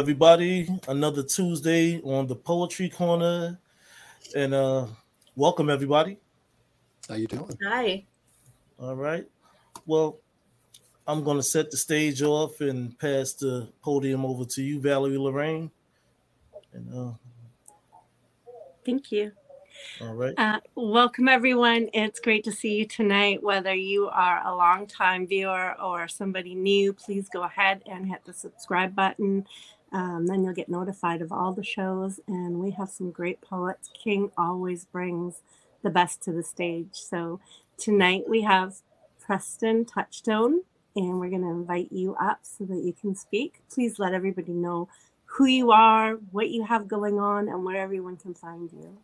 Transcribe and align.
Hello, 0.00 0.08
everybody. 0.08 0.66
Another 0.88 1.22
Tuesday 1.22 2.00
on 2.00 2.26
the 2.26 2.34
Poetry 2.34 2.88
Corner, 2.88 3.60
and 4.34 4.54
uh, 4.54 4.86
welcome 5.36 5.68
everybody. 5.68 6.16
How 7.06 7.16
you 7.16 7.26
doing? 7.26 7.58
Hi. 7.62 8.06
All 8.78 8.96
right. 8.96 9.26
Well, 9.84 10.16
I'm 11.06 11.22
going 11.22 11.36
to 11.36 11.42
set 11.42 11.70
the 11.70 11.76
stage 11.76 12.22
off 12.22 12.62
and 12.62 12.98
pass 12.98 13.34
the 13.34 13.68
podium 13.82 14.24
over 14.24 14.46
to 14.46 14.62
you, 14.62 14.80
Valerie 14.80 15.18
Lorraine. 15.18 15.70
And 16.72 16.94
uh, 16.94 17.12
Thank 18.86 19.12
you. 19.12 19.32
all 20.00 20.14
right. 20.14 20.32
Uh, 20.38 20.60
welcome, 20.76 21.28
everyone. 21.28 21.90
It's 21.92 22.20
great 22.20 22.44
to 22.44 22.52
see 22.52 22.74
you 22.74 22.86
tonight. 22.86 23.42
Whether 23.42 23.74
you 23.74 24.08
are 24.08 24.40
a 24.46 24.56
longtime 24.56 25.26
viewer 25.26 25.78
or 25.78 26.08
somebody 26.08 26.54
new, 26.54 26.94
please 26.94 27.28
go 27.28 27.42
ahead 27.42 27.82
and 27.84 28.08
hit 28.08 28.24
the 28.24 28.32
subscribe 28.32 28.96
button. 28.96 29.44
Um, 29.92 30.26
then 30.26 30.44
you'll 30.44 30.54
get 30.54 30.68
notified 30.68 31.22
of 31.22 31.32
all 31.32 31.52
the 31.52 31.64
shows. 31.64 32.20
And 32.26 32.60
we 32.60 32.70
have 32.72 32.90
some 32.90 33.10
great 33.10 33.40
poets. 33.40 33.90
King 34.02 34.30
always 34.36 34.84
brings 34.84 35.42
the 35.82 35.90
best 35.90 36.22
to 36.22 36.32
the 36.32 36.42
stage. 36.42 36.90
So 36.92 37.40
tonight 37.76 38.24
we 38.28 38.42
have 38.42 38.76
Preston 39.20 39.84
Touchstone, 39.84 40.62
and 40.96 41.20
we're 41.20 41.30
going 41.30 41.42
to 41.42 41.48
invite 41.48 41.92
you 41.92 42.16
up 42.20 42.40
so 42.42 42.64
that 42.64 42.82
you 42.84 42.92
can 42.92 43.14
speak. 43.14 43.62
Please 43.72 43.98
let 43.98 44.12
everybody 44.12 44.52
know 44.52 44.88
who 45.24 45.46
you 45.46 45.70
are, 45.70 46.14
what 46.32 46.50
you 46.50 46.64
have 46.64 46.88
going 46.88 47.20
on, 47.20 47.48
and 47.48 47.64
where 47.64 47.80
everyone 47.80 48.16
can 48.16 48.34
find 48.34 48.70
you. 48.72 48.98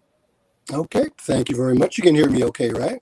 Okay, 0.73 1.07
thank 1.19 1.49
you 1.49 1.57
very 1.57 1.75
much. 1.75 1.97
You 1.97 2.03
can 2.03 2.15
hear 2.15 2.29
me 2.29 2.43
okay, 2.45 2.71
right? 2.71 3.01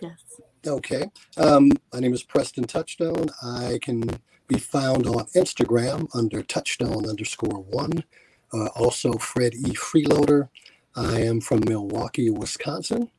Yes. 0.00 0.40
Okay. 0.66 1.10
Um, 1.38 1.72
my 1.90 2.00
name 2.00 2.12
is 2.12 2.22
Preston 2.22 2.64
Touchstone. 2.64 3.30
I 3.42 3.78
can 3.80 4.02
be 4.46 4.58
found 4.58 5.06
on 5.06 5.24
Instagram 5.34 6.08
under 6.14 6.42
Touchstone 6.42 7.08
underscore 7.08 7.62
one. 7.62 8.04
Uh, 8.52 8.66
also, 8.76 9.12
Fred 9.14 9.54
E. 9.54 9.72
Freeloader. 9.72 10.50
I 10.94 11.20
am 11.20 11.40
from 11.40 11.60
Milwaukee, 11.66 12.28
Wisconsin, 12.28 13.10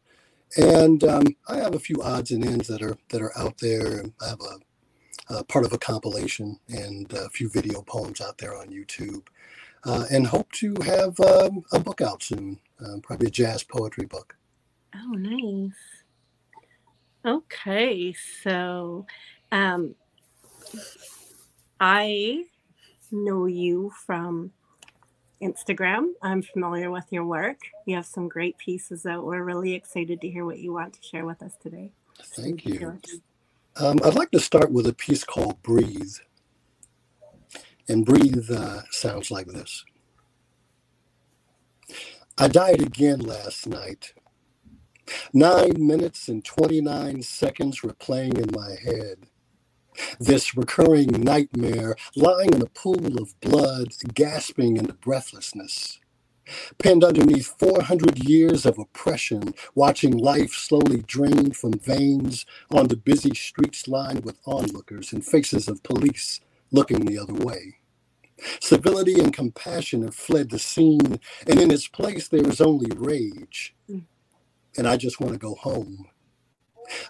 and 0.57 1.03
um, 1.03 1.23
I 1.47 1.55
have 1.57 1.73
a 1.73 1.79
few 1.79 2.03
odds 2.03 2.29
and 2.29 2.45
ends 2.45 2.67
that 2.67 2.83
are 2.83 2.97
that 3.09 3.21
are 3.21 3.35
out 3.37 3.57
there. 3.59 4.03
I 4.21 4.27
have 4.29 4.41
a, 4.41 5.35
a 5.35 5.43
part 5.45 5.65
of 5.65 5.73
a 5.73 5.79
compilation 5.79 6.59
and 6.67 7.11
a 7.13 7.29
few 7.29 7.49
video 7.49 7.81
poems 7.81 8.21
out 8.21 8.37
there 8.37 8.55
on 8.55 8.67
YouTube, 8.67 9.25
uh, 9.85 10.05
and 10.11 10.27
hope 10.27 10.51
to 10.53 10.75
have 10.83 11.17
um, 11.21 11.63
a 11.71 11.79
book 11.79 12.01
out 12.01 12.21
soon. 12.21 12.59
Uh, 12.79 12.97
probably 13.01 13.27
a 13.27 13.31
jazz 13.31 13.63
poetry 13.63 14.05
book. 14.05 14.35
Oh, 14.93 15.13
nice. 15.13 16.00
Okay, 17.25 18.13
so 18.43 19.05
um, 19.51 19.95
I 21.79 22.45
know 23.11 23.45
you 23.45 23.91
from 24.05 24.51
Instagram. 25.41 26.13
I'm 26.21 26.41
familiar 26.41 26.89
with 26.89 27.05
your 27.11 27.25
work. 27.25 27.59
You 27.85 27.95
have 27.95 28.05
some 28.05 28.27
great 28.27 28.57
pieces 28.57 29.05
out. 29.05 29.25
We're 29.25 29.43
really 29.43 29.73
excited 29.73 30.21
to 30.21 30.29
hear 30.29 30.45
what 30.45 30.59
you 30.59 30.73
want 30.73 30.93
to 30.93 31.03
share 31.03 31.25
with 31.25 31.41
us 31.41 31.53
today. 31.61 31.91
Thank 32.35 32.65
you. 32.65 32.99
Um, 33.75 33.99
I'd 34.03 34.15
like 34.15 34.31
to 34.31 34.39
start 34.39 34.71
with 34.71 34.87
a 34.87 34.93
piece 34.93 35.23
called 35.23 35.61
Breathe. 35.61 36.15
And 37.87 38.05
breathe 38.05 38.49
uh, 38.51 38.81
sounds 38.91 39.31
like 39.31 39.47
this 39.47 39.83
I 42.37 42.47
died 42.47 42.81
again 42.81 43.19
last 43.19 43.67
night. 43.67 44.13
Nine 45.33 45.85
minutes 45.85 46.27
and 46.27 46.43
29 46.43 47.23
seconds 47.23 47.83
were 47.83 47.93
playing 47.93 48.37
in 48.37 48.49
my 48.53 48.75
head. 48.83 49.27
This 50.19 50.55
recurring 50.55 51.09
nightmare, 51.11 51.95
lying 52.15 52.53
in 52.53 52.61
a 52.61 52.67
pool 52.67 53.21
of 53.21 53.39
blood, 53.41 53.89
gasping 54.13 54.77
into 54.77 54.93
breathlessness. 54.93 55.99
Pinned 56.79 57.03
underneath 57.03 57.55
400 57.59 58.27
years 58.27 58.65
of 58.65 58.79
oppression, 58.79 59.53
watching 59.75 60.17
life 60.17 60.53
slowly 60.53 61.01
drain 61.01 61.51
from 61.51 61.73
veins 61.73 62.45
onto 62.71 62.95
busy 62.95 63.33
streets 63.35 63.87
lined 63.87 64.25
with 64.25 64.39
onlookers 64.45 65.13
and 65.13 65.25
faces 65.25 65.67
of 65.67 65.83
police 65.83 66.41
looking 66.71 67.05
the 67.05 67.19
other 67.19 67.33
way. 67.33 67.77
Civility 68.61 69.19
and 69.19 69.33
compassion 69.33 70.03
have 70.03 70.15
fled 70.15 70.49
the 70.49 70.59
scene, 70.59 71.19
and 71.47 71.59
in 71.59 71.71
its 71.71 71.87
place 71.87 72.27
there 72.27 72.47
is 72.47 72.61
only 72.61 72.91
rage. 72.97 73.75
Hmm. 73.87 73.99
And 74.77 74.87
I 74.87 74.97
just 74.97 75.19
want 75.19 75.33
to 75.33 75.39
go 75.39 75.55
home. 75.55 76.07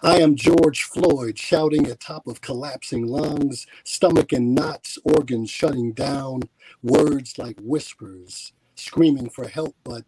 I 0.02 0.20
am 0.20 0.36
George 0.36 0.82
Floyd 0.84 1.38
shouting 1.38 1.86
at 1.86 2.00
top 2.00 2.26
of 2.26 2.40
collapsing 2.40 3.06
lungs, 3.06 3.66
stomach 3.84 4.32
in 4.32 4.54
knots, 4.54 4.98
organs 5.04 5.50
shutting 5.50 5.92
down, 5.92 6.42
words 6.82 7.38
like 7.38 7.58
whispers, 7.60 8.52
screaming 8.76 9.28
for 9.28 9.48
help, 9.48 9.74
but 9.84 10.04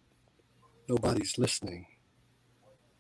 nobody's 0.88 1.38
listening. 1.38 1.87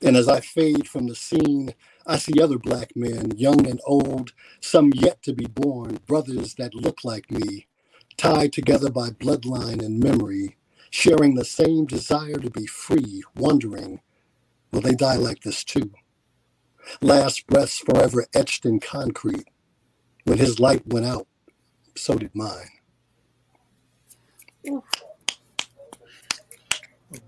And 0.02 0.16
as 0.16 0.28
I 0.28 0.40
fade 0.40 0.88
from 0.88 1.06
the 1.06 1.14
scene, 1.14 1.74
I 2.06 2.18
see 2.18 2.40
other 2.40 2.58
black 2.58 2.94
men, 2.94 3.32
young 3.36 3.66
and 3.66 3.80
old, 3.86 4.32
some 4.60 4.92
yet 4.94 5.22
to 5.22 5.32
be 5.32 5.46
born, 5.46 5.98
brothers 6.06 6.54
that 6.54 6.74
look 6.74 7.04
like 7.04 7.30
me, 7.30 7.66
tied 8.16 8.52
together 8.52 8.90
by 8.90 9.10
bloodline 9.10 9.82
and 9.84 10.00
memory, 10.00 10.56
sharing 10.90 11.34
the 11.34 11.44
same 11.44 11.86
desire 11.86 12.34
to 12.36 12.50
be 12.50 12.66
free, 12.66 13.22
wondering, 13.34 14.00
will 14.74 14.82
they 14.82 14.94
die 14.94 15.16
like 15.16 15.40
this 15.42 15.64
too? 15.64 15.92
Last 17.00 17.46
breaths 17.46 17.78
forever 17.78 18.26
etched 18.34 18.66
in 18.66 18.80
concrete. 18.80 19.48
When 20.24 20.38
his 20.38 20.58
light 20.58 20.86
went 20.86 21.06
out, 21.06 21.26
so 21.96 22.16
did 22.16 22.34
mine. 22.34 22.68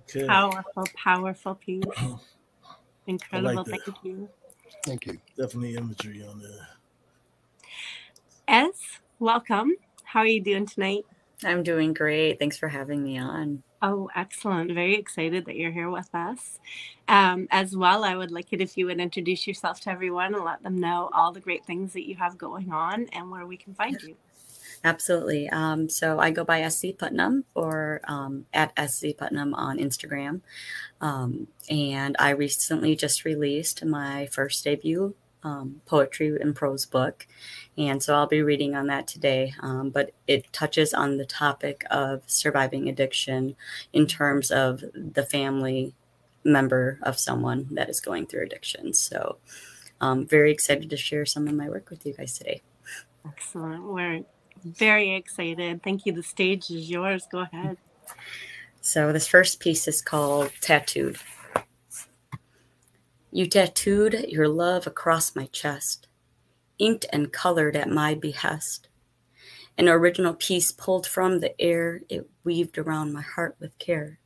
Okay. 0.09 0.27
Powerful, 0.27 0.85
powerful 0.97 1.55
piece. 1.57 1.85
Incredible. 3.07 3.65
that. 3.65 3.83
Thank 3.85 3.97
you. 4.03 4.29
Thank 4.85 5.07
you. 5.07 5.19
Definitely 5.37 5.77
imagery 5.77 6.25
on 6.25 6.41
there. 6.41 6.69
S, 8.49 9.01
welcome. 9.19 9.73
How 10.05 10.21
are 10.21 10.27
you 10.27 10.41
doing 10.43 10.67
tonight? 10.67 11.05
I'm 11.45 11.63
doing 11.63 11.93
great. 11.93 12.39
Thanks 12.39 12.57
for 12.57 12.69
having 12.69 13.03
me 13.03 13.19
on. 13.19 13.63
Oh, 13.83 14.09
excellent. 14.17 14.73
Very 14.73 14.95
excited 14.95 15.45
that 15.45 15.57
you're 15.57 15.71
here 15.71 15.91
with 15.91 16.15
us. 16.15 16.59
Um, 17.09 17.47
as 17.51 17.77
well, 17.77 18.05
I 18.05 18.17
would 18.17 18.31
like 18.31 18.53
it 18.53 18.61
if 18.61 18.77
you 18.77 18.87
would 18.87 19.01
introduce 19.01 19.47
yourself 19.47 19.81
to 19.83 19.91
everyone 19.91 20.35
and 20.35 20.45
let 20.45 20.63
them 20.63 20.81
know 20.81 21.11
all 21.13 21.33
the 21.33 21.41
great 21.41 21.65
things 21.67 21.93
that 21.93 22.09
you 22.09 22.17
have 22.17 22.39
going 22.39 22.73
on 22.73 23.07
and 23.13 23.31
where 23.31 23.47
we 23.47 23.57
can 23.57 23.75
find 23.75 24.01
you. 24.03 24.17
Absolutely. 24.83 25.49
Um, 25.51 25.89
so 25.89 26.19
I 26.19 26.31
go 26.31 26.45
by 26.45 26.67
SC 26.69 26.97
Putnam 26.97 27.45
or 27.55 28.01
um, 28.05 28.47
at 28.53 28.73
SC 28.89 29.17
Putnam 29.17 29.55
on 29.55 29.79
Instagram. 29.79 30.41
Um, 31.01 31.49
and 31.69 32.17
I 32.19 32.31
recently 32.31 32.97
just 32.97 33.25
released 33.25 33.85
my 33.85 34.27
first 34.27 34.65
debut 34.65 35.15
um, 35.47 35.81
poetry 35.87 36.37
and 36.41 36.57
prose 36.57 36.85
book. 36.85 37.27
And 37.79 38.03
so 38.03 38.15
I'll 38.15 38.27
be 38.27 38.43
reading 38.43 38.75
on 38.75 38.89
that 38.89 39.07
today. 39.07 39.55
Um, 39.61 39.91
but 39.91 40.11
it 40.27 40.53
touches 40.53 40.93
on 40.93 41.19
the 41.19 41.25
topic 41.25 41.85
of 41.91 42.23
surviving 42.27 42.89
addiction 42.89 43.55
in 43.93 44.07
terms 44.07 44.51
of 44.51 44.85
the 44.95 45.25
family 45.25 45.95
member 46.43 46.99
of 47.03 47.19
someone 47.19 47.69
that 47.73 47.89
is 47.89 48.01
going 48.01 48.27
through 48.27 48.43
addiction. 48.43 48.93
So 48.93 49.39
I'm 50.01 50.27
very 50.27 50.51
excited 50.51 50.91
to 50.91 50.97
share 50.97 51.25
some 51.25 51.47
of 51.47 51.55
my 51.55 51.69
work 51.69 51.91
with 51.91 52.05
you 52.05 52.13
guys 52.13 52.37
today. 52.37 52.63
Excellent. 53.25 53.85
We're 53.85 54.25
very 54.65 55.15
excited. 55.15 55.83
Thank 55.83 56.07
you. 56.07 56.13
The 56.13 56.23
stage 56.25 56.71
is 56.71 56.91
yours. 56.91 57.27
Go 57.31 57.41
ahead. 57.41 57.77
So 58.81 59.13
this 59.13 59.29
first 59.29 59.61
piece 59.61 59.87
is 59.87 60.03
called 60.03 60.51
Tattooed. 60.61 61.19
You 63.37 63.47
tattooed 63.47 64.15
your 64.31 64.49
love 64.49 64.87
across 64.87 65.37
my 65.37 65.45
chest, 65.53 66.09
inked 66.79 67.05
and 67.13 67.31
colored 67.31 67.77
at 67.77 67.91
my 67.91 68.15
behest. 68.15 68.89
An 69.77 69.91
original 69.91 70.33
piece 70.33 70.73
pulled 70.73 71.07
from 71.07 71.41
the 71.41 71.61
air, 71.61 72.01
it 72.09 72.31
weaved 72.45 72.79
around 72.79 73.13
my 73.13 73.21
heart 73.21 73.57
with 73.61 73.79
care. 73.79 74.21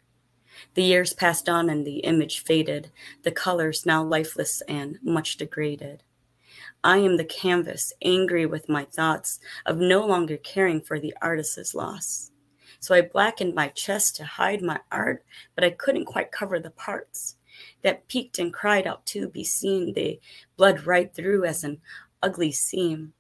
The 0.75 0.85
years 0.85 1.13
passed 1.13 1.49
on 1.49 1.69
and 1.69 1.85
the 1.85 2.05
image 2.05 2.45
faded, 2.45 2.93
the 3.25 3.33
colors 3.33 3.85
now 3.85 4.05
lifeless 4.05 4.61
and 4.69 5.01
much 5.03 5.37
degraded. 5.37 6.05
I 6.85 6.99
am 6.99 7.17
the 7.17 7.25
canvas, 7.25 7.93
angry 8.03 8.47
with 8.47 8.69
my 8.69 8.85
thoughts 8.85 9.41
of 9.67 9.79
no 9.79 10.07
longer 10.07 10.37
caring 10.37 10.81
for 10.81 11.01
the 11.01 11.17
artist's 11.21 11.75
loss. 11.75 12.31
So 12.79 12.95
I 12.95 13.01
blackened 13.01 13.57
my 13.57 13.71
chest 13.71 14.15
to 14.19 14.25
hide 14.25 14.63
my 14.63 14.79
art, 14.93 15.25
but 15.57 15.65
I 15.65 15.71
couldn't 15.71 16.05
quite 16.05 16.31
cover 16.31 16.61
the 16.61 16.71
parts 16.71 17.35
that 17.83 18.09
peeked 18.09 18.39
and 18.39 18.53
cried 18.53 18.87
out 18.87 19.05
to 19.07 19.29
be 19.29 19.45
seen. 19.45 19.93
the 19.95 20.21
blood 20.57 20.87
right 20.87 21.13
through 21.15 21.45
as 21.45 21.65
an 21.65 21.81
ugly 22.23 22.53
seam. 22.53 23.13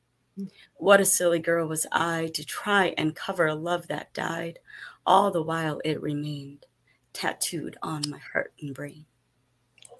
What 0.76 1.00
a 1.00 1.04
silly 1.04 1.38
girl 1.38 1.66
was 1.66 1.86
I 1.92 2.30
to 2.34 2.44
try 2.44 2.94
and 2.96 3.14
cover 3.14 3.46
a 3.46 3.54
love 3.54 3.88
that 3.88 4.12
died, 4.14 4.58
all 5.06 5.30
the 5.30 5.42
while 5.42 5.80
it 5.84 6.00
remained 6.00 6.66
tattooed 7.12 7.76
on 7.82 8.02
my 8.08 8.18
heart 8.32 8.52
and 8.60 8.74
brain. 8.74 9.04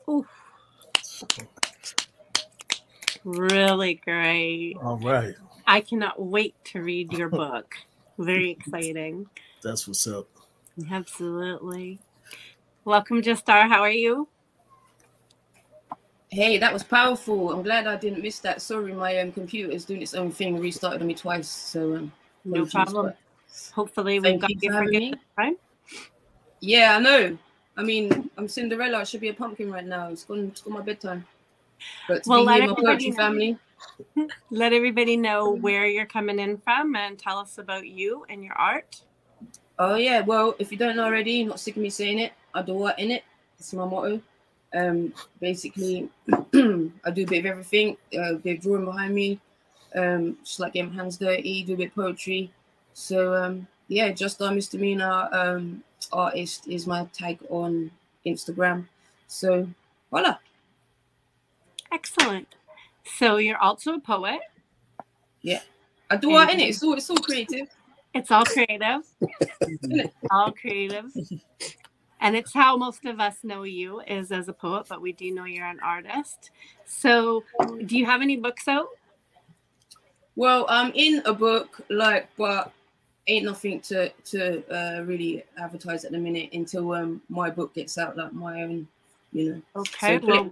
Ooh. 0.09 0.27
Really 3.25 3.95
great. 3.95 4.77
All 4.83 4.99
right. 4.99 5.35
I 5.67 5.81
cannot 5.81 6.21
wait 6.23 6.55
to 6.67 6.83
read 6.83 7.13
your 7.13 7.29
book. 7.43 7.75
Very 8.19 8.51
exciting. 8.51 9.27
That's 9.63 9.87
what's 9.87 10.07
up. 10.07 10.29
Absolutely. 10.91 11.99
Welcome, 12.85 13.23
Justar. 13.23 13.69
How 13.69 13.83
are 13.83 13.91
you? 13.91 14.29
Hey, 16.31 16.59
that 16.59 16.73
was 16.73 16.85
powerful. 16.85 17.53
I'm 17.53 17.63
glad 17.63 17.89
I 17.89 17.97
didn't 17.97 18.23
miss 18.23 18.39
that. 18.41 18.63
Sorry, 18.63 18.93
my 18.93 19.19
um, 19.19 19.33
computer 19.33 19.73
is 19.73 19.85
doing 19.85 20.01
its 20.01 20.15
own 20.15 20.31
thing, 20.31 20.61
restarted 20.61 21.01
on 21.01 21.09
me 21.09 21.15
twice. 21.15 21.49
So 21.49 21.97
um, 21.97 22.13
no 22.45 22.65
problem. 22.67 23.13
Hopefully, 23.75 24.21
we've 24.21 24.41
got 24.41 24.51
you 24.63 24.71
for 24.71 24.85
good 24.85 25.19
time. 25.37 25.57
Yeah, 26.61 26.97
I 26.97 27.01
know. 27.01 27.37
I 27.77 27.83
mean, 27.83 28.31
I'm 28.37 28.47
Cinderella. 28.47 28.99
I 28.99 29.05
should 29.05 29.21
be 29.21 29.29
a 29.29 29.35
pumpkin 29.35 29.73
right 29.73 29.85
now. 29.85 30.09
It's 30.09 30.23
gone. 30.23 30.49
It's 30.53 30.61
gone 30.61 30.75
my 30.75 30.83
bedtime. 30.83 31.27
But 32.07 32.23
to 32.25 32.31
well, 32.31 32.45
my 32.45 32.67
poetry 32.67 33.11
family. 33.11 33.59
Let 34.51 34.73
everybody 34.73 35.17
know 35.17 35.51
where 35.51 35.87
you're 35.87 36.07
coming 36.07 36.39
in 36.39 36.59
from 36.59 36.95
and 36.95 37.19
tell 37.19 37.39
us 37.39 37.59
about 37.59 37.89
you 37.89 38.25
and 38.29 38.45
your 38.45 38.55
art. 38.55 39.03
Oh 39.79 39.97
yeah, 39.97 40.21
well, 40.21 40.55
if 40.59 40.71
you 40.71 40.79
don't 40.79 40.97
know 40.97 41.05
already, 41.05 41.43
not 41.43 41.59
sick 41.59 41.77
of 41.77 41.83
me 41.83 41.91
saying 41.91 42.19
it. 42.19 42.35
I 42.55 42.63
do 42.63 42.75
what 42.75 42.99
in 42.99 43.11
it. 43.11 43.25
It's 43.59 43.73
my 43.73 43.85
motto. 43.85 44.21
Um, 44.75 45.13
basically, 45.41 46.09
I 46.33 47.11
do 47.13 47.23
a 47.23 47.27
bit 47.27 47.39
of 47.41 47.47
everything. 47.47 47.97
Uh, 48.15 48.35
a 48.35 48.39
bit 48.39 48.59
of 48.59 48.63
drawing 48.63 48.85
behind 48.85 49.15
me. 49.15 49.41
Um, 49.95 50.37
just 50.45 50.61
like 50.61 50.75
getting 50.75 50.91
my 50.91 50.97
hands 50.97 51.17
dirty. 51.17 51.65
Do 51.65 51.75
a 51.75 51.77
bit 51.77 51.89
of 51.89 51.95
poetry. 51.95 52.53
So 52.95 53.35
um, 53.35 53.67
yeah, 53.89 54.11
just 54.13 54.41
a 54.41 54.51
misdemeanor 54.51 55.29
um, 55.33 55.83
artist 56.13 56.69
is 56.69 56.87
my 56.87 57.05
tag 57.13 57.39
on 57.49 57.91
Instagram. 58.27 58.87
So 59.27 59.69
voila. 60.11 60.37
Excellent. 61.93 62.55
So 63.19 63.39
you're 63.39 63.59
also 63.59 63.95
a 63.95 64.01
poet. 64.01 64.41
Yeah, 65.43 65.61
I 66.11 66.17
do 66.17 66.33
art 66.33 66.51
in 66.51 66.61
it. 66.61 66.69
It's 66.69 66.83
all 66.83 66.95
it's 66.95 67.11
all 67.11 67.17
creative. 67.17 67.69
It's 68.15 68.31
all 68.31 68.45
creative. 68.45 69.03
all 70.31 70.53
creative. 70.53 71.07
And 72.21 72.37
it's 72.37 72.53
how 72.53 72.77
most 72.77 73.05
of 73.07 73.19
us 73.19 73.39
know 73.43 73.63
you 73.63 74.01
is 74.01 74.31
as 74.31 74.49
a 74.49 74.53
poet, 74.53 74.87
but 74.89 75.01
we 75.01 75.13
do 75.13 75.31
know 75.33 75.45
you're 75.45 75.67
an 75.67 75.81
artist. 75.81 76.51
So, 76.85 77.45
do 77.87 77.97
you 77.97 78.05
have 78.05 78.21
any 78.21 78.37
books 78.37 78.69
out? 78.69 78.89
Well, 80.37 80.67
I'm 80.69 80.93
in 80.95 81.23
a 81.25 81.33
book, 81.33 81.81
like, 81.89 82.29
but 82.37 82.73
ain't 83.27 83.45
nothing 83.45 83.81
to 83.81 84.11
to 84.11 84.63
uh, 84.71 85.03
really 85.03 85.45
advertise 85.59 86.05
at 86.05 86.13
the 86.13 86.19
minute 86.19 86.51
until 86.53 86.93
um 86.93 87.23
my 87.29 87.51
book 87.51 87.75
gets 87.75 87.99
out, 87.99 88.17
like 88.17 88.33
my 88.33 88.63
own, 88.63 88.87
you 89.33 89.55
know. 89.55 89.63
Okay. 89.77 90.21
So 90.21 90.27
well, 90.27 90.51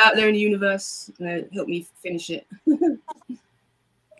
out 0.00 0.16
there 0.16 0.28
in 0.28 0.34
the 0.34 0.40
universe, 0.40 1.10
you 1.18 1.26
know, 1.26 1.44
help 1.52 1.68
me 1.68 1.86
finish 2.02 2.30
it. 2.30 2.46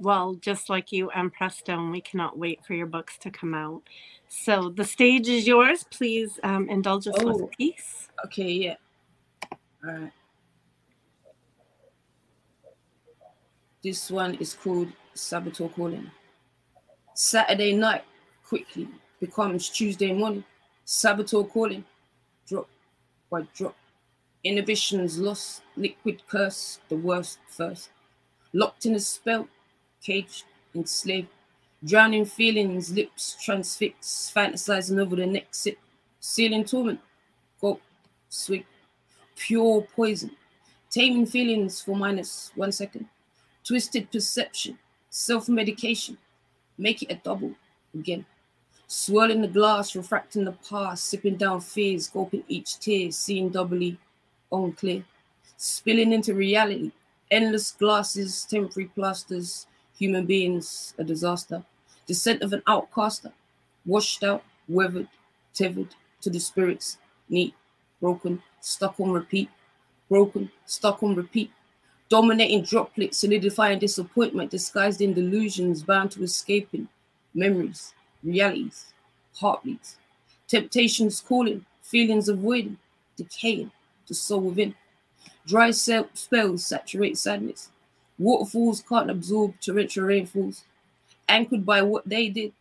well, 0.01 0.35
just 0.35 0.69
like 0.69 0.93
you 0.93 1.11
and 1.11 1.33
Preston, 1.33 1.91
we 1.91 2.01
cannot 2.01 2.39
wait 2.39 2.65
for 2.65 2.75
your 2.75 2.87
books 2.87 3.19
to 3.19 3.31
come 3.31 3.55
out. 3.55 3.83
So 4.29 4.71
the 4.71 4.85
stage 4.85 5.29
is 5.29 5.47
yours. 5.47 5.85
Please 5.91 6.39
um, 6.43 6.69
indulge 6.69 7.07
us 7.09 7.15
oh, 7.19 7.27
with 7.27 7.43
a 7.43 7.47
piece. 7.57 8.09
Okay, 8.27 8.51
yeah. 8.51 8.75
All 9.85 9.93
right. 9.93 10.13
This 13.83 14.11
one 14.11 14.35
is 14.37 14.55
called 14.55 14.89
Saboteur 15.15 15.69
Calling. 15.69 16.11
Saturday 17.15 17.73
night 17.73 18.05
quickly 18.45 18.89
becomes 19.21 19.69
Tuesday 19.69 20.13
morning. 20.13 20.45
Saboteur 20.85 21.45
calling. 21.45 21.85
Drop 22.49 22.69
by 23.31 23.43
drop. 23.55 23.77
Inhibitions 24.45 25.19
lost. 25.19 25.63
Liquid 25.77 26.23
curse. 26.29 26.81
The 26.89 26.97
worst 26.97 27.39
first. 27.49 27.91
Locked 28.53 28.87
in 28.87 28.95
a 28.95 29.01
spell. 29.01 29.49
Caged. 30.03 30.45
Enslaved 30.75 31.29
Drowning 31.85 32.25
feelings, 32.25 32.91
lips 32.93 33.37
transfixed, 33.45 34.35
fantasizing 34.35 34.99
over 34.99 35.17
the 35.17 35.27
next 35.27 35.59
sip. 35.59 35.79
Sealing 36.21 36.65
torment, 36.65 37.01
gulp, 37.61 37.81
swig, 38.29 38.65
pure 39.37 39.87
poison. 39.95 40.31
Taming 40.91 41.27
feelings 41.27 41.81
for 41.83 41.95
minus 41.95 42.51
one 42.55 42.73
second. 42.73 43.07
Twisted 43.65 44.11
perception, 44.11 44.79
self 45.11 45.49
medication. 45.49 46.17
Make 46.79 47.03
it 47.03 47.13
a 47.13 47.17
double 47.17 47.55
again. 47.95 48.25
Swirling 48.87 49.43
the 49.43 49.49
glass, 49.49 49.97
refracting 49.97 50.45
the 50.45 50.53
past, 50.53 51.05
sipping 51.05 51.37
down 51.37 51.61
fears, 51.61 52.09
gulping 52.09 52.45
each 52.49 52.79
tear, 52.79 53.11
seeing 53.11 53.51
doubly 53.51 53.99
unclear. 54.51 55.05
Spilling 55.57 56.13
into 56.13 56.35
reality, 56.35 56.93
endless 57.31 57.73
glasses, 57.73 58.47
temporary 58.49 58.89
plasters, 58.95 59.67
human 59.99 60.27
beings 60.27 60.95
a 60.99 61.05
disaster. 61.05 61.63
The 62.07 62.15
scent 62.15 62.43
of 62.43 62.53
an 62.53 62.63
outcaster, 62.67 63.33
washed 63.85 64.23
out, 64.23 64.45
weathered, 64.69 65.09
tethered 65.55 65.95
to 66.21 66.31
the 66.31 66.39
spirits, 66.39 66.99
neat, 67.29 67.55
broken, 68.01 68.43
stuck 68.61 69.01
on 69.01 69.11
repeat, 69.11 69.49
broken, 70.09 70.51
stuck 70.67 71.03
on 71.03 71.15
repeat. 71.15 71.51
Dominating 72.09 72.63
droplets, 72.63 73.19
solidifying 73.19 73.81
disappointment, 73.81 74.51
disguised 74.53 75.01
in 75.01 75.13
delusions, 75.13 75.83
bound 75.83 76.13
to 76.13 76.23
escaping 76.23 76.89
memories, 77.35 77.95
realities, 78.23 78.93
heartbeats, 79.35 79.97
temptations 80.47 81.21
calling, 81.21 81.65
feelings 81.83 82.29
avoiding, 82.29 82.79
decaying, 83.17 83.73
the 84.07 84.15
soul 84.15 84.41
within. 84.41 84.75
Dry 85.47 85.71
spells 85.73 86.65
saturate 86.65 87.19
sadness, 87.19 87.71
Waterfalls 88.19 88.83
can't 88.89 89.11
absorb 89.11 89.61
torrential 89.61 90.05
rainfalls. 90.05 90.65
Anchored 91.29 91.67
by 91.67 91.83
what 91.83 92.09
they 92.09 92.29
did, 92.29 92.53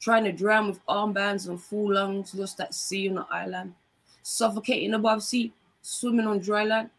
trying 0.00 0.24
to 0.24 0.32
drown 0.32 0.68
with 0.68 0.84
armbands 0.86 1.48
and 1.48 1.60
full 1.60 1.94
lungs, 1.94 2.34
lost 2.34 2.60
at 2.60 2.74
sea 2.74 3.08
on 3.08 3.16
the 3.16 3.26
island. 3.30 3.74
Suffocating 4.22 4.94
above 4.94 5.22
sea, 5.22 5.52
swimming 5.80 6.26
on 6.26 6.38
dry 6.38 6.64
land. 6.64 6.90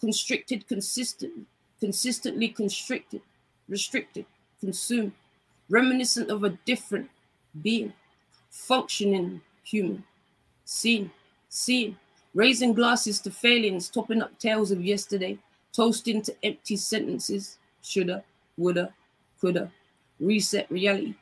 Constricted, 0.00 0.66
consistent, 0.66 1.32
consistently 1.80 2.48
constricted, 2.48 3.22
restricted, 3.68 4.26
consumed. 4.60 5.12
Reminiscent 5.68 6.30
of 6.30 6.44
a 6.44 6.50
different 6.66 7.08
being, 7.62 7.92
functioning 8.50 9.40
human. 9.62 10.04
Seen, 10.64 11.10
seen, 11.48 11.96
raising 12.34 12.74
glasses 12.74 13.20
to 13.20 13.30
failings, 13.30 13.88
topping 13.88 14.22
up 14.22 14.38
tales 14.38 14.70
of 14.70 14.84
yesterday 14.84 15.38
toasting 15.74 16.16
into 16.16 16.34
empty 16.42 16.76
sentences, 16.76 17.58
shoulda, 17.82 18.22
woulda, 18.56 18.92
coulda, 19.40 19.70
reset 20.20 20.70
reality, 20.70 21.14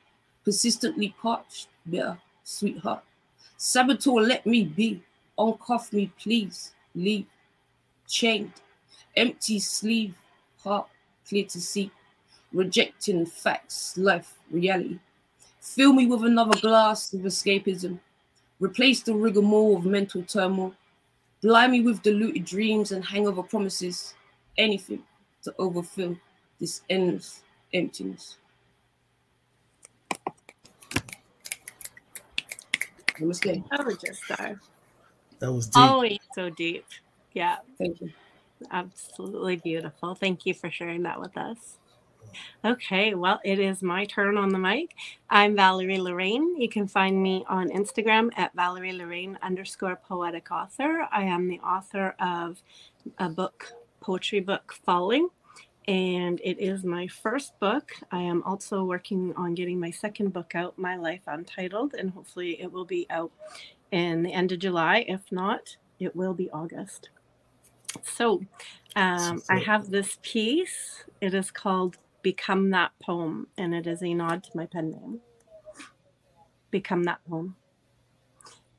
persistently 0.45 1.15
parched, 1.21 1.69
bitter, 1.89 2.19
sweetheart. 2.45 3.03
Saboteur, 3.57 4.21
let 4.21 4.45
me 4.47 4.65
be, 4.65 5.03
uncuff 5.39 5.93
me, 5.93 6.13
please, 6.21 6.73
leave, 6.95 7.27
chained, 8.07 8.53
empty 9.17 9.59
sleeve, 9.59 10.15
heart 10.63 10.89
clear 11.29 11.45
to 11.47 11.61
see, 11.61 11.91
rejecting 12.53 13.25
facts, 13.25 13.97
life, 13.97 14.35
reality. 14.51 14.99
Fill 15.61 15.93
me 15.93 16.07
with 16.07 16.25
another 16.25 16.59
glass 16.61 17.15
of 17.15 17.21
escapism, 17.21 17.99
replace 18.61 19.03
the 19.03 19.15
rigmarole 19.15 19.77
of 19.77 19.87
mental 19.87 20.23
turmoil, 20.23 20.75
blind 21.41 21.73
me 21.73 21.81
with 21.81 22.03
diluted 22.03 22.45
dreams 22.45 22.93
and 22.93 23.05
hangover 23.05 23.43
promises, 23.43 24.15
anything 24.59 25.03
to 25.43 25.55
overfill 25.59 26.17
this 26.61 26.83
endless 26.89 27.43
emptiness. 27.73 28.39
Namaste. 33.21 33.65
I 33.71 33.83
would 33.83 34.01
just 34.01 34.23
die. 34.29 34.57
That 35.39 35.53
was 35.53 35.67
deep. 35.67 35.77
Oh, 35.77 35.89
Always 35.95 36.19
so 36.35 36.51
deep. 36.51 36.87
Yeah. 37.33 37.57
Thank 37.79 38.01
you. 38.01 38.11
Absolutely 38.71 39.57
beautiful. 39.57 40.15
Thank 40.15 40.47
you 40.47 40.55
for 40.55 40.71
sharing 40.71 41.03
that 41.03 41.21
with 41.21 41.37
us. 41.37 41.79
Okay, 42.65 43.15
well, 43.15 43.41
it 43.45 43.59
is 43.59 43.83
my 43.83 44.05
turn 44.05 44.39
on 44.39 44.51
the 44.51 44.59
mic. 44.59 44.95
I'm 45.29 45.57
Valerie 45.57 45.99
Lorraine. 46.01 46.61
You 46.61 46.69
can 46.69 46.87
find 46.87 47.23
me 47.23 47.45
on 47.49 47.69
Instagram 47.71 48.31
at 48.37 48.55
Valerie 48.55 48.93
Lorraine 48.93 49.39
underscore 49.43 49.97
poetic 49.97 50.51
author. 50.51 51.07
I 51.13 51.25
am 51.25 51.49
the 51.49 51.59
author 51.61 52.15
of 52.21 52.63
a 53.19 53.29
book 53.29 53.73
poetry 54.03 54.41
book 54.41 54.75
Falling, 54.85 55.29
and 55.89 56.41
it 56.45 56.59
is 56.59 56.85
my 56.85 57.07
first 57.07 57.59
book. 57.61 57.93
I 58.11 58.21
am 58.21 58.43
also 58.43 58.85
working 58.85 59.33
on 59.37 59.55
getting 59.55 59.81
my 59.81 59.91
second 59.91 60.33
book 60.33 60.55
out, 60.55 60.77
My 60.77 60.97
Life 60.97 61.23
Untitled, 61.27 61.95
and 61.95 62.11
hopefully 62.11 62.61
it 62.61 62.71
will 62.71 62.85
be 62.85 63.07
out 63.11 63.33
in 63.91 64.23
the 64.23 64.33
end 64.33 64.53
of 64.53 64.59
July. 64.59 65.05
If 65.09 65.21
not, 65.31 65.77
it 65.99 66.15
will 66.15 66.35
be 66.35 66.51
August. 66.51 67.11
So 68.03 68.43
um, 68.97 69.43
I 69.49 69.59
have 69.59 69.91
this 69.91 70.19
piece. 70.23 71.05
It 71.21 71.35
is 71.35 71.51
called 71.51 71.99
Become 72.23 72.71
That 72.71 72.93
Poem, 73.03 73.47
and 73.57 73.75
it 73.75 73.87
is 73.87 74.03
a 74.03 74.15
nod 74.15 74.45
to 74.45 74.51
my 74.55 74.67
pen 74.67 74.91
name. 74.91 75.21
Become 76.71 77.05
That 77.05 77.21
Poem. 77.29 77.57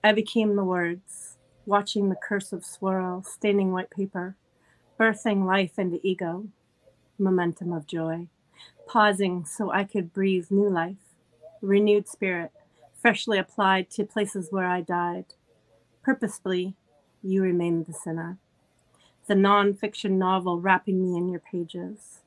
I 0.03 0.11
became 0.11 0.55
the 0.55 0.65
words, 0.65 1.37
watching 1.65 2.09
the 2.09 2.17
cursive 2.21 2.65
swirl, 2.65 3.23
staining 3.23 3.71
white 3.71 3.89
paper 3.89 4.35
birthing 5.03 5.45
life 5.45 5.77
into 5.77 5.99
ego, 6.01 6.47
momentum 7.19 7.73
of 7.73 7.85
joy, 7.85 8.25
pausing 8.87 9.43
so 9.43 9.69
I 9.69 9.83
could 9.83 10.13
breathe 10.13 10.47
new 10.49 10.69
life, 10.69 11.17
renewed 11.61 12.07
spirit, 12.07 12.53
freshly 13.01 13.37
applied 13.37 13.89
to 13.91 14.05
places 14.05 14.47
where 14.49 14.65
I 14.65 14.79
died. 14.79 15.25
Purposefully, 16.03 16.75
you 17.21 17.41
remained 17.41 17.85
the 17.85 17.91
sinner. 17.93 18.37
The 19.27 19.35
non-fiction 19.35 20.17
novel 20.17 20.61
wrapping 20.61 21.03
me 21.03 21.17
in 21.17 21.27
your 21.27 21.41
pages. 21.41 22.21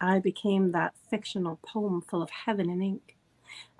I 0.00 0.18
became 0.18 0.72
that 0.72 0.94
fictional 1.08 1.60
poem 1.64 2.02
full 2.02 2.20
of 2.20 2.30
heaven 2.30 2.68
and 2.68 2.82
ink. 2.82 3.16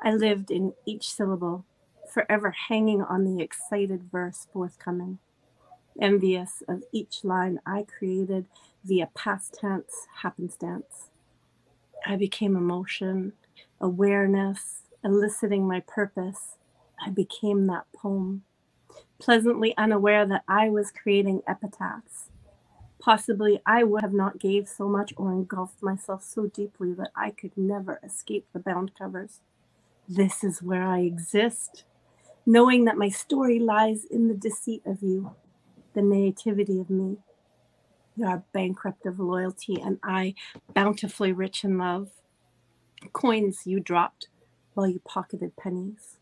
I 0.01 0.13
lived 0.13 0.53
in 0.53 0.75
each 0.87 1.11
syllable, 1.11 1.65
forever 2.09 2.55
hanging 2.69 3.03
on 3.03 3.25
the 3.25 3.43
excited 3.43 4.05
verse 4.13 4.47
forthcoming, 4.53 5.19
envious 6.01 6.63
of 6.69 6.83
each 6.93 7.25
line 7.25 7.61
I 7.67 7.85
created 7.85 8.47
via 8.85 9.09
past 9.15 9.57
tense 9.61 10.07
happenstance. 10.23 11.11
I 12.07 12.17
became 12.17 12.57
emotion, 12.57 13.33
awareness, 13.81 14.83
eliciting 15.05 15.67
my 15.67 15.81
purpose. 15.81 16.57
I 17.05 17.11
became 17.11 17.67
that 17.67 17.87
poem, 17.95 18.45
pleasantly 19.19 19.77
unaware 19.77 20.27
that 20.27 20.45
I 20.49 20.69
was 20.71 20.91
creating 20.93 21.43
epitaphs. 21.49 22.31
Possibly 23.01 23.61
I 23.67 23.85
would 23.85 24.03
have 24.03 24.13
not 24.13 24.41
gave 24.41 24.69
so 24.69 24.89
much 24.89 25.15
or 25.17 25.33
engulfed 25.33 25.83
myself 25.83 26.25
so 26.25 26.47
deeply 26.47 26.93
that 26.95 27.11
I 27.17 27.31
could 27.31 27.57
never 27.57 28.01
escape 28.03 28.47
the 28.53 28.59
bound 28.59 28.95
covers. 28.97 29.41
This 30.09 30.43
is 30.43 30.63
where 30.63 30.83
I 30.85 31.01
exist, 31.01 31.85
knowing 32.47 32.85
that 32.87 32.99
my 32.99 33.09
story 33.09 33.59
lies 33.59 34.05
in 34.05 34.29
the 34.29 34.35
deceit 34.35 34.83
of 34.87 35.03
you, 35.03 35.33
the 35.99 36.05
naivety 36.05 36.79
of 36.79 36.89
me. 36.91 37.17
You 38.15 38.27
are 38.27 38.45
bankrupt 38.53 39.05
of 39.05 39.19
loyalty, 39.19 39.81
and 39.81 39.99
I 40.01 40.35
bountifully 40.73 41.33
rich 41.33 41.65
in 41.65 41.77
love. 41.77 42.11
Coins 43.13 43.63
you 43.65 43.81
dropped 43.81 44.29
while 44.75 44.87
you 44.87 45.01
pocketed 45.05 45.57
pennies. 45.57 46.19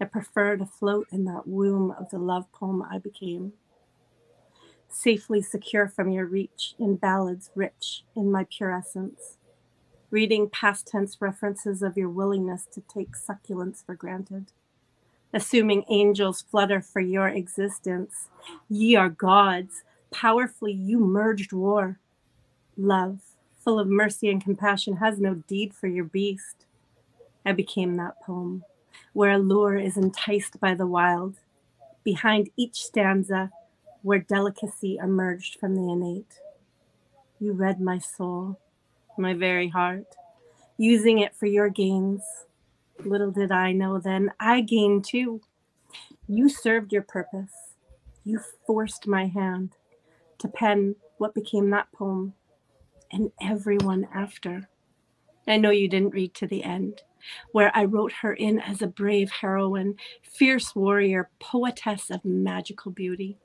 I 0.00 0.04
prefer 0.04 0.56
to 0.56 0.64
float 0.64 1.08
in 1.10 1.24
that 1.24 1.48
womb 1.48 1.90
of 1.90 2.10
the 2.10 2.18
love 2.18 2.50
poem 2.52 2.84
I 2.88 2.98
became. 2.98 3.54
Safely 4.88 5.42
secure 5.42 5.88
from 5.88 6.10
your 6.10 6.26
reach 6.26 6.74
in 6.78 6.94
ballads 6.94 7.50
rich 7.56 8.04
in 8.14 8.30
my 8.30 8.46
pure 8.48 8.70
essence. 8.70 9.38
Reading 10.12 10.48
past 10.48 10.86
tense 10.86 11.16
references 11.20 11.82
of 11.82 11.96
your 11.96 12.10
willingness 12.10 12.64
to 12.72 12.80
take 12.80 13.16
succulents 13.16 13.84
for 13.84 13.96
granted. 13.96 14.52
Assuming 15.34 15.84
angels 15.90 16.42
flutter 16.48 16.80
for 16.80 17.00
your 17.00 17.26
existence. 17.26 18.28
Ye 18.70 18.94
are 18.94 19.08
gods, 19.08 19.82
powerfully 20.12 20.72
you 20.72 21.00
merged 21.00 21.52
war. 21.52 21.98
Love, 22.76 23.18
full 23.58 23.80
of 23.80 23.88
mercy 23.88 24.30
and 24.30 24.42
compassion, 24.42 24.98
has 24.98 25.18
no 25.18 25.34
deed 25.34 25.74
for 25.74 25.88
your 25.88 26.04
beast. 26.04 26.66
I 27.44 27.50
became 27.50 27.96
that 27.96 28.22
poem, 28.22 28.62
where 29.12 29.32
a 29.32 29.38
lure 29.38 29.76
is 29.76 29.96
enticed 29.96 30.60
by 30.60 30.74
the 30.74 30.86
wild. 30.86 31.40
Behind 32.04 32.50
each 32.56 32.84
stanza, 32.84 33.50
where 34.02 34.20
delicacy 34.20 34.98
emerged 35.02 35.58
from 35.58 35.74
the 35.74 35.90
innate. 35.90 36.40
You 37.40 37.54
read 37.54 37.80
my 37.80 37.98
soul, 37.98 38.60
my 39.18 39.34
very 39.34 39.68
heart, 39.68 40.14
using 40.78 41.18
it 41.18 41.34
for 41.34 41.46
your 41.46 41.70
gains. 41.70 42.22
Little 43.02 43.30
did 43.30 43.52
I 43.52 43.72
know 43.72 43.98
then, 43.98 44.32
I 44.40 44.60
gained 44.60 45.04
too. 45.04 45.40
You 46.28 46.48
served 46.48 46.92
your 46.92 47.02
purpose. 47.02 47.52
You 48.24 48.40
forced 48.66 49.06
my 49.06 49.26
hand 49.26 49.76
to 50.38 50.48
pen 50.48 50.96
what 51.18 51.34
became 51.34 51.70
that 51.70 51.92
poem 51.92 52.34
and 53.12 53.32
everyone 53.40 54.08
after. 54.14 54.68
I 55.46 55.58
know 55.58 55.70
you 55.70 55.88
didn't 55.88 56.14
read 56.14 56.34
to 56.36 56.46
the 56.46 56.64
end, 56.64 57.02
where 57.52 57.70
I 57.74 57.84
wrote 57.84 58.12
her 58.22 58.32
in 58.32 58.60
as 58.60 58.82
a 58.82 58.86
brave 58.86 59.30
heroine, 59.30 59.96
fierce 60.22 60.74
warrior, 60.74 61.30
poetess 61.40 62.10
of 62.10 62.24
magical 62.24 62.92
beauty. 62.92 63.38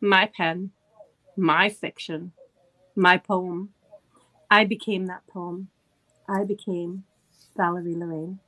My 0.00 0.30
pen, 0.36 0.70
my 1.36 1.68
fiction, 1.68 2.32
my 2.96 3.18
poem. 3.18 3.70
I 4.50 4.64
became 4.64 5.06
that 5.06 5.26
poem. 5.26 5.68
I 6.28 6.44
became 6.44 7.04
Valerie 7.56 7.96
Lorraine. 7.96 8.40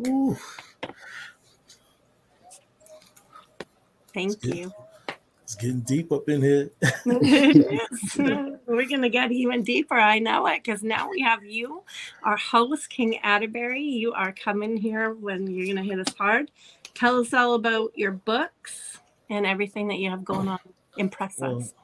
Ooh, 0.00 0.36
Thank 4.14 4.40
Yeah. 4.42 4.54
you. 4.54 4.74
it's 5.44 5.56
getting 5.56 5.80
deep 5.82 6.12
up 6.12 6.28
in 6.28 6.42
here. 6.42 6.70
We're 8.66 8.88
gonna 8.88 9.10
get 9.10 9.32
even 9.32 9.64
deeper. 9.64 9.96
I 9.96 10.20
know 10.20 10.46
it 10.46 10.62
because 10.64 10.82
now 10.84 11.10
we 11.10 11.20
have 11.22 11.44
you, 11.44 11.82
our 12.22 12.36
host, 12.38 12.90
King 12.90 13.18
Atterbury. 13.24 13.82
You 13.82 14.12
are 14.12 14.32
coming 14.32 14.76
here 14.76 15.12
when 15.14 15.48
you're 15.48 15.66
gonna 15.74 15.86
hit 15.86 15.98
us 16.00 16.14
hard. 16.18 16.50
Tell 16.94 17.20
us 17.20 17.34
all 17.34 17.54
about 17.54 17.92
your 17.96 18.12
books 18.12 18.98
and 19.30 19.46
everything 19.46 19.88
that 19.88 19.98
you 19.98 20.10
have 20.10 20.24
going 20.24 20.48
on. 20.48 20.60
Impress 20.96 21.38
Well, 21.38 21.58
us. 21.58 21.74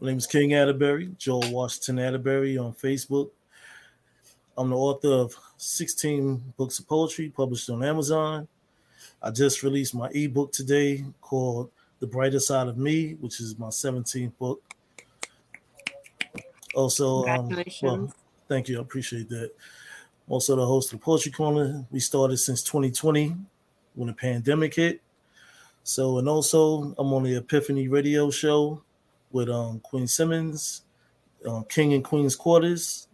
My 0.00 0.08
name 0.08 0.18
is 0.18 0.26
King 0.28 0.54
Atterbury, 0.54 1.12
Joel 1.18 1.50
Washington 1.52 1.98
Atterbury 2.00 2.58
on 2.58 2.74
Facebook. 2.74 3.30
I'm 4.58 4.70
the 4.70 4.76
author 4.76 5.12
of 5.12 5.36
16 5.56 6.54
books 6.56 6.80
of 6.80 6.88
poetry 6.88 7.28
published 7.28 7.70
on 7.70 7.84
Amazon. 7.84 8.48
I 9.22 9.30
just 9.30 9.62
released 9.62 9.94
my 9.94 10.08
ebook 10.08 10.50
today 10.50 11.04
called 11.20 11.70
The 12.00 12.08
Brighter 12.08 12.40
Side 12.40 12.66
of 12.66 12.76
Me, 12.76 13.12
which 13.20 13.38
is 13.38 13.56
my 13.56 13.68
17th 13.68 14.32
book. 14.36 14.60
Also, 16.74 17.24
um, 17.28 17.64
well, 17.82 18.12
thank 18.48 18.68
you. 18.68 18.78
I 18.78 18.82
appreciate 18.82 19.28
that. 19.28 19.52
I'm 20.26 20.32
also 20.32 20.56
the 20.56 20.66
host 20.66 20.92
of 20.92 20.98
the 20.98 21.04
Poetry 21.04 21.30
Corner. 21.30 21.86
We 21.92 22.00
started 22.00 22.38
since 22.38 22.64
2020 22.64 23.36
when 23.94 24.08
the 24.08 24.12
pandemic 24.12 24.74
hit. 24.74 25.00
So, 25.84 26.18
and 26.18 26.28
also, 26.28 26.96
I'm 26.98 27.12
on 27.12 27.22
the 27.22 27.36
Epiphany 27.36 27.86
radio 27.86 28.28
show 28.28 28.82
with 29.30 29.48
um, 29.50 29.78
Queen 29.80 30.08
Simmons, 30.08 30.82
um, 31.46 31.64
King 31.68 31.94
and 31.94 32.02
Queen's 32.02 32.34
Quarters. 32.34 33.08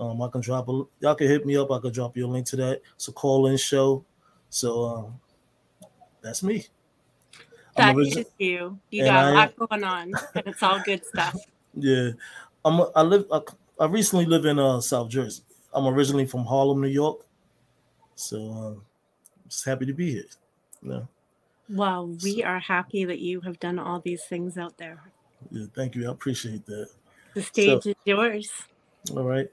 Um, 0.00 0.20
I 0.22 0.28
can 0.28 0.40
drop 0.40 0.68
a, 0.68 0.82
y'all 1.00 1.14
can 1.14 1.28
hit 1.28 1.44
me 1.44 1.56
up. 1.56 1.70
I 1.70 1.78
can 1.78 1.92
drop 1.92 2.16
you 2.16 2.26
a 2.26 2.28
link 2.28 2.46
to 2.46 2.56
that. 2.56 2.80
It's 2.94 3.08
a 3.08 3.12
call 3.12 3.46
in 3.48 3.56
show. 3.58 4.02
So, 4.48 4.84
um, 4.84 5.20
that's 6.22 6.42
me. 6.42 6.66
I'm 7.76 7.86
That 7.88 7.94
origi- 7.96 8.16
is 8.18 8.26
you. 8.38 8.78
You 8.90 9.04
got 9.04 9.30
a 9.30 9.34
lot 9.34 9.56
going 9.56 9.84
on, 9.84 10.02
and 10.34 10.46
it's 10.46 10.62
all 10.62 10.80
good 10.80 11.04
stuff. 11.06 11.36
Yeah, 11.74 12.10
I'm. 12.64 12.80
a- 12.80 12.90
I 12.96 13.02
live. 13.02 13.26
I, 13.32 13.40
I 13.78 13.86
recently 13.86 14.26
live 14.26 14.44
in 14.44 14.58
uh, 14.58 14.80
South 14.80 15.08
Jersey. 15.08 15.44
I'm 15.72 15.86
originally 15.86 16.26
from 16.26 16.44
Harlem, 16.44 16.80
New 16.80 16.88
York. 16.88 17.24
So, 18.16 18.50
um, 18.50 18.82
just 19.48 19.64
happy 19.64 19.86
to 19.86 19.92
be 19.92 20.10
here. 20.10 20.24
Yeah, 20.82 21.02
Well, 21.68 22.08
we 22.24 22.42
are 22.42 22.58
happy 22.58 23.04
that 23.04 23.20
you 23.20 23.40
have 23.42 23.60
done 23.60 23.78
all 23.78 24.00
these 24.00 24.24
things 24.24 24.58
out 24.58 24.76
there. 24.78 25.00
yeah. 25.52 25.66
Thank 25.76 25.94
you. 25.94 26.08
I 26.08 26.12
appreciate 26.12 26.66
that. 26.66 26.88
The 27.34 27.42
stage 27.42 27.86
is 27.86 27.94
yours. 28.04 28.50
All 29.16 29.22
right. 29.22 29.48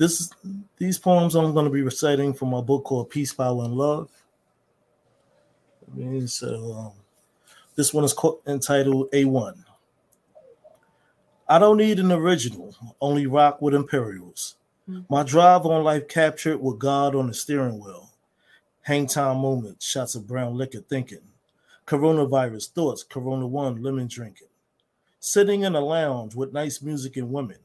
This 0.00 0.30
these 0.78 0.98
poems 0.98 1.34
I'm 1.34 1.52
going 1.52 1.66
to 1.66 1.70
be 1.70 1.82
reciting 1.82 2.32
from 2.32 2.48
my 2.48 2.62
book 2.62 2.84
called 2.84 3.10
Peace, 3.10 3.34
Power, 3.34 3.66
and 3.66 3.74
Love. 3.74 4.08
I 5.92 5.94
mean, 5.94 6.26
so 6.26 6.72
um, 6.72 6.92
this 7.76 7.92
one 7.92 8.04
is 8.04 8.14
co- 8.14 8.40
entitled 8.46 9.10
A1. 9.10 9.62
I 11.46 11.58
don't 11.58 11.76
need 11.76 11.98
an 11.98 12.12
original, 12.12 12.74
only 13.02 13.26
rock 13.26 13.60
with 13.60 13.74
Imperials. 13.74 14.54
Mm. 14.88 15.04
My 15.10 15.22
drive 15.22 15.66
on 15.66 15.84
life 15.84 16.08
captured 16.08 16.62
with 16.62 16.78
God 16.78 17.14
on 17.14 17.26
the 17.26 17.34
steering 17.34 17.78
wheel. 17.78 18.08
Hang 18.80 19.06
time 19.06 19.36
moments, 19.36 19.84
shots 19.84 20.14
of 20.14 20.26
brown 20.26 20.56
liquor 20.56 20.80
thinking. 20.80 21.28
Coronavirus 21.86 22.70
thoughts, 22.70 23.02
Corona 23.02 23.46
One 23.46 23.82
lemon 23.82 24.06
drinking. 24.06 24.48
Sitting 25.18 25.60
in 25.60 25.74
a 25.74 25.80
lounge 25.82 26.34
with 26.34 26.54
nice 26.54 26.80
music 26.80 27.18
and 27.18 27.30
women 27.30 27.58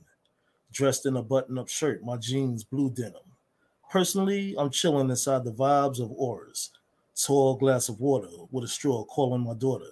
dressed 0.75 1.05
in 1.05 1.15
a 1.15 1.23
button 1.23 1.57
up 1.57 1.69
shirt, 1.69 2.03
my 2.03 2.17
jeans 2.17 2.65
blue 2.65 2.89
denim. 2.89 3.15
Personally, 3.89 4.53
I'm 4.57 4.69
chilling 4.69 5.09
inside 5.09 5.45
the 5.45 5.51
vibes 5.51 6.01
of 6.01 6.11
auras. 6.11 6.71
Tall 7.15 7.55
glass 7.55 7.87
of 7.87 8.01
water 8.01 8.27
with 8.51 8.65
a 8.65 8.67
straw 8.67 9.05
calling 9.05 9.41
my 9.41 9.53
daughter, 9.53 9.89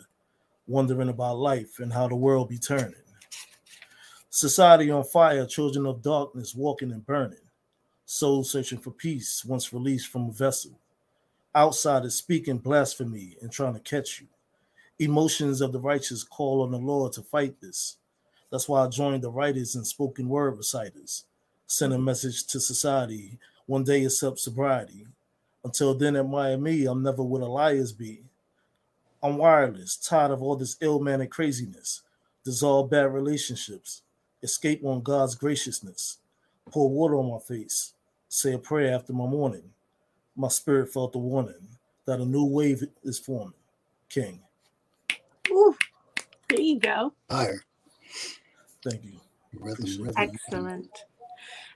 wondering 0.67 1.07
about 1.07 1.37
life 1.37 1.79
and 1.79 1.93
how 1.93 2.09
the 2.09 2.15
world 2.17 2.49
be 2.49 2.57
turning. 2.57 2.95
Society 4.29 4.91
on 4.91 5.05
fire, 5.05 5.45
children 5.45 5.85
of 5.85 6.01
darkness 6.01 6.53
walking 6.53 6.91
and 6.91 7.05
burning. 7.05 7.37
Soul 8.05 8.43
searching 8.43 8.79
for 8.79 8.91
peace 8.91 9.45
once 9.45 9.71
released 9.71 10.07
from 10.09 10.27
a 10.27 10.33
vessel. 10.33 10.77
Outsiders 11.55 12.15
speaking 12.15 12.57
blasphemy 12.57 13.37
and 13.41 13.51
trying 13.51 13.75
to 13.75 13.79
catch 13.79 14.19
you. 14.19 14.27
Emotions 14.99 15.61
of 15.61 15.71
the 15.71 15.79
righteous 15.79 16.23
call 16.23 16.61
on 16.61 16.71
the 16.71 16.77
Lord 16.77 17.13
to 17.13 17.21
fight 17.21 17.61
this. 17.61 17.97
That's 18.53 18.69
why 18.69 18.85
I 18.85 18.87
joined 18.87 19.23
the 19.23 19.31
writers 19.31 19.73
and 19.73 19.87
spoken 19.87 20.29
word 20.29 20.57
reciters. 20.57 21.25
Send 21.65 21.91
a 21.91 21.97
message 21.97 22.45
to 22.45 22.59
society. 22.59 23.39
One 23.65 23.83
day 23.83 24.05
accept 24.05 24.37
sobriety. 24.37 25.07
Until 25.65 25.95
then, 25.95 26.15
admire 26.15 26.55
me. 26.59 26.85
I'm 26.85 27.01
never 27.01 27.23
what 27.23 27.41
a 27.41 27.47
liars 27.47 27.91
be. 27.91 28.21
I'm 29.23 29.37
wireless, 29.37 29.97
tired 29.97 30.29
of 30.29 30.43
all 30.43 30.55
this 30.55 30.77
ill 30.81 30.99
mannered 30.99 31.31
craziness. 31.31 32.03
Dissolve 32.45 32.91
bad 32.91 33.11
relationships. 33.11 34.03
escape 34.43 34.85
on 34.85 35.01
God's 35.01 35.33
graciousness, 35.33 36.19
pour 36.69 36.89
water 36.89 37.15
on 37.15 37.31
my 37.31 37.39
face, 37.39 37.93
say 38.29 38.53
a 38.53 38.59
prayer 38.59 38.93
after 38.93 39.13
my 39.13 39.25
morning. 39.25 39.63
My 40.35 40.49
spirit 40.49 40.93
felt 40.93 41.13
the 41.13 41.17
warning 41.17 41.69
that 42.05 42.19
a 42.19 42.25
new 42.25 42.45
wave 42.45 42.83
is 43.03 43.17
forming. 43.17 43.53
King. 44.09 44.41
Ooh, 45.49 45.75
there 46.49 46.61
you 46.61 46.79
go. 46.79 47.13
Higher. 47.31 47.63
Thank 48.83 49.05
you. 49.05 49.19
Rhythm, 49.53 49.85
rhythm. 50.03 50.13
Excellent. 50.17 51.05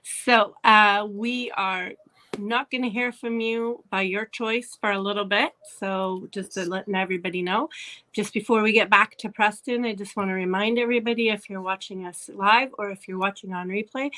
So 0.02 0.54
uh, 0.64 1.06
we 1.08 1.50
are 1.52 1.92
not 2.38 2.70
going 2.70 2.82
to 2.82 2.88
hear 2.88 3.12
from 3.12 3.40
you 3.40 3.82
by 3.90 4.02
your 4.02 4.24
choice 4.26 4.76
for 4.80 4.92
a 4.92 5.00
little 5.00 5.24
bit. 5.24 5.52
So 5.78 6.28
just 6.30 6.52
to 6.52 6.68
letting 6.68 6.94
everybody 6.94 7.42
know, 7.42 7.68
just 8.12 8.32
before 8.32 8.62
we 8.62 8.72
get 8.72 8.90
back 8.90 9.16
to 9.18 9.28
Preston, 9.28 9.84
I 9.84 9.94
just 9.94 10.16
want 10.16 10.30
to 10.30 10.34
remind 10.34 10.78
everybody 10.78 11.30
if 11.30 11.48
you're 11.48 11.62
watching 11.62 12.06
us 12.06 12.30
live 12.32 12.70
or 12.78 12.90
if 12.90 13.08
you're 13.08 13.18
watching 13.18 13.52
on 13.52 13.68
replay, 13.68 14.10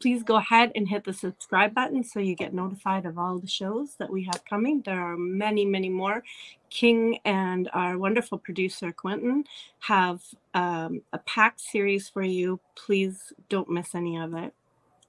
please 0.00 0.22
go 0.22 0.36
ahead 0.36 0.72
and 0.74 0.88
hit 0.88 1.04
the 1.04 1.12
subscribe 1.12 1.74
button 1.74 2.04
so 2.04 2.20
you 2.20 2.34
get 2.34 2.52
notified 2.52 3.06
of 3.06 3.18
all 3.18 3.38
the 3.38 3.46
shows 3.46 3.94
that 3.98 4.10
we 4.10 4.24
have 4.24 4.44
coming. 4.44 4.82
There 4.82 5.00
are 5.00 5.16
many, 5.16 5.64
many 5.64 5.88
more. 5.88 6.22
King 6.68 7.18
and 7.24 7.70
our 7.72 7.96
wonderful 7.96 8.38
producer 8.38 8.92
Quinten 8.92 9.44
have 9.80 10.20
um, 10.54 11.02
a 11.12 11.18
packed 11.18 11.60
series 11.60 12.08
for 12.08 12.22
you. 12.22 12.60
Please 12.74 13.32
don't 13.48 13.70
miss 13.70 13.94
any 13.94 14.18
of 14.18 14.34
it. 14.34 14.52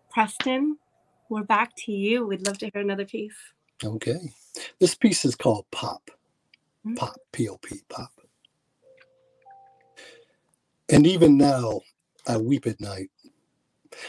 Preston, 0.09 0.77
we're 1.29 1.43
back 1.43 1.75
to 1.85 1.91
you. 1.91 2.25
We'd 2.25 2.47
love 2.47 2.57
to 2.59 2.69
hear 2.69 2.81
another 2.81 3.05
piece. 3.05 3.35
Okay. 3.83 4.31
This 4.79 4.95
piece 4.95 5.25
is 5.25 5.35
called 5.35 5.65
Pop. 5.71 6.09
Mm. 6.85 6.95
Pop, 6.95 7.17
P 7.31 7.49
O 7.49 7.57
P, 7.57 7.81
Pop. 7.89 8.11
And 10.89 11.05
even 11.05 11.37
now, 11.37 11.81
I 12.25 12.37
weep 12.37 12.65
at 12.65 12.79
night. 12.79 13.09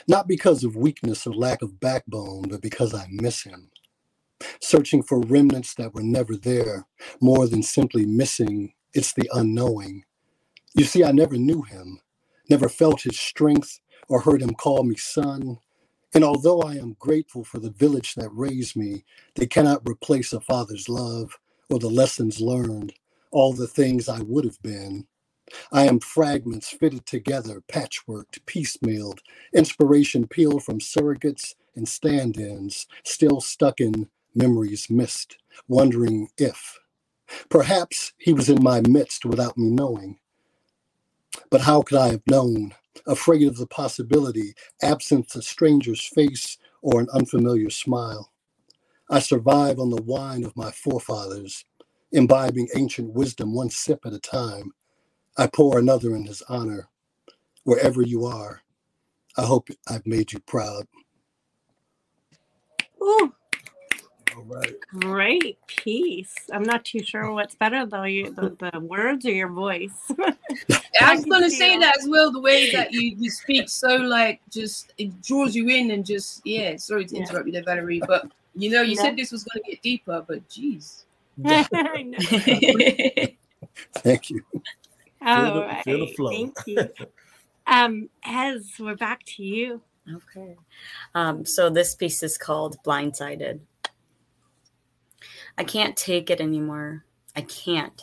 Not 0.08 0.28
because 0.28 0.64
of 0.64 0.76
weakness 0.76 1.26
or 1.26 1.34
lack 1.34 1.62
of 1.62 1.80
backbone, 1.80 2.44
but 2.48 2.62
because 2.62 2.94
I 2.94 3.06
miss 3.10 3.42
him. 3.44 3.70
Searching 4.60 5.02
for 5.02 5.20
remnants 5.20 5.74
that 5.74 5.94
were 5.94 6.02
never 6.02 6.36
there, 6.36 6.86
more 7.20 7.48
than 7.48 7.62
simply 7.62 8.06
missing, 8.06 8.74
it's 8.94 9.12
the 9.14 9.30
unknowing. 9.32 10.04
You 10.74 10.84
see, 10.84 11.04
I 11.04 11.12
never 11.12 11.36
knew 11.36 11.62
him, 11.62 12.00
never 12.50 12.68
felt 12.68 13.02
his 13.02 13.18
strength 13.20 13.80
or 14.08 14.20
heard 14.22 14.42
him 14.42 14.54
call 14.54 14.84
me 14.84 14.96
son. 14.96 15.58
And 16.14 16.24
although 16.24 16.62
I 16.62 16.74
am 16.74 16.96
grateful 16.98 17.44
for 17.44 17.58
the 17.60 17.70
village 17.70 18.14
that 18.16 18.30
raised 18.30 18.76
me, 18.76 19.04
they 19.36 19.46
cannot 19.46 19.88
replace 19.88 20.32
a 20.32 20.40
father's 20.40 20.88
love 20.88 21.38
or 21.70 21.78
the 21.78 21.90
lessons 21.90 22.40
learned, 22.40 22.94
all 23.32 23.52
the 23.52 23.68
things 23.68 24.08
I 24.08 24.22
would 24.22 24.44
have 24.44 24.62
been. 24.62 25.06
I 25.72 25.86
am 25.86 26.00
fragments 26.00 26.68
fitted 26.70 27.06
together, 27.06 27.62
patchworked, 27.72 28.40
piecemealed, 28.46 29.20
inspiration 29.54 30.26
peeled 30.26 30.64
from 30.64 30.80
surrogates 30.80 31.54
and 31.76 31.88
stand 31.88 32.38
ins, 32.38 32.86
still 33.04 33.40
stuck 33.40 33.80
in 33.80 34.08
memories 34.34 34.88
missed, 34.90 35.38
wondering 35.68 36.28
if. 36.38 36.78
Perhaps 37.48 38.12
he 38.18 38.32
was 38.32 38.48
in 38.48 38.62
my 38.62 38.80
midst 38.80 39.24
without 39.24 39.58
me 39.58 39.70
knowing. 39.70 40.18
But 41.50 41.62
how 41.62 41.82
could 41.82 41.98
I 41.98 42.08
have 42.10 42.26
known? 42.26 42.74
Afraid 43.06 43.46
of 43.46 43.56
the 43.56 43.66
possibility, 43.66 44.54
absent 44.82 45.34
a 45.34 45.42
stranger's 45.42 46.06
face 46.06 46.58
or 46.82 47.00
an 47.00 47.08
unfamiliar 47.12 47.70
smile. 47.70 48.32
I 49.10 49.20
survive 49.20 49.78
on 49.78 49.90
the 49.90 50.02
wine 50.02 50.44
of 50.44 50.56
my 50.56 50.70
forefathers, 50.70 51.64
imbibing 52.12 52.68
ancient 52.76 53.14
wisdom 53.14 53.54
one 53.54 53.70
sip 53.70 54.00
at 54.04 54.12
a 54.12 54.18
time. 54.20 54.72
I 55.38 55.46
pour 55.46 55.78
another 55.78 56.16
in 56.16 56.24
his 56.24 56.42
honor. 56.48 56.88
Wherever 57.62 58.02
you 58.02 58.24
are, 58.26 58.60
I 59.36 59.42
hope 59.42 59.68
I've 59.88 60.06
made 60.06 60.32
you 60.32 60.40
proud. 60.40 60.86
Ooh, 63.00 63.32
All 64.36 64.42
right. 64.44 64.74
great 64.94 65.58
piece. 65.68 66.34
I'm 66.52 66.64
not 66.64 66.84
too 66.84 67.02
sure 67.04 67.26
oh. 67.26 67.34
what's 67.34 67.54
better 67.54 67.86
though, 67.86 68.02
you, 68.02 68.34
the, 68.34 68.56
the 68.72 68.80
words 68.80 69.24
or 69.26 69.30
your 69.30 69.50
voice. 69.50 70.10
I 71.00 71.14
was 71.14 71.24
gonna 71.26 71.50
say 71.50 71.78
that 71.78 71.96
as 71.98 72.08
well. 72.08 72.32
The 72.32 72.40
way 72.40 72.70
that 72.72 72.92
you 72.92 73.14
you 73.16 73.30
speak, 73.30 73.68
so 73.68 73.96
like 73.96 74.40
just 74.50 74.92
it 74.98 75.22
draws 75.22 75.54
you 75.54 75.68
in 75.68 75.92
and 75.92 76.04
just 76.04 76.40
yeah. 76.44 76.76
Sorry 76.76 77.04
to 77.06 77.14
Yeah. 77.14 77.22
interrupt 77.22 77.46
you 77.46 77.52
there, 77.52 77.62
Valerie, 77.62 78.00
but 78.00 78.28
you 78.54 78.70
know 78.70 78.82
you 78.82 78.96
No. 78.96 79.02
said 79.02 79.16
this 79.16 79.30
was 79.30 79.44
gonna 79.44 79.62
get 79.68 79.82
deeper, 79.82 80.24
but 80.26 80.48
geez. 80.48 81.04
Thank 83.98 84.30
you. 84.30 84.42
All 85.24 85.54
the- 85.54 85.60
right. 85.62 85.84
feel 85.84 85.98
the 86.06 86.12
flow. 86.14 86.30
Thank 86.30 86.56
you. 86.66 86.78
Um, 87.70 88.08
Ez, 88.24 88.64
we're 88.80 88.96
back 88.96 89.22
to 89.36 89.42
you. 89.42 89.82
Okay. 90.10 90.56
Um, 91.14 91.44
so 91.44 91.68
this 91.68 91.94
piece 91.94 92.22
is 92.22 92.38
called 92.38 92.78
Blindsided. 92.82 93.60
I 95.58 95.64
can't 95.64 95.94
take 95.94 96.30
it 96.30 96.40
anymore. 96.40 97.04
I 97.36 97.42
can't. 97.42 98.00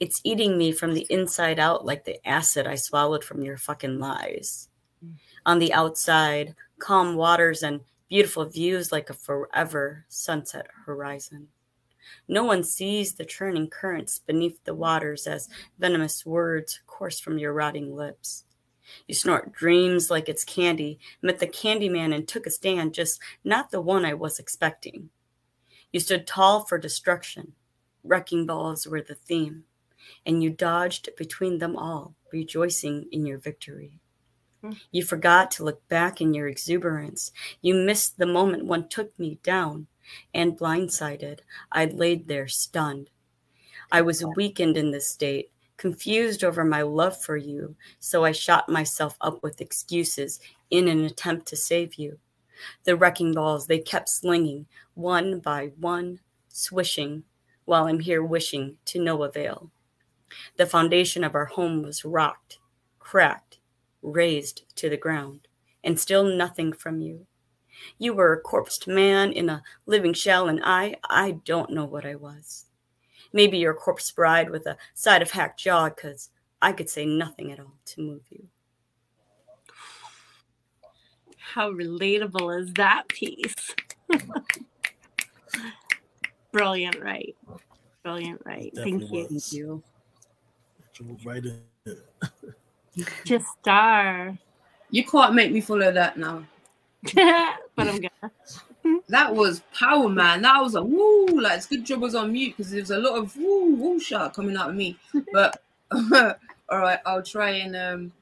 It's 0.00 0.20
eating 0.24 0.58
me 0.58 0.72
from 0.72 0.94
the 0.94 1.06
inside 1.08 1.60
out 1.60 1.84
like 1.86 2.04
the 2.04 2.18
acid 2.26 2.66
I 2.66 2.74
swallowed 2.74 3.22
from 3.22 3.42
your 3.42 3.56
fucking 3.56 4.00
lies. 4.00 4.68
On 5.46 5.60
the 5.60 5.72
outside, 5.72 6.56
calm 6.80 7.14
waters 7.14 7.62
and 7.62 7.82
beautiful 8.08 8.44
views 8.46 8.90
like 8.90 9.08
a 9.08 9.14
forever 9.14 10.04
sunset 10.08 10.66
horizon. 10.84 11.46
No 12.28 12.44
one 12.44 12.64
sees 12.64 13.14
the 13.14 13.24
churning 13.24 13.68
currents 13.68 14.18
beneath 14.18 14.62
the 14.64 14.74
waters 14.74 15.26
as 15.26 15.48
venomous 15.78 16.24
words 16.24 16.80
course 16.86 17.20
from 17.20 17.38
your 17.38 17.52
rotting 17.52 17.94
lips. 17.94 18.44
You 19.06 19.14
snort 19.14 19.52
dreams 19.52 20.10
like 20.10 20.28
it's 20.28 20.44
candy, 20.44 20.98
met 21.22 21.38
the 21.38 21.46
candy 21.46 21.88
man 21.88 22.12
and 22.12 22.26
took 22.26 22.46
a 22.46 22.50
stand, 22.50 22.94
just 22.94 23.20
not 23.44 23.70
the 23.70 23.80
one 23.80 24.04
I 24.04 24.14
was 24.14 24.38
expecting. 24.38 25.10
You 25.92 26.00
stood 26.00 26.26
tall 26.26 26.64
for 26.64 26.78
destruction. 26.78 27.52
Wrecking 28.02 28.46
balls 28.46 28.86
were 28.86 29.02
the 29.02 29.14
theme, 29.14 29.64
and 30.24 30.42
you 30.42 30.50
dodged 30.50 31.10
between 31.16 31.58
them 31.58 31.76
all, 31.76 32.14
rejoicing 32.32 33.06
in 33.12 33.26
your 33.26 33.38
victory. 33.38 34.00
Hmm. 34.62 34.72
You 34.90 35.04
forgot 35.04 35.50
to 35.52 35.64
look 35.64 35.86
back 35.88 36.20
in 36.20 36.34
your 36.34 36.48
exuberance. 36.48 37.32
You 37.60 37.74
missed 37.74 38.18
the 38.18 38.26
moment 38.26 38.64
one 38.64 38.88
took 38.88 39.18
me 39.18 39.38
down, 39.42 39.86
and 40.34 40.58
blindsided, 40.58 41.40
I 41.72 41.86
laid 41.86 42.28
there 42.28 42.48
stunned. 42.48 43.10
I 43.92 44.02
was 44.02 44.24
weakened 44.36 44.76
in 44.76 44.90
this 44.90 45.08
state, 45.08 45.50
confused 45.76 46.44
over 46.44 46.64
my 46.64 46.82
love 46.82 47.20
for 47.20 47.36
you, 47.36 47.74
so 47.98 48.24
I 48.24 48.32
shot 48.32 48.68
myself 48.68 49.16
up 49.20 49.42
with 49.42 49.60
excuses 49.60 50.40
in 50.70 50.88
an 50.88 51.04
attempt 51.04 51.46
to 51.48 51.56
save 51.56 51.94
you. 51.94 52.18
The 52.84 52.96
wrecking 52.96 53.34
balls 53.34 53.66
they 53.66 53.78
kept 53.78 54.08
slinging, 54.08 54.66
one 54.94 55.40
by 55.40 55.72
one, 55.78 56.20
swishing, 56.48 57.24
while 57.64 57.86
I'm 57.86 58.00
here 58.00 58.22
wishing 58.22 58.76
to 58.86 59.02
no 59.02 59.22
avail. 59.22 59.70
The 60.56 60.66
foundation 60.66 61.24
of 61.24 61.34
our 61.34 61.46
home 61.46 61.82
was 61.82 62.04
rocked, 62.04 62.58
cracked, 62.98 63.58
razed 64.02 64.62
to 64.76 64.88
the 64.88 64.96
ground, 64.96 65.48
and 65.82 65.98
still 65.98 66.24
nothing 66.24 66.72
from 66.72 67.00
you. 67.00 67.26
You 67.98 68.14
were 68.14 68.32
a 68.32 68.42
corpsed 68.42 68.86
man 68.86 69.32
in 69.32 69.48
a 69.48 69.62
living 69.86 70.12
shell, 70.12 70.48
and 70.48 70.60
I, 70.64 70.96
I 71.08 71.32
don't 71.44 71.70
know 71.70 71.84
what 71.84 72.06
I 72.06 72.14
was. 72.14 72.66
Maybe 73.32 73.58
you're 73.58 73.74
corpse 73.74 74.10
bride 74.10 74.50
with 74.50 74.66
a 74.66 74.76
side 74.94 75.22
of 75.22 75.30
hacked 75.30 75.60
jaw, 75.60 75.88
because 75.88 76.30
I 76.62 76.72
could 76.72 76.90
say 76.90 77.06
nothing 77.06 77.52
at 77.52 77.60
all 77.60 77.74
to 77.86 78.00
move 78.00 78.22
you. 78.30 78.46
How 81.38 81.70
relatable 81.70 82.62
is 82.62 82.72
that 82.74 83.08
piece? 83.08 83.74
Brilliant, 86.52 87.00
right? 87.00 87.34
Brilliant, 88.02 88.42
right? 88.44 88.72
Thank 88.74 89.10
you. 89.10 89.26
Thank 89.28 89.52
you. 89.52 89.82
Right 91.24 91.42
in. 91.44 91.62
Just 93.24 93.46
star. 93.60 94.38
You 94.90 95.04
can't 95.04 95.34
make 95.34 95.52
me 95.52 95.60
follow 95.60 95.92
that 95.92 96.16
now. 96.16 96.44
but 97.14 97.88
I'm 97.88 98.00
gonna. 98.00 98.32
That 99.08 99.34
was 99.34 99.62
power, 99.74 100.08
man. 100.08 100.42
That 100.42 100.62
was 100.62 100.74
a 100.74 100.82
woo. 100.82 101.40
Like 101.40 101.58
it's 101.58 101.66
good 101.66 101.84
job 101.84 102.00
I 102.00 102.02
was 102.02 102.14
on 102.14 102.32
mute 102.32 102.56
because 102.56 102.70
there's 102.70 102.90
a 102.90 102.98
lot 102.98 103.18
of 103.18 103.36
woo 103.36 103.74
woo 103.74 104.00
shot 104.00 104.34
coming 104.34 104.56
out 104.56 104.70
of 104.70 104.76
me. 104.76 104.98
But 105.32 105.62
all 105.92 106.78
right, 106.78 106.98
I'll 107.06 107.22
try 107.22 107.50
and 107.50 107.76
um 107.76 108.12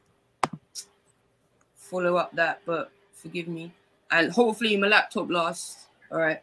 follow 1.74 2.16
up 2.16 2.34
that. 2.34 2.60
But 2.66 2.90
forgive 3.12 3.48
me, 3.48 3.72
and 4.10 4.30
hopefully 4.30 4.76
my 4.76 4.88
laptop 4.88 5.30
lasts. 5.30 5.86
All 6.10 6.18
right. 6.18 6.42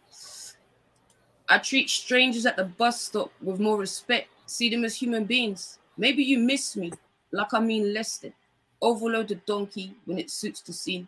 I 1.48 1.60
treat 1.60 1.90
strangers 1.90 2.46
at 2.46 2.58
the 2.58 2.66
bus 2.66 3.02
stop 3.02 3.32
with 3.42 3.60
more 3.60 3.78
respect. 3.78 4.30
See 4.48 4.70
them 4.70 4.84
as 4.84 4.96
human 4.96 5.26
beings. 5.26 5.78
Maybe 5.98 6.24
you 6.24 6.40
miss 6.40 6.76
me, 6.76 6.92
like 7.32 7.54
I 7.54 7.60
mean 7.60 7.94
less 7.94 8.18
than. 8.18 8.34
Overloaded 8.82 9.46
donkey 9.46 9.96
when 10.06 10.20
it 10.20 10.30
suits 10.30 10.62
the 10.62 10.74
scene. 10.74 11.08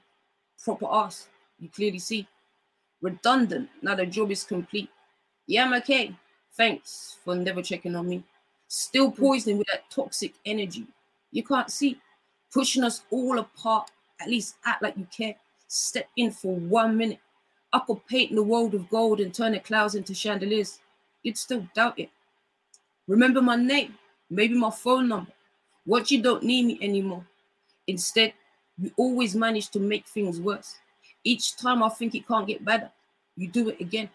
Proper 0.67 0.87
ass. 0.91 1.29
You 1.61 1.69
clearly 1.69 1.99
see 1.99 2.27
redundant. 3.01 3.69
Now 3.81 3.95
the 3.95 4.05
job 4.05 4.31
is 4.31 4.43
complete. 4.43 4.89
Yeah, 5.45 5.63
I'm 5.63 5.73
okay. 5.75 6.13
Thanks 6.57 7.19
for 7.23 7.35
never 7.35 7.61
checking 7.61 7.95
on 7.95 8.09
me. 8.09 8.21
Still 8.67 9.09
hmm. 9.09 9.21
poisoning 9.21 9.59
with 9.59 9.67
that 9.67 9.89
toxic 9.89 10.33
energy. 10.45 10.85
You 11.31 11.43
can't 11.43 11.71
see, 11.71 11.97
pushing 12.51 12.83
us 12.83 13.03
all 13.11 13.39
apart 13.39 13.91
At 14.19 14.27
least 14.27 14.55
act 14.65 14.83
like 14.83 14.97
you 14.97 15.07
care. 15.09 15.35
Step 15.69 16.09
in 16.17 16.31
for 16.31 16.53
one 16.57 16.97
minute. 16.97 17.19
I 17.71 17.79
could 17.79 18.05
paint 18.05 18.35
the 18.35 18.43
world 18.43 18.73
with 18.73 18.89
gold 18.89 19.21
and 19.21 19.33
turn 19.33 19.53
the 19.53 19.61
clouds 19.61 19.95
into 19.95 20.13
chandeliers. 20.13 20.79
You'd 21.23 21.37
still 21.37 21.65
doubt 21.75 21.97
it. 21.97 22.09
Remember 23.07 23.41
my 23.41 23.55
name, 23.55 23.97
maybe 24.29 24.55
my 24.55 24.71
phone 24.71 25.07
number. 25.07 25.31
What 25.85 26.11
you 26.11 26.21
don't 26.21 26.43
need 26.43 26.65
me 26.65 26.77
anymore. 26.81 27.25
Instead, 27.87 28.33
you 28.79 28.91
always 28.97 29.35
manage 29.35 29.69
to 29.69 29.79
make 29.79 30.05
things 30.07 30.39
worse. 30.39 30.77
Each 31.23 31.57
time 31.57 31.83
I 31.83 31.89
think 31.89 32.15
it 32.15 32.27
can't 32.27 32.47
get 32.47 32.63
better, 32.63 32.89
you 33.35 33.47
do 33.47 33.69
it 33.69 33.79
again. 33.81 34.09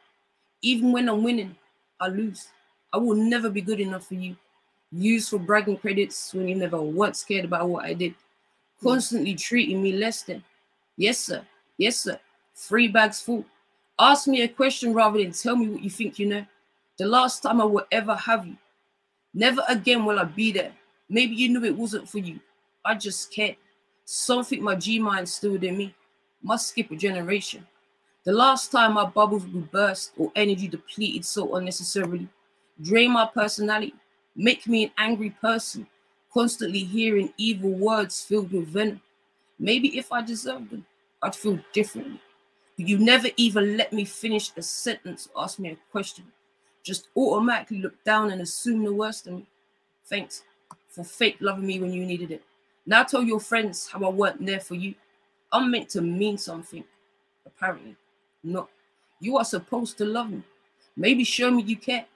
Even 0.62 0.92
when 0.92 1.08
I'm 1.08 1.22
winning, 1.22 1.56
I 2.00 2.08
lose. 2.08 2.48
I 2.92 2.98
will 2.98 3.16
never 3.16 3.50
be 3.50 3.60
good 3.60 3.80
enough 3.80 4.06
for 4.06 4.14
you. 4.14 4.36
Used 4.92 5.30
for 5.30 5.38
bragging 5.38 5.78
credits 5.78 6.34
when 6.34 6.48
you 6.48 6.54
never 6.54 6.80
once 6.80 7.24
cared 7.24 7.44
about 7.46 7.68
what 7.68 7.84
I 7.84 7.94
did. 7.94 8.14
Constantly 8.82 9.34
treating 9.34 9.82
me 9.82 9.92
less 9.92 10.22
than. 10.22 10.44
Yes, 10.96 11.18
sir. 11.18 11.42
Yes, 11.78 11.96
sir. 11.96 12.18
Three 12.54 12.88
bags 12.88 13.20
full. 13.20 13.44
Ask 13.98 14.28
me 14.28 14.42
a 14.42 14.48
question 14.48 14.92
rather 14.92 15.18
than 15.18 15.32
tell 15.32 15.56
me 15.56 15.68
what 15.68 15.82
you 15.82 15.90
think 15.90 16.18
you 16.18 16.26
know. 16.26 16.46
The 16.98 17.06
last 17.06 17.42
time 17.42 17.60
I 17.60 17.64
will 17.64 17.86
ever 17.90 18.14
have 18.14 18.46
you. 18.46 18.56
Never 19.34 19.62
again 19.68 20.04
will 20.04 20.18
I 20.18 20.24
be 20.24 20.52
there. 20.52 20.72
Maybe 21.08 21.34
you 21.34 21.48
knew 21.48 21.64
it 21.64 21.76
wasn't 21.76 22.08
for 22.08 22.18
you. 22.18 22.38
I 22.84 22.94
just 22.94 23.32
can't. 23.32 23.56
Something 24.04 24.62
my 24.62 24.74
G 24.74 24.98
mind 24.98 25.28
stilled 25.28 25.64
in 25.64 25.76
me. 25.76 25.94
Must 26.42 26.68
skip 26.68 26.90
a 26.90 26.96
generation. 26.96 27.66
The 28.24 28.32
last 28.32 28.70
time 28.70 28.94
my 28.94 29.04
bubbles 29.04 29.46
would 29.46 29.70
burst 29.70 30.12
or 30.16 30.30
energy 30.36 30.68
depleted 30.68 31.24
so 31.24 31.56
unnecessarily, 31.56 32.28
drain 32.80 33.12
my 33.12 33.26
personality, 33.26 33.94
make 34.36 34.66
me 34.68 34.84
an 34.84 34.90
angry 34.96 35.30
person, 35.30 35.86
constantly 36.32 36.80
hearing 36.80 37.32
evil 37.36 37.70
words 37.70 38.22
filled 38.24 38.52
with 38.52 38.68
venom. 38.68 39.00
Maybe 39.58 39.98
if 39.98 40.12
I 40.12 40.22
deserved 40.22 40.70
them, 40.70 40.86
I'd 41.22 41.34
feel 41.34 41.58
differently. 41.72 42.20
But 42.76 42.88
you 42.88 42.98
never 42.98 43.28
even 43.36 43.76
let 43.76 43.92
me 43.92 44.04
finish 44.04 44.50
a 44.56 44.62
sentence 44.62 45.28
or 45.34 45.44
ask 45.44 45.58
me 45.58 45.70
a 45.70 45.76
question. 45.90 46.24
Just 46.82 47.08
automatically 47.16 47.80
look 47.80 48.02
down 48.04 48.30
and 48.30 48.40
assume 48.40 48.84
the 48.84 48.92
worst 48.92 49.26
of 49.26 49.34
me. 49.34 49.46
Thanks 50.06 50.42
for 50.88 51.04
fake 51.04 51.36
loving 51.40 51.66
me 51.66 51.80
when 51.80 51.92
you 51.92 52.04
needed 52.04 52.30
it. 52.30 52.42
Now 52.86 53.04
tell 53.04 53.22
your 53.22 53.40
friends 53.40 53.88
how 53.88 54.04
I 54.04 54.08
weren't 54.08 54.44
there 54.44 54.60
for 54.60 54.74
you. 54.74 54.94
I'm 55.52 55.70
meant 55.70 55.88
to 55.90 56.00
mean 56.00 56.38
something. 56.38 56.84
Apparently, 57.46 57.96
not. 58.42 58.68
You 59.20 59.36
are 59.36 59.44
supposed 59.44 59.98
to 59.98 60.04
love 60.04 60.30
me. 60.30 60.42
Maybe 60.96 61.24
show 61.24 61.50
me 61.50 61.62
you 61.62 61.76
care. 61.76 62.06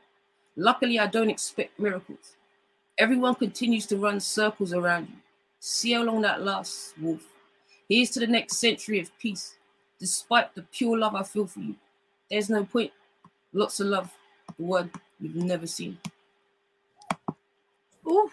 Luckily, 0.56 0.98
I 0.98 1.06
don't 1.06 1.30
expect 1.30 1.78
miracles. 1.78 2.36
Everyone 2.98 3.34
continues 3.34 3.86
to 3.86 3.96
run 3.96 4.20
circles 4.20 4.72
around 4.72 5.08
you. 5.08 5.16
See 5.60 5.92
how 5.92 6.02
long 6.02 6.22
that 6.22 6.42
lasts, 6.42 6.94
Wolf. 7.00 7.22
Here's 7.88 8.10
to 8.10 8.20
the 8.20 8.26
next 8.26 8.56
century 8.56 9.00
of 9.00 9.16
peace. 9.18 9.54
Despite 9.98 10.54
the 10.54 10.62
pure 10.62 10.98
love 10.98 11.14
I 11.14 11.22
feel 11.22 11.46
for 11.46 11.60
you, 11.60 11.74
there's 12.30 12.50
no 12.50 12.64
point. 12.64 12.90
Lots 13.52 13.80
of 13.80 13.86
love, 13.86 14.10
the 14.58 14.64
word 14.64 14.90
you've 15.20 15.36
never 15.36 15.66
seen. 15.66 15.98
Ooh, 18.06 18.30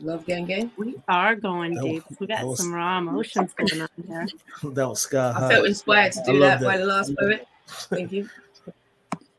Love 0.00 0.26
gang 0.26 0.46
gang. 0.46 0.70
we 0.76 0.96
are 1.08 1.34
going 1.36 1.74
That 1.74 1.82
deep. 1.84 2.04
was- 2.08 2.18
We 2.20 2.26
that 2.26 2.38
got 2.40 2.46
was- 2.48 2.58
some 2.58 2.72
raw 2.74 2.98
emotions 2.98 3.52
going 3.54 3.82
on 3.82 3.88
here. 4.06 4.26
that 4.72 4.88
was 4.88 5.00
sky 5.02 5.32
high. 5.32 5.46
I 5.46 5.50
felt 5.50 5.66
inspired 5.66 6.12
to 6.12 6.22
do 6.26 6.32
love 6.34 6.60
that 6.60 6.66
by 6.66 6.76
the 6.78 6.86
last 6.86 7.14
poet. 7.16 7.46
Thank 7.68 8.12
you. 8.12 8.28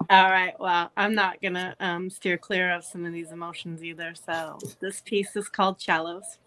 All 0.09 0.29
right. 0.29 0.53
Well, 0.59 0.91
I'm 0.95 1.15
not 1.15 1.41
gonna 1.41 1.75
um, 1.79 2.09
steer 2.09 2.37
clear 2.37 2.71
of 2.73 2.83
some 2.83 3.05
of 3.05 3.13
these 3.13 3.31
emotions 3.31 3.83
either. 3.83 4.13
So 4.15 4.57
this 4.79 5.01
piece 5.01 5.35
is 5.35 5.49
called 5.49 5.81
Shallows. 5.81 6.37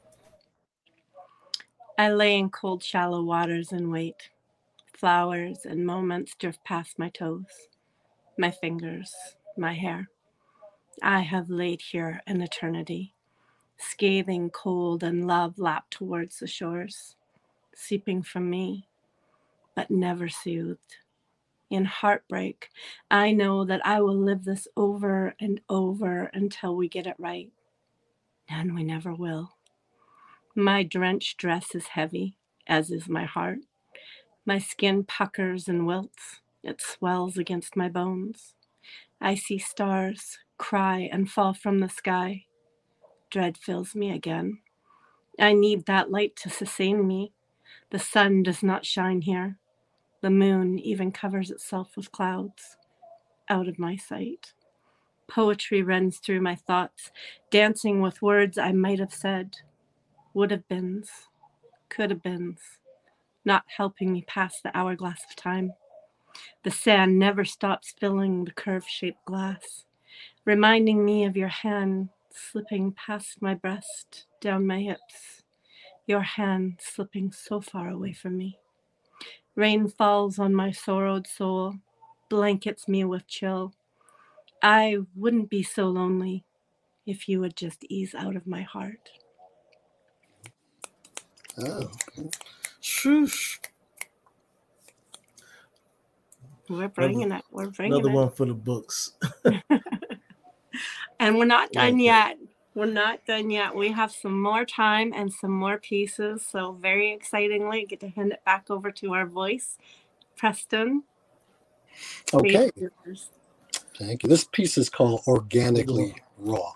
I 1.98 2.10
lay 2.10 2.36
in 2.38 2.50
cold, 2.50 2.82
shallow 2.82 3.22
waters 3.22 3.72
and 3.72 3.90
wait. 3.90 4.30
Flowers 4.94 5.64
and 5.64 5.84
moments 5.86 6.34
drift 6.38 6.62
past 6.64 6.98
my 6.98 7.08
toes, 7.10 7.44
my 8.38 8.50
fingers, 8.50 9.14
my 9.56 9.72
hair. 9.74 10.08
I 11.02 11.20
have 11.20 11.50
laid 11.50 11.82
here 11.82 12.22
an 12.26 12.40
eternity, 12.40 13.14
scathing 13.76 14.50
cold 14.50 15.02
and 15.02 15.26
love 15.26 15.58
lapped 15.58 15.92
towards 15.92 16.38
the 16.38 16.46
shores, 16.46 17.16
seeping 17.74 18.22
from 18.22 18.50
me, 18.50 18.88
but 19.74 19.90
never 19.90 20.28
soothed 20.28 20.96
in 21.70 21.84
heartbreak, 21.84 22.68
I 23.10 23.32
know 23.32 23.64
that 23.64 23.84
I 23.84 24.00
will 24.00 24.16
live 24.16 24.44
this 24.44 24.68
over 24.76 25.34
and 25.40 25.60
over 25.68 26.30
until 26.32 26.76
we 26.76 26.88
get 26.88 27.06
it 27.06 27.16
right. 27.18 27.50
And 28.48 28.74
we 28.74 28.84
never 28.84 29.12
will. 29.12 29.56
My 30.54 30.82
drenched 30.82 31.38
dress 31.38 31.74
is 31.74 31.88
heavy, 31.88 32.36
as 32.66 32.90
is 32.90 33.08
my 33.08 33.24
heart. 33.24 33.58
My 34.44 34.58
skin 34.58 35.04
puckers 35.04 35.68
and 35.68 35.86
wilts, 35.86 36.40
it 36.62 36.80
swells 36.80 37.36
against 37.36 37.76
my 37.76 37.88
bones. 37.88 38.54
I 39.20 39.34
see 39.34 39.58
stars 39.58 40.38
cry 40.58 41.08
and 41.12 41.30
fall 41.30 41.54
from 41.54 41.78
the 41.78 41.88
sky. 41.88 42.44
Dread 43.30 43.56
fills 43.56 43.94
me 43.94 44.10
again. 44.12 44.58
I 45.38 45.52
need 45.52 45.86
that 45.86 46.10
light 46.10 46.36
to 46.36 46.50
sustain 46.50 47.06
me. 47.06 47.32
The 47.90 47.98
sun 47.98 48.42
does 48.42 48.62
not 48.62 48.86
shine 48.86 49.22
here. 49.22 49.58
The 50.22 50.30
moon 50.30 50.78
even 50.78 51.12
covers 51.12 51.50
itself 51.50 51.96
with 51.96 52.12
clouds, 52.12 52.76
out 53.48 53.68
of 53.68 53.78
my 53.78 53.96
sight. 53.96 54.52
Poetry 55.28 55.82
runs 55.82 56.18
through 56.18 56.40
my 56.40 56.54
thoughts, 56.54 57.10
dancing 57.50 58.00
with 58.00 58.22
words 58.22 58.58
I 58.58 58.72
might 58.72 59.00
have 59.00 59.12
said, 59.12 59.56
would 60.34 60.50
have 60.50 60.68
beens, 60.68 61.10
could 61.88 62.10
have 62.10 62.22
beens, 62.22 62.60
not 63.44 63.64
helping 63.76 64.12
me 64.12 64.22
pass 64.22 64.60
the 64.60 64.76
hourglass 64.76 65.24
of 65.28 65.36
time. 65.36 65.72
The 66.62 66.70
sand 66.70 67.18
never 67.18 67.44
stops 67.44 67.94
filling 67.98 68.44
the 68.44 68.52
curve 68.52 68.86
shaped 68.86 69.24
glass, 69.24 69.85
reminding 70.46 71.04
me 71.04 71.24
of 71.24 71.36
your 71.36 71.48
hand 71.48 72.08
slipping 72.30 72.92
past 72.92 73.42
my 73.42 73.54
breast, 73.54 74.24
down 74.40 74.66
my 74.66 74.80
hips, 74.80 75.42
your 76.06 76.22
hand 76.22 76.78
slipping 76.80 77.32
so 77.32 77.60
far 77.60 77.90
away 77.90 78.12
from 78.14 78.38
me. 78.38 78.58
Rain 79.56 79.88
falls 79.88 80.38
on 80.38 80.54
my 80.54 80.70
sorrowed 80.70 81.26
soul, 81.26 81.74
blankets 82.30 82.88
me 82.88 83.04
with 83.04 83.26
chill. 83.26 83.74
I 84.62 84.98
wouldn't 85.14 85.50
be 85.50 85.62
so 85.62 85.86
lonely 85.88 86.44
if 87.06 87.28
you 87.28 87.40
would 87.40 87.56
just 87.56 87.84
ease 87.88 88.14
out 88.14 88.36
of 88.36 88.46
my 88.46 88.62
heart. 88.62 89.10
Oh, 91.58 91.90
Shoosh. 92.82 93.58
We're 96.68 96.88
bringing 96.88 97.32
it. 97.32 97.44
We're 97.50 97.70
bringing 97.70 97.98
Another 97.98 98.10
it. 98.10 98.14
one 98.14 98.30
for 98.30 98.46
the 98.46 98.54
books. 98.54 99.12
And 101.18 101.36
we're 101.38 101.44
not 101.46 101.72
done 101.72 101.92
Like 101.92 102.00
it. 102.00 102.04
yet. 102.04 102.38
We're 102.74 102.86
not 102.86 103.24
done 103.26 103.50
yet. 103.50 103.74
We 103.74 103.90
have 103.92 104.12
some 104.12 104.40
more 104.40 104.66
time 104.66 105.12
and 105.14 105.32
some 105.32 105.50
more 105.50 105.78
pieces. 105.78 106.44
So, 106.46 106.72
very 106.72 107.10
excitingly, 107.12 107.80
I 107.80 107.84
get 107.84 108.00
to 108.00 108.08
hand 108.10 108.32
it 108.32 108.44
back 108.44 108.70
over 108.70 108.90
to 108.92 109.14
our 109.14 109.24
voice, 109.26 109.78
Preston. 110.36 111.04
okay. 112.34 112.50
Stage 112.68 112.72
is 112.76 112.90
yours. 113.06 113.30
Thank 113.98 114.22
you. 114.24 114.28
This 114.28 114.44
piece 114.44 114.76
is 114.76 114.90
called 114.90 115.22
Organically 115.26 116.14
Raw. 116.36 116.72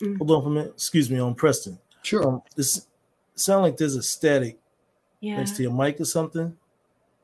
Hold 0.00 0.30
on 0.32 0.42
for 0.42 0.48
a 0.48 0.50
minute. 0.50 0.72
Excuse 0.74 1.08
me, 1.10 1.20
on 1.20 1.34
Preston. 1.36 1.78
Sure. 2.02 2.26
Um, 2.26 2.42
this 2.56 2.88
sound 3.36 3.62
like 3.62 3.76
there's 3.76 3.94
a 3.94 4.02
static 4.02 4.58
Yeah. 5.20 5.36
next 5.36 5.52
to 5.56 5.62
your 5.62 5.72
mic 5.72 6.00
or 6.00 6.04
something. 6.06 6.56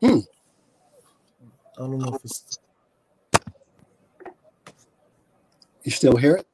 Hmm. 0.01 0.19
I 1.77 1.81
don't 1.81 1.99
know 1.99 2.15
if 2.15 2.25
it's 2.25 2.59
You 5.83 5.91
still 5.91 6.17
hear 6.17 6.37
it? 6.37 6.47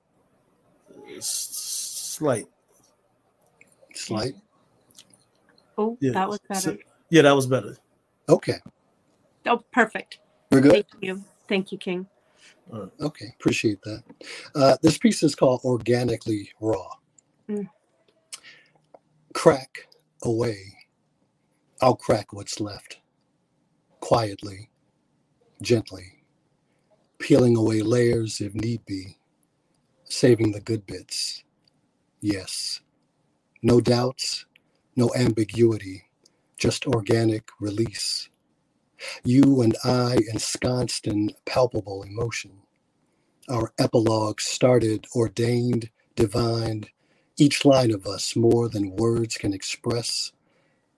It's 1.18 1.28
slight. 1.28 2.46
Slight. 3.94 4.35
Oh, 5.76 5.96
Yeah. 6.00 6.12
that 6.12 6.28
was 6.28 6.40
so- 6.54 6.72
better. 6.72 6.83
yeah, 7.11 7.22
that 7.22 7.33
was 7.33 7.46
better. 7.46 7.76
Okay. 8.28 8.59
Oh, 9.46 9.59
perfect. 9.72 10.18
We're 10.50 10.61
good? 10.61 10.72
Thank 10.72 10.87
you. 11.00 11.24
Thank 11.48 11.72
you, 11.72 11.78
King. 11.78 12.07
Okay. 13.00 13.33
Appreciate 13.38 13.81
that. 13.83 14.02
Uh, 14.54 14.76
this 14.83 14.98
piece 14.98 15.22
is 15.22 15.35
called 15.35 15.61
Organically 15.64 16.50
Raw. 16.61 16.90
Mm. 17.48 17.68
Crack 19.35 19.88
away. 20.22 20.74
I'll 21.81 21.96
crack 21.96 22.33
what's 22.33 22.61
left. 22.61 22.98
Quietly, 24.00 24.70
gently, 25.62 26.24
peeling 27.18 27.57
away 27.57 27.83
layers 27.83 28.40
if 28.40 28.54
need 28.54 28.85
be, 28.85 29.17
saving 30.09 30.53
the 30.53 30.61
good 30.61 30.87
bits. 30.87 31.44
Yes. 32.21 32.81
No 33.62 33.81
doubts, 33.81 34.47
no 34.97 35.12
ambiguity, 35.14 36.05
just 36.57 36.87
organic 36.87 37.49
release. 37.61 38.29
You 39.25 39.62
and 39.62 39.77
I 39.85 40.18
ensconced 40.31 41.07
in 41.07 41.35
palpable 41.44 42.03
emotion. 42.03 42.62
Our 43.49 43.73
epilogue 43.79 44.40
started 44.40 45.07
ordained, 45.14 45.90
divined, 46.16 46.90
each 47.37 47.64
line 47.64 47.92
of 47.92 48.07
us 48.07 48.35
more 48.35 48.68
than 48.68 48.97
words 48.97 49.37
can 49.37 49.55
express, 49.55 50.33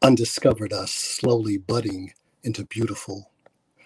undiscovered 0.00 0.72
us 0.72 0.90
slowly 0.90 1.58
budding 1.58 2.14
into 2.42 2.64
beautiful. 2.64 3.30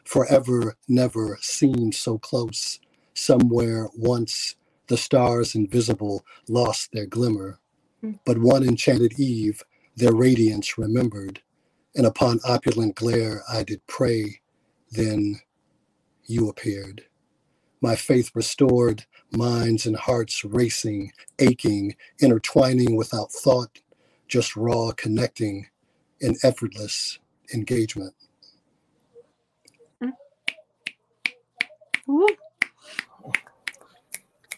Forever 0.04 0.76
never 0.86 1.38
seemed 1.40 1.94
so 1.94 2.18
close. 2.18 2.78
Somewhere 3.14 3.88
once 3.96 4.56
the 4.88 4.96
stars 4.96 5.54
invisible 5.54 6.24
lost 6.48 6.90
their 6.92 7.06
glimmer, 7.06 7.58
hmm. 8.00 8.12
but 8.24 8.38
one 8.38 8.62
enchanted 8.62 9.18
eve 9.18 9.62
their 9.96 10.14
radiance 10.14 10.76
remembered, 10.76 11.40
and 11.94 12.06
upon 12.06 12.40
opulent 12.44 12.96
glare 12.96 13.42
I 13.50 13.62
did 13.62 13.86
pray, 13.86 14.40
then 14.90 15.40
you 16.26 16.48
appeared. 16.48 17.04
My 17.80 17.96
faith 17.96 18.30
restored, 18.34 19.04
minds 19.30 19.86
and 19.86 19.96
hearts 19.96 20.44
racing, 20.44 21.12
aching, 21.38 21.96
intertwining 22.20 22.96
without 22.96 23.30
thought, 23.30 23.80
just 24.26 24.56
raw 24.56 24.92
connecting 24.92 25.66
in 26.20 26.36
effortless 26.42 27.18
engagement. 27.52 28.14
Hmm. 30.02 30.10
Woo. 32.06 32.26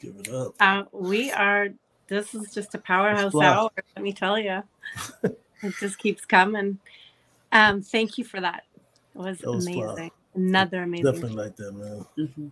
Give 0.00 0.16
it 0.16 0.28
up. 0.30 0.54
Uh, 0.60 0.84
we 0.92 1.30
are. 1.32 1.68
This 2.08 2.34
is 2.34 2.54
just 2.54 2.74
a 2.74 2.78
powerhouse 2.78 3.40
hour. 3.40 3.70
Let 3.96 4.02
me 4.02 4.12
tell 4.12 4.38
you, 4.38 4.62
it 5.62 5.74
just 5.80 5.98
keeps 5.98 6.24
coming. 6.24 6.78
Um, 7.52 7.82
thank 7.82 8.18
you 8.18 8.24
for 8.24 8.40
that. 8.40 8.64
It 9.14 9.18
was, 9.18 9.42
That 9.42 9.52
was 9.52 9.68
fluff. 9.68 9.96
amazing. 9.96 10.10
Another 10.34 10.82
amazing. 10.84 11.06
Definitely 11.06 11.36
like 11.44 11.56
that, 11.56 11.72
man. 11.72 12.06
hmm 12.16 12.48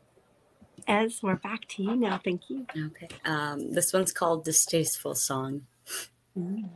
Ez, 0.88 1.20
we're 1.22 1.36
back 1.36 1.66
to 1.68 1.82
you 1.82 1.96
now. 1.96 2.20
Thank 2.24 2.50
you. 2.50 2.66
Okay. 2.76 3.08
Um, 3.24 3.72
this 3.72 3.92
one's 3.92 4.12
called 4.12 4.44
Distasteful 4.44 5.14
Song. 5.14 5.62
Mm. 6.38 6.68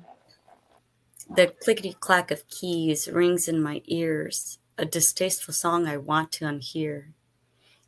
The 1.31 1.55
clickety 1.63 1.95
clack 2.01 2.31
of 2.31 2.49
keys 2.49 3.09
rings 3.09 3.49
in 3.49 3.63
my 3.63 3.83
ears, 3.87 4.59
a 4.79 4.87
distasteful 4.87 5.55
song 5.55 5.87
I 5.87 5.99
want 5.99 6.33
to 6.33 6.47
unhear. 6.47 7.07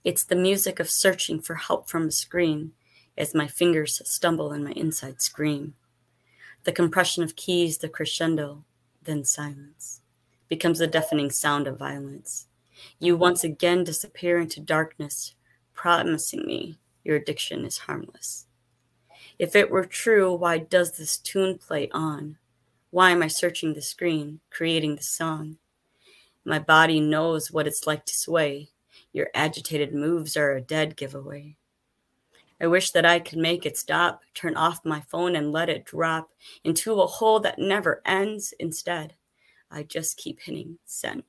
It's 0.02 0.24
the 0.24 0.36
music 0.36 0.80
of 0.80 0.88
searching 0.90 1.40
for 1.40 1.56
help 1.56 1.88
from 1.88 2.08
a 2.08 2.10
screen 2.10 2.72
as 3.18 3.34
my 3.34 3.46
fingers 3.46 4.00
stumble 4.04 4.50
and 4.50 4.64
my 4.64 4.72
inside 4.72 5.20
scream. 5.20 5.74
The 6.64 6.72
compression 6.72 7.22
of 7.22 7.36
keys, 7.36 7.78
the 7.78 7.88
crescendo, 7.88 8.64
then 9.02 9.24
silence, 9.24 10.00
becomes 10.48 10.78
the 10.78 10.86
deafening 10.86 11.30
sound 11.30 11.66
of 11.66 11.78
violence. 11.78 12.46
You 12.98 13.16
once 13.16 13.44
again 13.44 13.84
disappear 13.84 14.38
into 14.38 14.60
darkness, 14.60 15.34
promising 15.74 16.46
me 16.46 16.78
your 17.04 17.16
addiction 17.16 17.64
is 17.64 17.78
harmless. 17.78 18.46
If 19.38 19.54
it 19.54 19.70
were 19.70 19.84
true, 19.84 20.34
why 20.34 20.58
does 20.58 20.92
this 20.92 21.18
tune 21.18 21.58
play 21.58 21.90
on? 21.92 22.38
Why 22.90 23.10
am 23.10 23.22
I 23.22 23.28
searching 23.28 23.74
the 23.74 23.82
screen, 23.82 24.40
creating 24.50 24.96
the 24.96 25.02
song? 25.02 25.58
My 26.44 26.58
body 26.58 27.00
knows 27.00 27.50
what 27.50 27.66
it's 27.66 27.86
like 27.86 28.06
to 28.06 28.16
sway. 28.16 28.70
Your 29.12 29.28
agitated 29.34 29.94
moves 29.94 30.36
are 30.36 30.52
a 30.52 30.60
dead 30.60 30.96
giveaway. 30.96 31.56
I 32.60 32.66
wish 32.66 32.90
that 32.90 33.06
I 33.06 33.18
could 33.20 33.38
make 33.38 33.64
it 33.64 33.78
stop, 33.78 34.20
turn 34.34 34.54
off 34.56 34.84
my 34.84 35.00
phone 35.08 35.34
and 35.34 35.50
let 35.50 35.70
it 35.70 35.86
drop 35.86 36.30
into 36.62 37.00
a 37.00 37.06
hole 37.06 37.40
that 37.40 37.58
never 37.58 38.02
ends. 38.04 38.52
Instead, 38.60 39.14
I 39.70 39.82
just 39.84 40.18
keep 40.18 40.40
hitting 40.40 40.78
send. 40.84 41.24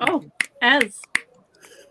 Oh, 0.00 0.24
Ez, 0.60 1.00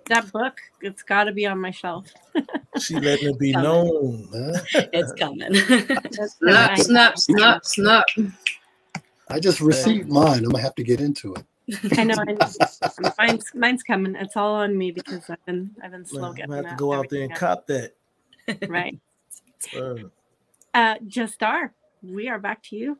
that 0.07 0.31
book. 0.31 0.57
It's 0.81 1.03
got 1.03 1.25
to 1.25 1.31
be 1.31 1.45
on 1.45 1.59
my 1.59 1.71
shelf. 1.71 2.07
She 2.79 2.93
letting 2.99 3.29
it 3.29 3.39
be 3.39 3.53
known. 3.53 4.27
Huh? 4.31 4.61
It's 4.93 5.11
coming. 5.13 5.51
Snap, 5.55 6.71
I- 6.71 6.75
snap, 6.75 7.17
snap, 7.17 7.65
snap. 7.65 8.05
I 9.29 9.39
just 9.39 9.59
received 9.59 10.09
mine. 10.09 10.39
I'm 10.39 10.51
gonna 10.51 10.61
have 10.61 10.75
to 10.75 10.83
get 10.83 11.01
into 11.01 11.35
it. 11.35 11.43
I 11.97 12.03
know. 12.03 12.15
I, 12.17 13.11
mine's 13.17 13.51
mine's 13.53 13.83
coming. 13.83 14.15
It's 14.15 14.37
all 14.37 14.55
on 14.55 14.77
me 14.77 14.91
because 14.91 15.29
I've 15.29 15.45
been 15.45 15.75
I've 15.83 15.91
been 15.91 16.05
slow 16.05 16.21
Man, 16.21 16.33
getting 16.35 16.53
I 16.53 16.57
have 16.57 16.69
to 16.69 16.75
go 16.75 16.93
out 16.93 17.09
there 17.09 17.23
and 17.23 17.31
everything 17.31 17.47
cop 17.47 17.67
that. 17.67 17.93
Right. 18.69 18.99
Uh, 20.73 20.93
just 21.07 21.41
are. 21.41 21.73
We 22.03 22.29
are 22.29 22.37
back 22.37 22.61
to 22.61 22.75
you. 22.75 22.99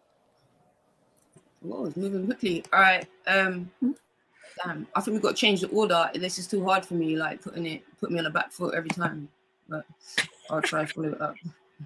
Whoa, 1.62 1.86
it's 1.86 1.96
moving 1.96 2.26
quickly. 2.26 2.64
All 2.74 2.80
right. 2.80 3.06
Um, 3.28 3.70
damn. 4.64 4.88
I 4.96 5.02
think 5.02 5.14
we've 5.14 5.22
got 5.22 5.36
to 5.36 5.36
change 5.36 5.62
the 5.62 5.68
order. 5.68 6.10
This 6.16 6.40
is 6.40 6.48
too 6.48 6.66
hard 6.66 6.84
for 6.84 6.96
me. 6.96 7.16
Like 7.16 7.44
putting 7.44 7.68
it, 7.68 7.84
put 8.00 8.10
me 8.10 8.18
on 8.18 8.24
the 8.24 8.32
back 8.32 8.52
foot 8.52 8.74
every 8.74 8.90
time. 8.90 9.30
But 9.70 9.86
I'll 10.50 10.62
try 10.62 10.86
to 10.86 10.92
follow 10.92 11.10
it 11.10 11.22
up. 11.22 11.36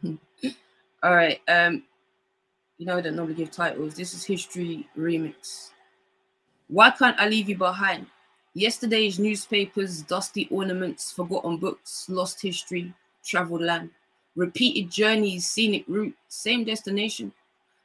All 1.03 1.13
right. 1.13 1.41
Um, 1.49 1.83
you 2.81 2.87
know 2.87 2.99
don't 2.99 3.15
normally 3.15 3.35
give 3.35 3.51
titles. 3.51 3.93
This 3.93 4.15
is 4.15 4.23
history 4.23 4.87
remix. 4.97 5.69
Why 6.67 6.89
can't 6.89 7.19
I 7.19 7.29
leave 7.29 7.47
you 7.47 7.55
behind? 7.55 8.07
Yesterday's 8.55 9.19
newspapers, 9.19 10.01
dusty 10.01 10.47
ornaments, 10.49 11.11
forgotten 11.11 11.57
books, 11.57 12.07
lost 12.09 12.41
history, 12.41 12.91
traveled 13.23 13.61
land, 13.61 13.91
repeated 14.35 14.89
journeys, 14.89 15.47
scenic 15.47 15.85
route, 15.87 16.15
same 16.27 16.63
destination. 16.63 17.31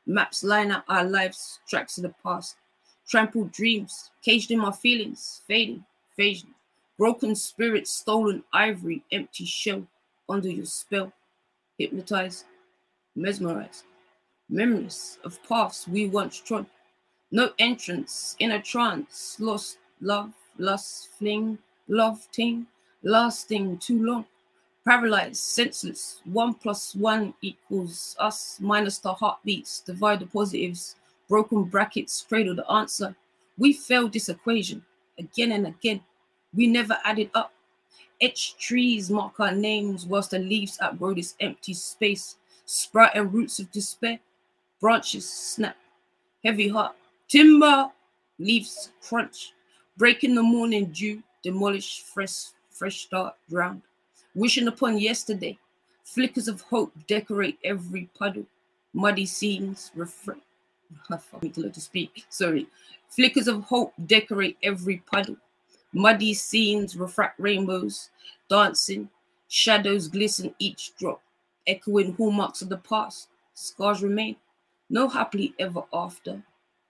Maps 0.07 0.43
line 0.43 0.71
out 0.71 0.85
our 0.89 1.05
lives, 1.05 1.61
tracks 1.69 1.99
of 1.99 2.05
the 2.05 2.15
past. 2.23 2.57
Trampled 3.07 3.53
dreams, 3.53 4.11
caged 4.25 4.51
in 4.51 4.59
my 4.59 4.73
feelings, 4.73 5.43
fading, 5.47 5.85
fading. 6.17 6.55
Broken 6.97 7.37
spirits, 7.37 7.91
stolen 7.91 8.43
ivory, 8.51 9.05
empty 9.13 9.45
shell, 9.45 9.87
under 10.27 10.49
your 10.49 10.65
spell. 10.65 11.13
Hypnotized, 11.79 12.47
mesmerized. 13.15 13.85
Memories 14.49 15.19
of 15.25 15.43
paths 15.49 15.89
we 15.89 16.09
once 16.09 16.41
trod. 16.41 16.67
No 17.31 17.51
entrance, 17.59 18.37
in 18.39 18.53
a 18.53 18.63
trance, 18.63 19.37
lost 19.41 19.79
love, 20.01 20.33
lust, 20.59 21.09
fling, 21.19 21.59
love, 21.89 22.29
ting, 22.31 22.67
lasting 23.03 23.79
too 23.79 24.05
long 24.05 24.25
paralyzed, 24.87 25.37
senseless. 25.43 26.21
One 26.25 26.55
plus 26.55 26.95
one 26.95 27.35
equals 27.43 28.17
us 28.21 28.59
minus 28.61 28.99
the 28.99 29.13
heartbeats, 29.13 29.81
divide 29.81 30.21
the 30.21 30.27
positives, 30.27 30.95
broken 31.29 31.65
brackets, 31.65 32.25
cradle 32.27 32.55
the 32.55 32.71
answer. 32.71 33.15
We 33.59 33.73
failed 33.73 34.13
this 34.13 34.29
equation 34.29 34.85
again 35.19 35.53
and 35.53 35.67
again. 35.67 36.01
We 36.55 36.69
never 36.69 36.97
added 37.05 37.31
up. 37.35 37.53
Etched 38.21 38.61
trees 38.61 39.11
mark 39.11 39.41
our 39.41 39.53
names 39.53 40.07
whilst 40.07 40.31
the 40.31 40.39
leaves 40.39 40.79
outgrow 40.81 41.15
this 41.15 41.35
empty 41.41 41.75
space. 41.75 42.37
Sprouting 42.65 43.31
roots 43.31 43.59
of 43.59 43.71
despair, 43.73 44.21
branches 44.87 45.29
snap, 45.29 45.77
heavy 46.45 46.69
heart, 46.69 46.95
timber, 47.27 47.91
leaves 48.39 48.91
crunch, 49.03 49.53
breaking 49.97 50.33
the 50.37 50.43
morning 50.43 50.85
dew, 50.95 51.21
demolish 51.43 52.03
fresh, 52.03 52.51
fresh 52.71 53.01
start, 53.01 53.35
drowned 53.51 53.83
wishing 54.37 54.69
upon 54.69 54.97
yesterday. 54.97 55.59
Flickers 56.05 56.47
of 56.47 56.61
hope 56.61 56.93
decorate 57.09 57.59
every 57.65 58.09
puddle. 58.17 58.47
Muddy 58.95 59.27
scenes. 59.27 59.91
I 59.99 61.19
need 61.43 61.55
to 61.55 61.69
to 61.69 61.81
speak. 61.81 62.25
Sorry. 62.29 62.69
Flickers 63.09 63.49
of 63.49 63.65
hope 63.65 63.93
decorate 64.07 64.57
every 64.63 64.99
puddle. 65.11 65.37
Muddy 65.95 66.33
scenes 66.33 66.97
refract 66.97 67.41
rainbows, 67.41 68.11
dancing. 68.49 69.09
Shadows 69.49 70.07
glisten 70.07 70.55
each 70.61 70.95
drop, 70.97 71.23
echoing 71.67 72.15
hallmarks 72.15 72.63
of 72.63 72.69
the 72.69 72.77
past. 72.77 73.27
Scars 73.55 74.01
remain. 74.01 74.37
No 74.89 75.09
happily 75.09 75.55
ever 75.59 75.83
after 75.93 76.43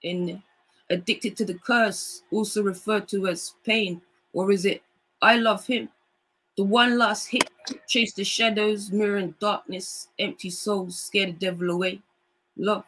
in. 0.03 0.43
Addicted 0.89 1.37
to 1.39 1.45
the 1.45 1.55
curse, 1.55 2.23
also 2.31 2.63
referred 2.63 3.09
to 3.09 3.27
as 3.27 3.55
pain, 3.65 4.01
or 4.33 4.53
is 4.53 4.65
it 4.65 4.83
I 5.21 5.37
love 5.37 5.67
him? 5.67 5.89
The 6.57 6.63
one 6.63 6.97
last 6.97 7.27
hit, 7.27 7.51
chase 7.89 8.13
the 8.13 8.23
shadows, 8.23 8.93
mirror 8.93 9.17
and 9.17 9.39
darkness, 9.41 10.09
empty 10.19 10.51
souls, 10.51 10.99
scare 11.01 11.27
the 11.27 11.33
devil 11.33 11.71
away. 11.71 12.01
Love, 12.57 12.85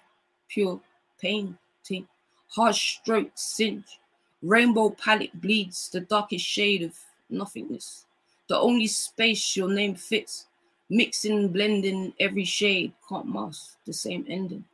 pure 0.49 0.81
painting, 1.21 2.07
harsh 2.55 2.99
strokes 3.01 3.43
singe, 3.43 3.99
rainbow 4.43 4.91
palette 4.91 5.39
bleeds, 5.41 5.91
the 5.91 6.01
darkest 6.01 6.45
shade 6.47 6.83
of 6.83 6.95
nothingness. 7.29 8.07
The 8.49 8.57
only 8.57 8.87
space 8.87 9.57
your 9.57 9.69
name 9.69 9.97
fits, 9.97 10.47
mixing, 10.89 11.49
blending 11.49 12.15
every 12.21 12.45
shade, 12.45 12.93
can't 13.09 13.27
mask 13.27 13.77
the 13.85 13.93
same 13.93 14.25
ending. 14.29 14.65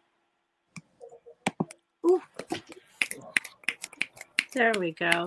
There 4.54 4.72
we 4.78 4.92
go. 4.92 5.26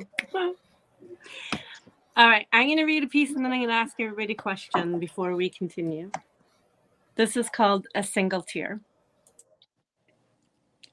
All 2.15 2.27
right, 2.27 2.47
I'm 2.53 2.67
going 2.67 2.77
to 2.77 2.85
read 2.85 3.03
a 3.03 3.07
piece 3.07 3.31
and 3.31 3.43
then 3.43 3.51
I'm 3.51 3.59
going 3.59 3.67
to 3.69 3.73
ask 3.75 3.95
everybody 3.99 4.33
a 4.33 4.37
question 4.37 4.99
before 4.99 5.35
we 5.35 5.49
continue. 5.49 6.11
This 7.15 7.35
is 7.35 7.49
called 7.49 7.87
A 7.93 8.03
Single 8.03 8.41
Tear. 8.41 8.79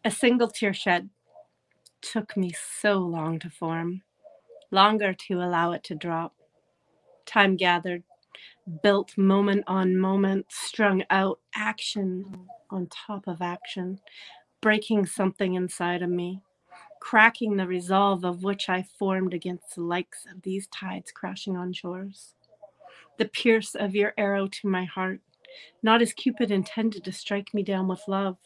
A 0.04 0.10
single 0.10 0.48
tear 0.48 0.74
shed 0.74 1.10
took 2.02 2.36
me 2.36 2.52
so 2.80 2.98
long 2.98 3.38
to 3.38 3.48
form, 3.48 4.02
longer 4.70 5.14
to 5.14 5.40
allow 5.40 5.72
it 5.72 5.84
to 5.84 5.94
drop. 5.94 6.34
Time 7.26 7.56
gathered, 7.56 8.02
built 8.82 9.16
moment 9.16 9.64
on 9.66 9.96
moment, 9.96 10.46
strung 10.50 11.04
out 11.08 11.38
action 11.54 12.48
on 12.70 12.88
top 12.88 13.28
of 13.28 13.40
action, 13.40 14.00
breaking 14.60 15.06
something 15.06 15.54
inside 15.54 16.02
of 16.02 16.10
me, 16.10 16.40
cracking 17.04 17.58
the 17.58 17.66
resolve 17.66 18.24
of 18.24 18.42
which 18.42 18.70
I 18.70 18.82
formed 18.98 19.34
against 19.34 19.74
the 19.74 19.82
likes 19.82 20.24
of 20.24 20.40
these 20.40 20.66
tides 20.68 21.12
crashing 21.12 21.54
on 21.54 21.74
shores. 21.74 22.32
The 23.18 23.26
pierce 23.26 23.74
of 23.74 23.94
your 23.94 24.14
arrow 24.16 24.46
to 24.46 24.68
my 24.68 24.84
heart, 24.86 25.20
not 25.82 26.00
as 26.00 26.14
Cupid 26.14 26.50
intended 26.50 27.04
to 27.04 27.12
strike 27.12 27.52
me 27.52 27.62
down 27.62 27.88
with 27.88 28.08
love. 28.08 28.38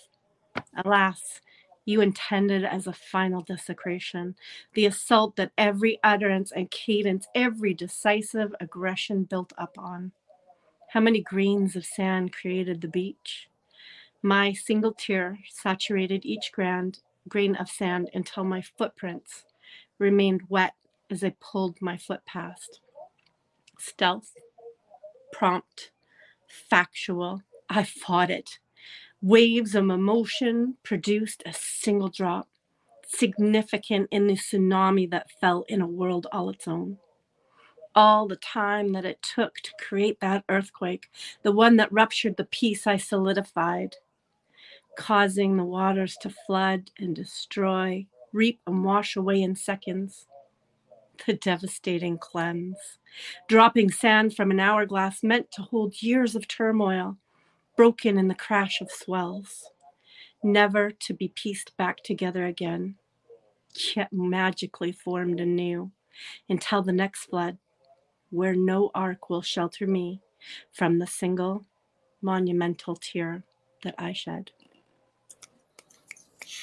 Alas, 0.85 1.41
you 1.85 2.01
intended 2.01 2.65
as 2.65 2.89
a 2.89 2.93
final 2.93 3.43
desecration, 3.43 4.35
the 4.75 4.87
assault 4.87 5.37
that 5.37 5.53
every 5.57 6.01
utterance 6.03 6.51
and 6.51 6.69
cadence, 6.69 7.29
every 7.37 7.73
decisive 7.73 8.53
aggression 8.59 9.23
built 9.23 9.53
up 9.57 9.79
on. 9.79 10.11
How 10.89 10.99
many 10.99 11.21
grains 11.21 11.77
of 11.77 11.87
sand 11.87 12.33
created 12.33 12.81
the 12.81 12.89
beach? 12.89 13.49
My 14.21 14.53
single 14.53 14.95
tear 14.95 15.39
saturated 15.49 16.27
each 16.27 16.51
grand 16.51 16.99
grain 17.29 17.57
of 17.57 17.69
sand 17.69 18.11
until 18.15 18.45
my 18.45 18.63
footprints 18.63 19.45
remained 19.99 20.43
wet 20.49 20.75
as 21.11 21.25
I 21.25 21.35
pulled 21.41 21.81
my 21.81 21.97
foot 21.97 22.25
past. 22.27 22.81
Stealth, 23.79 24.33
prompt, 25.33 25.91
factual, 26.49 27.43
I 27.69 27.85
fought 27.85 28.31
it. 28.31 28.59
Waves 29.21 29.75
of 29.75 29.91
emotion 29.91 30.77
produced 30.83 31.43
a 31.45 31.53
single 31.53 32.09
drop, 32.09 32.49
significant 33.07 34.09
in 34.11 34.27
the 34.27 34.35
tsunami 34.35 35.11
that 35.11 35.31
fell 35.41 35.65
in 35.69 35.81
a 35.81 35.87
world 35.87 36.27
all 36.33 36.51
its 36.51 36.69
own. 36.69 36.99
All 37.95 38.29
the 38.29 38.37
time 38.37 38.93
that 38.93 39.05
it 39.05 39.23
took 39.23 39.57
to 39.57 39.73
create 39.81 40.21
that 40.21 40.45
earthquake, 40.49 41.09
the 41.43 41.53
one 41.53 41.77
that 41.77 41.93
ruptured 41.93 42.37
the 42.37 42.45
peace 42.45 42.87
I 42.87 42.97
solidified, 42.97 43.97
causing 44.99 45.57
the 45.57 45.65
waters 45.65 46.17
to 46.21 46.29
flood 46.29 46.91
and 46.99 47.15
destroy, 47.15 48.05
reap 48.33 48.61
and 48.67 48.85
wash 48.85 49.17
away 49.17 49.41
in 49.41 49.57
seconds. 49.57 50.27
The 51.27 51.35
devastating 51.35 52.17
cleanse, 52.17 52.77
dropping 53.49 53.91
sand 53.91 54.37
from 54.37 54.53
an 54.53 54.61
hourglass 54.61 55.25
meant 55.25 55.51
to 55.51 55.63
hold 55.63 56.01
years 56.01 56.37
of 56.37 56.47
turmoil, 56.47 57.17
broken 57.77 58.17
in 58.19 58.29
the 58.29 58.37
crash 58.37 58.81
of 58.81 58.89
swells, 58.89 59.69
never 60.45 60.93
to 60.93 61.15
be 61.15 61.33
pieced 61.35 61.77
back 61.77 62.05
together 62.05 62.47
again, 62.47 62.95
yet 63.97 64.13
magically 64.13 64.93
formed 64.93 65.41
anew 65.41 65.91
until 66.49 66.83
the 66.83 66.93
next 66.93 67.25
flood, 67.25 67.59
where 68.31 68.55
no 68.55 68.93
ark 68.95 69.29
will 69.29 69.43
shelter 69.43 69.89
me 69.89 70.21
from 70.71 71.01
the 71.01 71.07
single 71.09 71.67
monumental 72.23 72.95
tear 72.95 73.43
that 73.83 73.97
I 73.99 74.13
shed. 74.13 74.53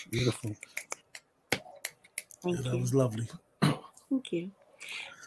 Beautiful. 0.09 0.55
Thank 2.41 2.57
Yeah, 2.57 2.71
that 2.71 2.77
was 2.77 2.93
lovely. 2.93 3.27
Thank 3.61 4.31
you. 4.31 4.51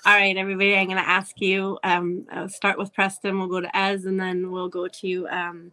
All 0.07 0.15
right, 0.15 0.37
everybody, 0.37 0.77
I'm 0.77 0.87
going 0.87 0.97
to 0.97 1.09
ask 1.09 1.41
you. 1.41 1.79
Um, 1.83 2.27
I'll 2.31 2.49
start 2.49 2.79
with 2.79 2.95
Preston. 2.95 3.39
We'll 3.39 3.49
go 3.49 3.61
to 3.61 3.77
Ez, 3.77 4.05
and 4.05 4.19
then 4.19 4.51
we'll 4.51 4.69
go 4.69 4.89
to 4.89 5.29
um, 5.29 5.73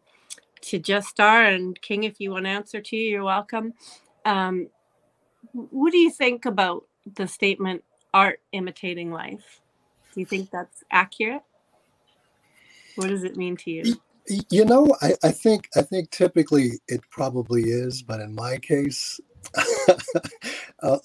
to 0.62 0.80
Just 0.80 1.10
Star 1.10 1.46
and 1.46 1.80
King. 1.82 2.04
If 2.04 2.20
you 2.20 2.32
want 2.32 2.46
to 2.46 2.50
answer 2.50 2.82
to 2.82 2.96
you, 2.96 3.10
you're 3.10 3.24
welcome. 3.24 3.74
Um, 4.26 4.70
what 5.54 5.92
do 5.92 5.98
you 5.98 6.10
think 6.10 6.46
about 6.46 6.86
the 7.16 7.28
statement 7.28 7.84
"art 8.14 8.42
imitating 8.52 9.12
life"? 9.12 9.62
Do 10.14 10.20
you 10.20 10.26
think 10.26 10.50
that's 10.50 10.84
accurate? 10.92 11.44
What 12.96 13.10
does 13.10 13.24
it 13.24 13.38
mean 13.38 13.58
to 13.58 13.72
you? 13.72 13.84
You 14.28 14.66
know, 14.66 14.96
I, 15.02 15.16
I 15.24 15.32
think 15.32 15.70
I 15.76 15.84
think 15.84 16.12
typically 16.12 16.74
it 16.88 17.02
probably 17.12 17.64
is, 17.66 18.04
but 18.04 18.22
in 18.22 18.36
my 18.36 18.58
case, 18.58 19.20
a, 19.90 19.98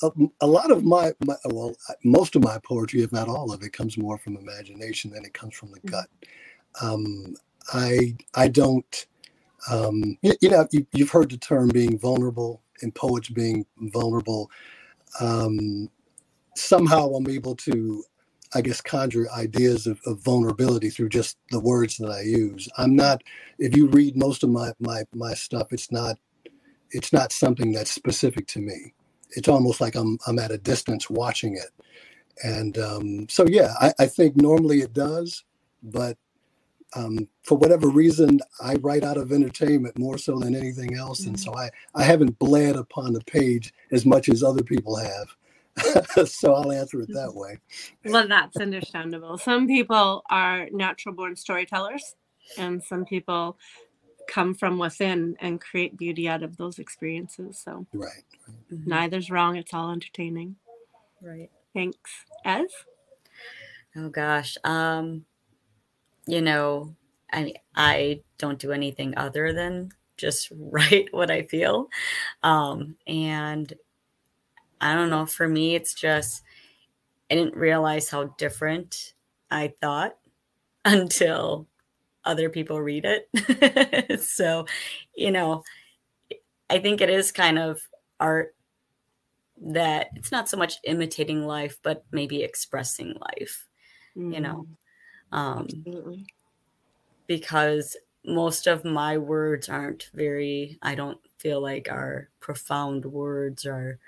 a, 0.02 0.10
a 0.42 0.46
lot 0.48 0.70
of 0.70 0.84
my, 0.84 1.12
my 1.26 1.36
well, 1.46 1.74
most 2.04 2.36
of 2.36 2.44
my 2.44 2.58
poetry, 2.64 3.02
if 3.02 3.12
not 3.12 3.28
all 3.28 3.52
of 3.52 3.62
it, 3.62 3.72
comes 3.74 3.98
more 3.98 4.18
from 4.18 4.36
imagination 4.38 5.12
than 5.12 5.24
it 5.24 5.34
comes 5.34 5.54
from 5.54 5.72
the 5.72 5.80
gut. 5.90 6.08
Um, 6.82 7.36
I 7.72 8.16
I 8.34 8.48
don't, 8.48 9.06
um, 9.70 10.18
you, 10.22 10.34
you 10.42 10.50
know, 10.50 10.68
you, 10.72 10.86
you've 10.94 11.10
heard 11.10 11.30
the 11.30 11.38
term 11.38 11.68
being 11.68 11.98
vulnerable 11.98 12.62
and 12.82 12.94
poets 12.94 13.30
being 13.30 13.66
vulnerable. 13.78 14.50
Um, 15.20 15.90
somehow 16.56 17.10
I'm 17.14 17.28
able 17.30 17.56
to 17.56 18.04
I 18.54 18.62
guess 18.62 18.80
conjure 18.80 19.30
ideas 19.32 19.86
of, 19.86 20.00
of 20.06 20.20
vulnerability 20.20 20.90
through 20.90 21.10
just 21.10 21.38
the 21.50 21.60
words 21.60 21.98
that 21.98 22.10
I 22.10 22.22
use. 22.22 22.68
I'm 22.78 22.96
not 22.96 23.22
if 23.58 23.76
you 23.76 23.88
read 23.88 24.16
most 24.16 24.44
of 24.44 24.50
my 24.50 24.72
my 24.80 25.04
my 25.14 25.34
stuff, 25.34 25.68
it's 25.72 25.92
not 25.92 26.18
it's 26.92 27.12
not 27.12 27.32
something 27.32 27.72
that's 27.72 27.90
specific 27.92 28.46
to 28.48 28.60
me. 28.60 28.94
It's 29.32 29.48
almost 29.48 29.80
like 29.80 29.94
I'm 29.96 30.18
I'm 30.26 30.38
at 30.38 30.52
a 30.52 30.58
distance 30.58 31.10
watching 31.10 31.56
it. 31.56 31.70
And 32.44 32.78
um, 32.78 33.28
so 33.28 33.46
yeah, 33.48 33.74
I, 33.80 33.92
I 34.00 34.06
think 34.06 34.36
normally 34.36 34.80
it 34.80 34.92
does, 34.94 35.44
but 35.82 36.18
um, 36.96 37.28
for 37.44 37.56
whatever 37.58 37.88
reason, 37.88 38.40
I 38.60 38.74
write 38.76 39.04
out 39.04 39.16
of 39.16 39.32
entertainment 39.32 39.98
more 39.98 40.18
so 40.18 40.38
than 40.38 40.56
anything 40.56 40.96
else, 40.96 41.26
and 41.26 41.38
so 41.38 41.54
I 41.56 41.70
I 41.94 42.04
haven't 42.04 42.38
bled 42.38 42.76
upon 42.76 43.12
the 43.12 43.20
page 43.22 43.72
as 43.92 44.06
much 44.06 44.28
as 44.28 44.42
other 44.42 44.62
people 44.62 44.96
have. 44.96 45.28
so 46.26 46.54
I'll 46.54 46.72
answer 46.72 47.00
it 47.00 47.08
that 47.12 47.34
way. 47.34 47.58
Well, 48.04 48.28
that's 48.28 48.56
understandable. 48.56 49.38
Some 49.38 49.66
people 49.66 50.22
are 50.30 50.68
natural 50.72 51.14
born 51.14 51.36
storytellers, 51.36 52.14
and 52.58 52.82
some 52.82 53.04
people 53.04 53.56
come 54.28 54.54
from 54.54 54.78
within 54.78 55.36
and 55.40 55.60
create 55.60 55.96
beauty 55.96 56.28
out 56.28 56.42
of 56.42 56.56
those 56.56 56.78
experiences. 56.78 57.60
So 57.64 57.86
Right. 57.92 58.24
Mhm. 58.72 58.86
neither's 58.86 59.30
wrong. 59.30 59.56
It's 59.56 59.74
all 59.74 59.90
entertaining. 59.90 60.56
Right. 61.22 61.50
Thanks. 61.74 62.10
Ez? 62.44 62.70
Oh 63.96 64.08
gosh. 64.08 64.56
Um, 64.64 65.24
you 66.26 66.40
know, 66.42 66.94
I 67.32 67.54
I 67.74 68.22
don't 68.38 68.58
do 68.58 68.72
anything 68.72 69.16
other 69.16 69.52
than 69.52 69.90
just 70.16 70.50
write 70.56 71.08
what 71.12 71.30
I 71.30 71.42
feel. 71.42 71.88
Um, 72.42 72.96
and 73.06 73.72
I 74.80 74.94
don't 74.94 75.10
know, 75.10 75.26
for 75.26 75.48
me 75.48 75.74
it's 75.74 75.94
just 75.94 76.42
I 77.30 77.36
didn't 77.36 77.56
realize 77.56 78.10
how 78.10 78.26
different 78.38 79.14
I 79.50 79.74
thought 79.80 80.16
until 80.84 81.68
other 82.24 82.50
people 82.50 82.80
read 82.82 83.06
it. 83.06 84.20
so, 84.22 84.66
you 85.16 85.30
know, 85.32 85.64
I 86.68 86.78
think 86.78 87.00
it 87.00 87.10
is 87.10 87.32
kind 87.32 87.58
of 87.58 87.80
art 88.18 88.54
that 89.62 90.08
it's 90.14 90.32
not 90.32 90.48
so 90.48 90.56
much 90.56 90.74
imitating 90.84 91.44
life, 91.46 91.78
but 91.82 92.04
maybe 92.12 92.42
expressing 92.42 93.14
life 93.20 93.66
you 94.30 94.40
know 94.40 94.66
um 95.32 95.66
Mm, 95.66 95.84
absolutely. 95.84 96.26
because 97.26 97.96
most 98.24 98.66
of 98.66 98.84
my 98.84 99.16
words 99.16 99.68
aren't 99.68 100.10
very 100.14 100.78
i 100.82 100.94
don't 100.94 101.18
feel 101.38 101.60
like 101.60 101.88
are 101.90 102.28
profound 102.40 103.04
words 103.06 103.64
or 103.64 103.98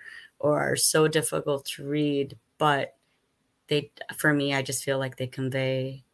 or 0.43 0.61
are 0.61 0.77
so 0.77 1.09
difficult 1.09 1.65
to 1.67 1.85
read 1.87 2.39
but 2.59 2.97
they 3.69 3.91
for 4.17 4.35
me 4.35 4.55
i 4.55 4.63
just 4.63 4.85
feel 4.85 4.99
like 4.99 5.17
they 5.17 5.27
convey 5.27 6.05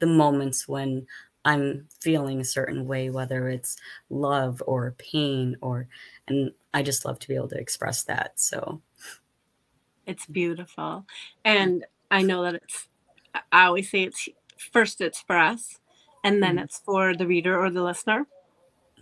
the 0.00 0.06
moments 0.06 0.68
when 0.68 1.06
i'm 1.44 1.88
feeling 2.00 2.40
a 2.40 2.44
certain 2.44 2.86
way 2.86 3.10
whether 3.10 3.48
it's 3.48 3.76
love 4.10 4.62
or 4.66 4.94
pain 4.98 5.56
or 5.62 5.88
and 6.28 6.52
i 6.74 6.82
just 6.82 7.04
love 7.04 7.18
to 7.18 7.28
be 7.28 7.36
able 7.36 7.48
to 7.48 7.58
express 7.60 8.04
that 8.04 8.38
so 8.40 8.82
It's 10.06 10.26
beautiful. 10.26 11.06
And 11.44 11.84
I 12.10 12.22
know 12.22 12.42
that 12.42 12.54
it's, 12.56 12.88
I 13.52 13.66
always 13.66 13.90
say 13.90 14.04
it's 14.04 14.28
first 14.72 15.00
it's 15.00 15.20
for 15.20 15.36
us, 15.36 15.78
and 16.24 16.42
then 16.42 16.56
Mhm. 16.56 16.64
it's 16.64 16.78
for 16.78 17.14
the 17.14 17.26
reader 17.26 17.58
or 17.58 17.70
the 17.70 17.82
listener. 17.82 18.26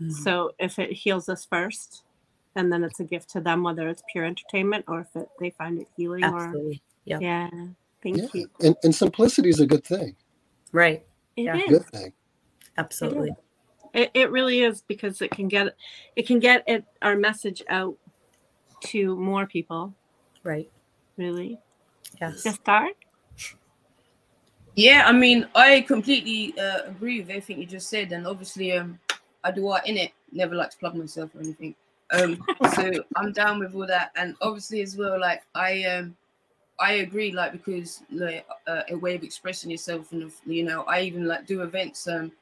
mhm. 0.01 0.12
So 0.24 0.53
if 0.61 0.78
it 0.78 0.92
heals 0.92 1.28
us 1.28 1.47
first, 1.47 2.05
and 2.57 2.73
then 2.73 2.85
it's 2.85 3.01
a 3.01 3.05
gift 3.05 3.31
to 3.31 3.41
them, 3.41 3.63
whether 3.63 3.89
it's 3.89 4.03
pure 4.11 4.25
entertainment 4.25 4.85
or 4.89 5.01
if 5.01 5.15
it, 5.15 5.29
they 5.41 5.51
find 5.51 5.81
it 5.81 5.89
healing 5.97 6.25
or 6.25 6.47
absolutely 6.47 6.83
yep 7.05 7.21
yeah. 7.23 7.51
Thank 8.03 8.19
Yeah. 8.19 8.29
you. 8.35 8.51
And, 8.61 8.77
and 8.85 8.95
simplicity 8.95 9.49
is 9.49 9.61
a 9.61 9.67
good 9.67 9.85
thing. 9.85 10.17
right 10.73 11.05
It 11.37 11.43
Yeah. 11.43 11.57
is. 11.57 11.69
Good 11.69 11.87
thing. 11.87 12.13
absolutely 12.79 13.31
It, 13.95 14.11
it 14.15 14.31
really 14.31 14.63
is 14.63 14.83
because 14.83 15.23
it 15.23 15.31
can 15.31 15.49
get 15.49 15.75
it 16.17 16.27
can 16.27 16.39
get 16.39 16.65
it 16.67 16.85
our 17.03 17.17
message 17.17 17.63
out 17.69 17.97
to 18.87 19.17
more 19.17 19.47
people. 19.47 19.95
right 20.45 20.71
Really, 21.17 21.59
yes 22.21 22.43
just 22.43 22.61
start. 22.61 22.95
Yeah, 24.75 25.05
I 25.07 25.13
mean, 25.13 25.47
I 25.55 25.81
completely 25.81 26.55
uh, 26.59 26.83
agree 26.89 27.21
with 27.21 27.31
everything 27.31 27.59
you 27.61 27.67
just 27.67 27.89
said, 27.89 28.13
and 28.13 28.27
obviously, 28.27 28.73
um, 28.73 28.99
I 29.43 29.51
do 29.51 29.69
art 29.69 29.87
in 29.87 29.97
it. 29.97 30.13
Never 30.33 30.55
like 30.55 30.71
to 30.71 30.77
plug 30.77 30.95
myself 30.95 31.35
or 31.35 31.41
anything. 31.41 31.75
Um, 32.13 32.45
so 32.75 32.91
I'm 33.17 33.33
down 33.33 33.59
with 33.59 33.75
all 33.75 33.87
that, 33.87 34.13
and 34.17 34.37
obviously 34.41 34.81
as 34.83 34.97
well, 34.97 35.19
like 35.21 35.43
I 35.55 35.85
um, 35.85 36.17
I 36.79 36.95
agree, 36.95 37.33
like 37.33 37.53
because 37.53 38.03
like 38.11 38.47
uh, 38.67 38.83
a 38.91 38.97
way 38.97 39.15
of 39.17 39.23
expressing 39.23 39.71
yourself, 39.71 40.13
and 40.13 40.31
you 40.47 40.65
know, 40.65 40.83
I 40.83 41.01
even 41.03 41.27
like 41.27 41.47
do 41.47 41.63
events 41.63 42.07
um 42.07 42.33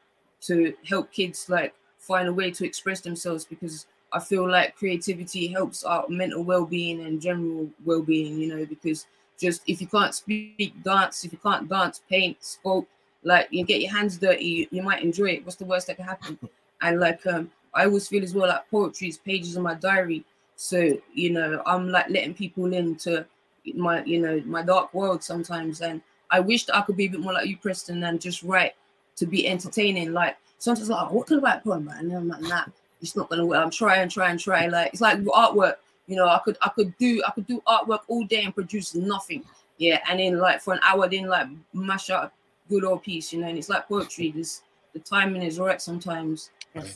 to 0.43 0.75
help 0.87 1.11
kids 1.13 1.49
like 1.49 1.75
find 1.99 2.29
a 2.29 2.33
way 2.33 2.51
to 2.51 2.67
express 2.67 3.01
themselves 3.01 3.47
because 3.47 3.87
I 4.13 4.21
feel 4.21 4.49
like 4.49 4.77
creativity 4.77 5.49
helps 5.49 5.83
our 5.83 6.05
mental 6.09 6.45
well-being 6.45 7.01
and 7.01 7.21
general 7.21 7.71
well-being. 7.85 8.39
You 8.39 8.57
know, 8.57 8.67
because 8.67 9.07
just 9.41 9.63
if 9.67 9.81
you 9.81 9.87
can't 9.87 10.15
speak, 10.15 10.83
dance. 10.83 11.25
If 11.25 11.33
you 11.33 11.39
can't 11.39 11.69
dance, 11.69 12.03
paint, 12.09 12.41
sculpt. 12.41 12.87
Like 13.23 13.49
you 13.51 13.65
get 13.65 13.81
your 13.81 13.91
hands 13.91 14.19
dirty, 14.19 14.45
you, 14.45 14.67
you 14.71 14.83
might 14.83 15.03
enjoy 15.03 15.31
it. 15.31 15.47
What's 15.47 15.57
the 15.57 15.65
worst 15.65 15.87
that 15.87 15.97
can 15.97 16.05
happen? 16.05 16.39
And 16.83 17.01
like 17.01 17.27
um, 17.27 17.51
I 17.75 17.85
always 17.87 18.09
feel 18.09 18.23
as 18.23 18.35
well 18.35 18.49
like 18.49 18.71
poetry 18.71 19.09
is 19.09 19.19
pages 19.19 19.57
in 19.57 19.63
my 19.63 19.75
diary. 19.75 20.25
So 20.57 20.97
you 21.13 21.31
know, 21.31 21.63
I'm 21.67 21.89
like 21.89 22.09
letting 22.09 22.35
people 22.35 22.73
into 22.73 23.27
my 23.75 24.05
you 24.05 24.21
know 24.21 24.43
my 24.47 24.63
dark 24.63 24.93
world 24.95 25.23
sometimes. 25.23 25.81
And 25.81 26.01
I 26.31 26.41
wish 26.41 26.65
that 26.67 26.77
I 26.77 26.83
could 26.83 26.97
be 26.97 27.07
a 27.07 27.11
bit 27.11 27.21
more 27.21 27.33
like 27.33 27.47
you, 27.47 27.57
Preston, 27.57 28.03
and 28.05 28.21
just 28.21 28.43
write 28.43 28.75
to 29.17 29.27
be 29.27 29.47
entertaining. 29.49 30.13
Like 30.13 30.37
sometimes 30.59 30.89
like, 30.89 31.11
oh, 31.11 31.15
what 31.15 31.27
can 31.27 31.39
I 31.39 31.43
write 31.43 31.59
a 31.59 31.61
poem? 31.61 31.89
And 31.89 32.13
I'm 32.13 32.29
like, 32.29 32.41
nah, 32.43 32.65
it's 33.01 33.17
not 33.17 33.29
gonna 33.29 33.47
work. 33.47 33.63
I'm 33.63 33.71
trying, 33.71 34.09
trying, 34.09 34.39
trying. 34.39 34.71
Like 34.71 34.93
it's 34.93 35.01
like 35.01 35.19
artwork. 35.21 35.77
You 36.07 36.17
know, 36.17 36.29
I 36.29 36.39
could 36.45 36.57
I 36.63 36.69
could 36.69 36.97
do 36.99 37.23
I 37.27 37.31
could 37.33 37.47
do 37.47 37.63
artwork 37.67 38.01
all 38.09 38.25
day 38.25 38.45
and 38.45 38.55
produce 38.55 38.95
nothing. 38.95 39.45
Yeah, 39.79 40.01
and 40.09 40.21
then 40.21 40.39
like 40.39 40.61
for 40.61 40.75
an 40.75 40.81
hour, 40.85 41.09
then 41.09 41.27
like 41.27 41.49
mash 41.73 42.11
out 42.11 42.25
a 42.25 42.33
good 42.69 42.85
old 42.85 43.03
piece. 43.03 43.33
You 43.33 43.41
know, 43.41 43.49
and 43.49 43.59
it's 43.59 43.69
like 43.69 43.89
poetry. 43.89 44.31
This 44.31 44.63
the 44.93 45.01
timing 45.01 45.43
is 45.43 45.59
right 45.59 45.81
sometimes. 45.83 46.51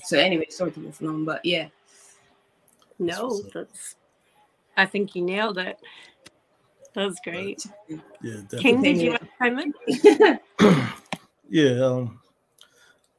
So 0.04 0.18
anyway, 0.18 0.46
sorry 0.50 0.72
to 0.72 0.80
go 0.80 0.90
for 0.90 1.04
long, 1.06 1.24
but 1.24 1.44
yeah. 1.44 1.68
No, 2.98 3.40
that's. 3.54 3.96
I 4.76 4.86
think 4.86 5.14
you 5.14 5.22
nailed 5.22 5.58
it. 5.58 5.78
That 6.94 7.06
was 7.06 7.18
great. 7.22 7.64
Yeah, 7.88 7.96
King, 8.58 8.82
definitely. 8.82 8.82
did 8.82 9.02
you 9.02 9.10
want 9.10 9.22
to 9.22 9.28
chime 9.38 9.58
in? 10.58 10.88
Yeah, 11.50 11.84
um, 11.84 12.20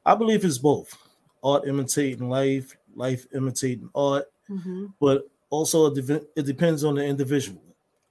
I 0.06 0.14
believe 0.14 0.44
it's 0.44 0.58
both 0.58 0.92
art 1.42 1.66
imitating 1.66 2.28
life, 2.28 2.76
life 2.94 3.26
imitating 3.34 3.90
art, 3.94 4.26
Mhm. 4.48 4.92
but 5.00 5.28
also 5.50 5.86
it, 5.86 6.06
dep- 6.06 6.28
it 6.36 6.46
depends 6.46 6.84
on 6.84 6.94
the 6.94 7.04
individual. 7.04 7.60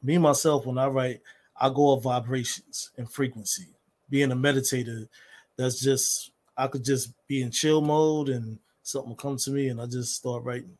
Me 0.04 0.18
myself, 0.18 0.66
when 0.66 0.78
I 0.78 0.88
write, 0.88 1.22
I 1.56 1.70
go 1.70 1.84
off 1.89 2.04
vibrations 2.04 2.91
and 2.97 3.10
frequency. 3.12 3.68
Being 4.10 4.32
a 4.32 4.36
meditator, 4.36 5.08
that's 5.56 5.80
just 5.80 6.32
I 6.60 6.68
could 6.68 6.84
just 6.84 7.14
be 7.26 7.41
in 7.41 7.51
chill 7.51 7.82
mode 7.82 8.28
and 8.30 8.60
something 8.84 9.10
will 9.10 9.16
come 9.16 9.38
to 9.38 9.51
me 9.51 9.70
and 9.70 9.82
I 9.82 9.86
just 9.86 10.16
start 10.16 10.43
writing. 10.43 10.78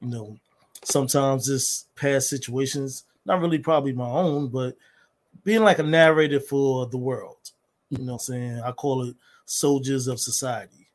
You 0.00 0.08
know, 0.08 0.36
sometimes 0.82 1.48
it's 1.48 1.86
past 1.94 2.28
situations, 2.28 3.04
not 3.24 3.40
really 3.40 3.58
probably 3.58 3.92
my 3.92 4.08
own, 4.08 4.48
but 4.48 4.76
being 5.44 5.62
like 5.62 5.78
a 5.78 5.84
narrator 5.84 6.40
for 6.40 6.86
the 6.86 6.98
world. 6.98 7.36
You 7.90 7.98
know 8.04 8.14
I'm 8.14 8.18
saying? 8.18 8.60
I 8.64 8.72
call 8.72 9.04
it 9.04 9.14
soldiers 9.44 10.08
of 10.08 10.18
society. 10.18 10.88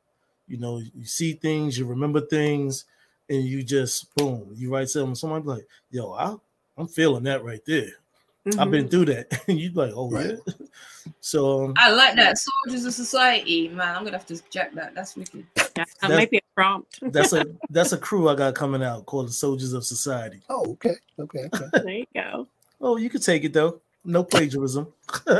You 0.47 0.57
know, 0.57 0.79
you 0.79 1.05
see 1.05 1.33
things, 1.33 1.77
you 1.77 1.85
remember 1.85 2.21
things, 2.21 2.85
and 3.29 3.43
you 3.43 3.63
just 3.63 4.13
boom, 4.15 4.51
you 4.55 4.73
write 4.73 4.89
something. 4.89 5.15
Somebody 5.15 5.45
like, 5.45 5.67
yo, 5.89 6.11
I, 6.13 6.35
I'm 6.77 6.87
feeling 6.87 7.23
that 7.23 7.43
right 7.43 7.61
there. 7.65 7.91
I've 8.59 8.67
Mhm. 8.67 8.71
been 8.71 8.89
through 8.89 9.05
that. 9.05 9.41
And 9.47 9.59
you 9.61 9.71
like, 9.71 9.91
oh 9.95 10.09
Right. 10.09 10.37
yeah. 10.47 10.53
So 11.21 11.65
um, 11.65 11.73
I 11.77 11.91
like 11.91 12.15
that. 12.15 12.37
Soldiers 12.37 12.85
of 12.85 12.93
society, 12.93 13.69
man. 13.69 13.95
I'm 13.95 14.03
gonna 14.03 14.17
have 14.17 14.25
to 14.27 14.41
check 14.49 14.73
that. 14.73 14.93
That's 14.95 15.15
wicked. 15.15 15.45
Yeah, 15.55 15.63
that 15.75 15.87
That's- 16.01 16.09
might 16.17 16.29
be 16.31 16.37
a 16.37 16.41
prompt. 16.55 16.99
that's 17.13 17.33
a 17.33 17.45
that's 17.69 17.93
a 17.93 17.97
crew 17.97 18.29
I 18.29 18.35
got 18.35 18.55
coming 18.55 18.83
out 18.83 19.05
called 19.05 19.27
the 19.27 19.33
Soldiers 19.33 19.73
of 19.73 19.85
Society. 19.85 20.41
Oh, 20.49 20.65
okay, 20.71 20.95
okay, 21.19 21.49
okay. 21.53 21.65
there 21.73 21.89
you 21.89 22.05
go. 22.13 22.47
Oh, 22.81 22.97
you 22.97 23.09
could 23.09 23.23
take 23.23 23.43
it 23.43 23.53
though. 23.53 23.81
No 24.05 24.23
plagiarism. 24.23 24.87
All 25.27 25.35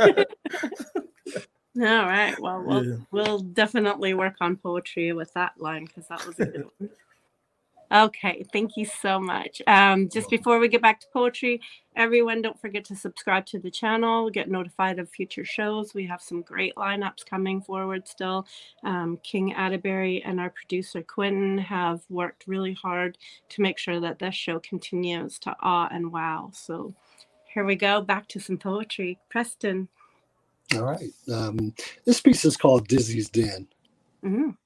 right. 1.76 2.34
Well, 2.40 2.62
we'll, 2.66 2.84
Yeah. 2.84 2.96
we'll 3.12 3.38
definitely 3.38 4.12
work 4.14 4.34
on 4.40 4.56
poetry 4.56 5.12
with 5.12 5.32
that 5.34 5.52
line 5.60 5.84
because 5.84 6.08
that 6.08 6.26
was 6.26 6.38
a 6.40 6.46
good 6.46 6.66
one. 6.78 6.90
Okay, 7.90 8.44
thank 8.52 8.76
you 8.76 8.84
so 8.84 9.18
much. 9.18 9.62
Um, 9.66 10.10
just 10.10 10.28
before 10.28 10.58
we 10.58 10.68
get 10.68 10.82
back 10.82 11.00
to 11.00 11.06
poetry, 11.10 11.62
everyone 11.96 12.42
don't 12.42 12.60
forget 12.60 12.84
to 12.86 12.96
subscribe 12.96 13.46
to 13.46 13.58
the 13.58 13.70
channel, 13.70 14.28
get 14.28 14.50
notified 14.50 14.98
of 14.98 15.08
future 15.08 15.44
shows. 15.44 15.94
We 15.94 16.06
have 16.06 16.20
some 16.20 16.42
great 16.42 16.74
lineups 16.76 17.24
coming 17.24 17.62
forward 17.62 18.06
still. 18.06 18.46
Um, 18.84 19.18
King 19.22 19.54
Atterbury 19.54 20.22
and 20.22 20.38
our 20.38 20.50
producer 20.50 21.02
Quinten 21.02 21.58
have 21.60 22.02
worked 22.10 22.46
really 22.46 22.74
hard 22.74 23.16
to 23.50 23.62
make 23.62 23.78
sure 23.78 24.00
that 24.00 24.18
this 24.18 24.34
show 24.34 24.60
continues 24.60 25.38
to 25.40 25.56
awe 25.62 25.88
and 25.90 26.12
wow. 26.12 26.50
So 26.52 26.94
here 27.54 27.64
we 27.64 27.74
go, 27.74 28.02
back 28.02 28.28
to 28.28 28.40
some 28.40 28.58
poetry. 28.58 29.18
Preston. 29.30 29.88
All 30.74 30.84
right. 30.84 31.10
Um, 31.32 31.74
this 32.04 32.20
piece 32.20 32.44
is 32.44 32.58
called 32.58 32.86
Dizzy's 32.86 33.30
Den. 33.30 33.66
Mhm. 34.22 34.56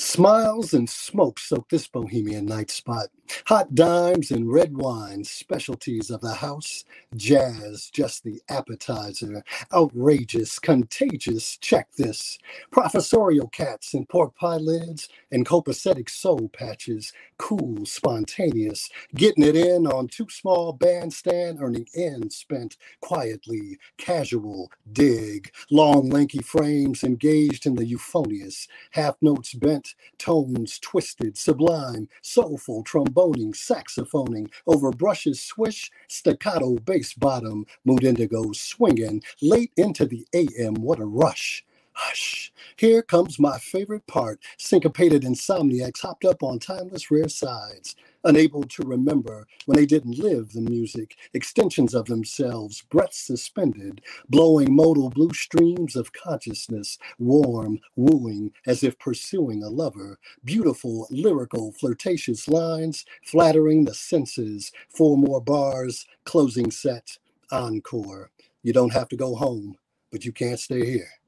Smiles 0.00 0.74
and 0.74 0.90
smoke 0.90 1.40
soak 1.40 1.70
this 1.70 1.88
bohemian 1.88 2.46
night 2.46 2.70
spot. 2.70 3.08
Hot 3.46 3.74
dimes 3.74 4.30
and 4.30 4.52
red 4.52 4.76
wine, 4.76 5.24
specialties 5.24 6.10
of 6.10 6.20
the 6.20 6.34
house. 6.34 6.84
Jazz, 7.16 7.90
just 7.92 8.24
the 8.24 8.40
appetizer. 8.48 9.44
Outrageous, 9.72 10.58
contagious, 10.58 11.56
check 11.58 11.88
this. 11.96 12.38
Professorial 12.70 13.48
cats 13.48 13.94
and 13.94 14.08
pork 14.08 14.36
pie 14.36 14.56
lids 14.56 15.08
and 15.32 15.46
copacetic 15.46 16.10
soul 16.10 16.50
patches. 16.52 17.12
Cool, 17.38 17.86
spontaneous. 17.86 18.90
Getting 19.14 19.44
it 19.44 19.56
in 19.56 19.86
on 19.86 20.08
too 20.08 20.28
small 20.30 20.72
bandstand, 20.72 21.58
earning 21.60 21.86
ends 21.96 22.36
spent 22.36 22.76
quietly, 23.00 23.78
casual, 23.98 24.70
dig. 24.92 25.52
Long, 25.70 26.10
lanky 26.10 26.40
frames 26.42 27.04
engaged 27.04 27.66
in 27.66 27.74
the 27.76 27.86
euphonious. 27.86 28.68
Half 28.92 29.16
notes 29.22 29.54
bent, 29.54 29.94
tones 30.18 30.78
twisted, 30.78 31.36
sublime, 31.36 32.08
soulful, 32.22 32.84
tromboning, 33.20 33.52
saxophoning, 33.54 34.50
over 34.66 34.90
brushes 34.90 35.42
swish, 35.42 35.90
staccato 36.08 36.76
bass 36.76 37.14
bottom, 37.14 37.66
mood 37.84 38.04
indigo 38.04 38.52
swinging, 38.52 39.22
late 39.42 39.72
into 39.76 40.06
the 40.06 40.26
AM, 40.34 40.74
what 40.74 41.00
a 41.00 41.04
rush. 41.06 41.64
Hush, 42.00 42.52
here 42.78 43.02
comes 43.02 43.38
my 43.38 43.58
favorite 43.58 44.06
part. 44.08 44.40
Syncopated 44.58 45.22
insomniacs 45.24 46.00
hopped 46.02 46.24
up 46.24 46.42
on 46.42 46.58
timeless 46.58 47.10
rare 47.10 47.28
sides, 47.28 47.96
unable 48.24 48.64
to 48.64 48.84
remember 48.84 49.46
when 49.66 49.76
they 49.76 49.86
didn't 49.86 50.18
live 50.18 50.52
the 50.52 50.62
music, 50.62 51.16
extensions 51.34 51.94
of 51.94 52.06
themselves, 52.06 52.82
breaths 52.90 53.18
suspended, 53.18 54.02
blowing 54.30 54.74
modal 54.74 55.10
blue 55.10 55.34
streams 55.34 55.96
of 55.96 56.14
consciousness, 56.14 56.98
warm, 57.18 57.80
wooing, 57.96 58.52
as 58.66 58.84
if 58.84 58.98
pursuing 58.98 59.62
a 59.62 59.70
lover, 59.70 60.18
beautiful, 60.44 61.08
lyrical, 61.10 61.72
flirtatious 61.72 62.48
lines, 62.48 63.06
flattering 63.24 63.84
the 63.84 63.94
senses, 63.94 64.72
four 64.88 65.18
more 65.18 65.42
bars, 65.42 66.06
closing 66.24 66.72
set, 66.72 67.18
encore. 67.52 68.30
You 68.64 68.72
don't 68.74 68.94
have 68.94 69.10
to 69.10 69.16
go 69.16 69.36
home, 69.36 69.76
but 70.12 70.24
you 70.26 70.32
can't 70.32 70.60
stay 70.60 70.86
here. 70.90 71.19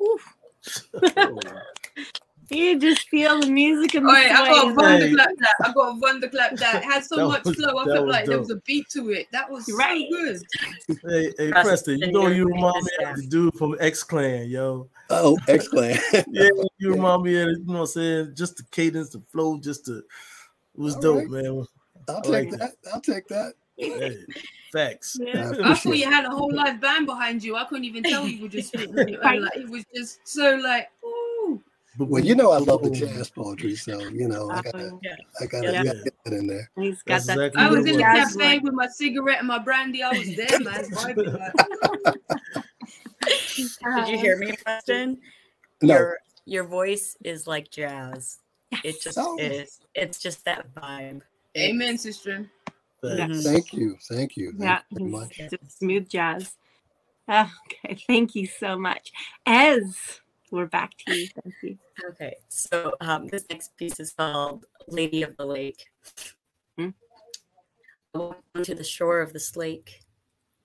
You 2.50 2.78
just 2.80 3.06
feel 3.10 3.40
the 3.40 3.46
music 3.50 3.92
and 3.94 4.06
the 4.06 4.08
All 4.08 4.14
right, 4.14 4.30
I 4.32 4.48
got 4.48 4.68
a 4.70 4.72
sway. 4.72 4.82
Thunderclap 5.00 5.28
that. 5.38 5.54
I 5.62 5.72
got 5.74 5.96
a 5.96 6.00
thunderclap 6.00 6.56
that. 6.56 6.74
It 6.76 6.82
had 6.84 7.04
so 7.04 7.16
That 7.16 7.26
much 7.28 7.44
was- 7.44 7.56
flow. 7.56 7.76
I 7.76 7.84
that 7.84 7.92
felt 7.94 8.06
was 8.06 8.12
like 8.14 8.24
there 8.24 8.38
was 8.38 8.50
a 8.50 8.56
beat 8.64 8.88
to 8.92 9.10
it. 9.10 9.26
That 9.32 9.50
was 9.50 9.70
Right. 9.76 10.06
so 10.10 10.16
good. 10.16 10.42
Hey, 11.10 11.24
hey, 11.36 11.50
Preston, 11.50 11.62
Preston, 11.62 11.98
you 11.98 12.10
know 12.10 12.22
you're 12.28 12.32
you 12.36 12.46
remind 12.46 12.82
me 12.84 13.04
of 13.04 13.16
the 13.16 13.26
dude 13.26 13.54
from 13.54 13.76
X 13.80 14.02
Clan, 14.02 14.48
yo. 14.48 14.88
Oh, 15.10 15.36
X 15.46 15.68
Clan. 15.68 15.98
Yeah, 16.30 16.48
you 16.78 16.92
remind 16.94 17.22
me 17.24 17.38
of, 17.38 17.48
you 17.50 17.64
know 17.66 17.72
what 17.74 17.80
I'm 17.80 17.86
saying? 17.86 18.32
Just 18.34 18.56
the 18.56 18.62
cadence, 18.70 19.10
the 19.10 19.20
flow, 19.30 19.58
just 19.60 19.84
the, 19.84 19.98
it 19.98 20.04
was 20.74 20.94
All 20.94 21.02
dope, 21.02 21.16
right. 21.16 21.30
man. 21.30 21.66
I'll 22.08 22.22
take 22.22 22.32
like 22.32 22.50
that. 22.52 22.72
I'll 22.94 23.00
take 23.02 23.28
that. 23.28 23.52
Hey, 23.78 24.16
facts. 24.72 25.16
Yeah. 25.20 25.52
I 25.64 25.74
thought 25.76 25.96
you 25.96 26.04
had 26.10 26.24
a 26.24 26.30
whole 26.30 26.52
live 26.52 26.80
band 26.80 27.06
behind 27.06 27.42
you. 27.44 27.56
I 27.56 27.64
couldn't 27.64 27.84
even 27.84 28.02
tell 28.02 28.26
you 28.26 28.42
were 28.42 28.48
just 28.48 28.68
spitting 28.68 28.98
on 28.98 29.08
your 29.08 29.26
own. 29.26 29.42
Like 29.42 29.56
it 29.56 29.68
was 29.70 29.84
just 29.94 30.20
so 30.26 30.56
like, 30.56 30.88
ooh. 31.04 31.62
Well, 31.98 32.22
you 32.22 32.34
know 32.36 32.52
I 32.52 32.58
love 32.58 32.82
the 32.82 32.90
jazz 32.90 33.28
poetry, 33.30 33.74
so 33.74 33.98
you 34.08 34.28
know 34.28 34.50
I 34.50 34.62
gotta, 34.62 34.88
Um, 34.88 35.00
I 35.40 35.46
gotta, 35.46 35.72
Yeah. 35.72 35.80
I 35.80 35.84
gotta 35.84 36.02
get 36.04 36.14
that 36.24 36.32
in 36.34 36.46
there. 36.46 36.70
He's 36.78 37.02
got 37.02 37.14
That's 37.14 37.26
that. 37.26 37.38
exactly 37.38 37.62
I 37.62 37.68
was 37.70 37.86
in 37.86 37.96
the 37.96 38.02
cafe 38.02 38.38
line. 38.38 38.62
with 38.62 38.74
my 38.74 38.86
cigarette 38.88 39.38
and 39.38 39.48
my 39.48 39.58
brandy. 39.58 40.02
I 40.02 40.10
was 40.10 40.36
there, 40.36 40.60
man. 40.60 40.84
vibing, 40.90 41.52
Did 43.96 44.08
you 44.08 44.18
hear 44.18 44.38
me, 44.38 44.52
Preston? 44.64 45.18
No, 45.82 45.94
Your 45.94 46.18
your 46.44 46.64
voice 46.64 47.16
is 47.24 47.46
like 47.46 47.70
jazz. 47.70 48.38
It 48.84 49.00
just 49.02 49.18
Oh. 49.18 49.36
is. 49.38 49.80
It's 49.94 50.18
just 50.18 50.44
that 50.44 50.72
vibe. 50.74 51.22
Amen, 51.56 51.98
sister. 51.98 52.48
Facts. 53.02 53.44
thank 53.44 53.72
you, 53.72 53.96
thank 54.08 54.36
you, 54.36 54.50
thank 54.52 54.62
Yeah, 54.62 54.80
you 54.90 54.98
very 54.98 55.10
much. 55.10 55.40
smooth 55.68 56.08
jazz. 56.08 56.56
Okay, 57.28 57.98
thank 58.06 58.34
you 58.34 58.46
so 58.46 58.78
much. 58.78 59.12
Ez, 59.46 60.20
we're 60.50 60.66
back 60.66 60.96
to 61.06 61.14
you. 61.14 61.28
Thank 61.42 61.54
you. 61.62 61.78
Okay, 62.10 62.36
so 62.48 62.94
um, 63.00 63.28
this 63.28 63.44
next 63.50 63.76
piece 63.76 64.00
is 64.00 64.12
called 64.12 64.64
"Lady 64.88 65.22
of 65.22 65.36
the 65.36 65.44
Lake." 65.44 65.86
Hmm. 66.76 66.90
walk 68.14 68.42
to 68.62 68.74
the 68.74 68.84
shore 68.84 69.20
of 69.20 69.32
this 69.32 69.56
lake. 69.56 70.00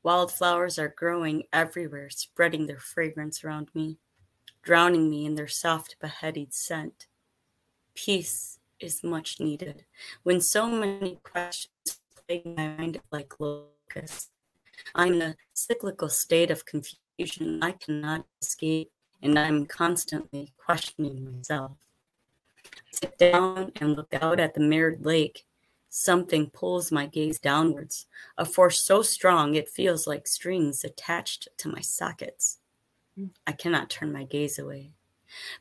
Wildflowers 0.03 0.79
are 0.79 0.93
growing 0.97 1.43
everywhere, 1.53 2.09
spreading 2.09 2.65
their 2.67 2.79
fragrance 2.79 3.43
around 3.43 3.69
me, 3.73 3.97
drowning 4.61 5.09
me 5.09 5.25
in 5.25 5.35
their 5.35 5.47
soft, 5.47 5.97
beheaded 5.99 6.53
scent. 6.53 7.07
Peace 7.93 8.59
is 8.79 9.03
much 9.03 9.39
needed 9.39 9.85
when 10.23 10.41
so 10.41 10.67
many 10.67 11.19
questions 11.23 11.99
my 12.29 12.41
mind 12.45 12.99
like 13.11 13.33
locusts. 13.39 14.29
I'm 14.95 15.13
in 15.13 15.21
a 15.21 15.35
cyclical 15.53 16.09
state 16.09 16.51
of 16.51 16.65
confusion 16.65 17.61
I 17.61 17.71
cannot 17.73 18.25
escape, 18.41 18.91
and 19.21 19.37
I'm 19.37 19.65
constantly 19.65 20.53
questioning 20.57 21.35
myself. 21.35 21.77
I 22.65 22.69
sit 22.91 23.17
down 23.17 23.71
and 23.79 23.95
look 23.95 24.13
out 24.13 24.39
at 24.39 24.53
the 24.53 24.61
mirrored 24.61 25.05
lake. 25.05 25.45
Something 25.89 26.49
pulls 26.49 26.91
my 26.91 27.05
gaze 27.05 27.39
downwards, 27.39 28.07
a 28.37 28.45
force 28.45 28.81
so 28.81 29.03
strong 29.03 29.53
it 29.53 29.69
feels 29.69 30.07
like 30.07 30.25
strings 30.27 30.83
attached 30.83 31.47
to 31.57 31.69
my 31.69 31.81
sockets. 31.81 32.59
I 33.45 33.51
cannot 33.51 33.91
turn 33.91 34.11
my 34.11 34.23
gaze 34.23 34.57
away. 34.57 34.93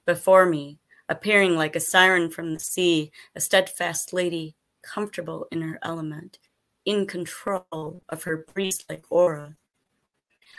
Before 0.07 0.47
me, 0.47 0.79
appearing 1.09 1.57
like 1.57 1.77
a 1.77 1.81
siren 1.81 2.31
from 2.31 2.55
the 2.55 2.61
sea, 2.61 3.13
a 3.37 3.41
steadfast 3.41 4.15
lady, 4.15 4.57
comfortable 4.83 5.47
in 5.53 5.61
her 5.61 5.79
element, 5.83 6.39
in 6.85 7.07
control 7.07 8.03
of 8.09 8.25
her 8.25 8.37
priest 8.37 8.85
like 8.89 9.05
aura. 9.11 9.57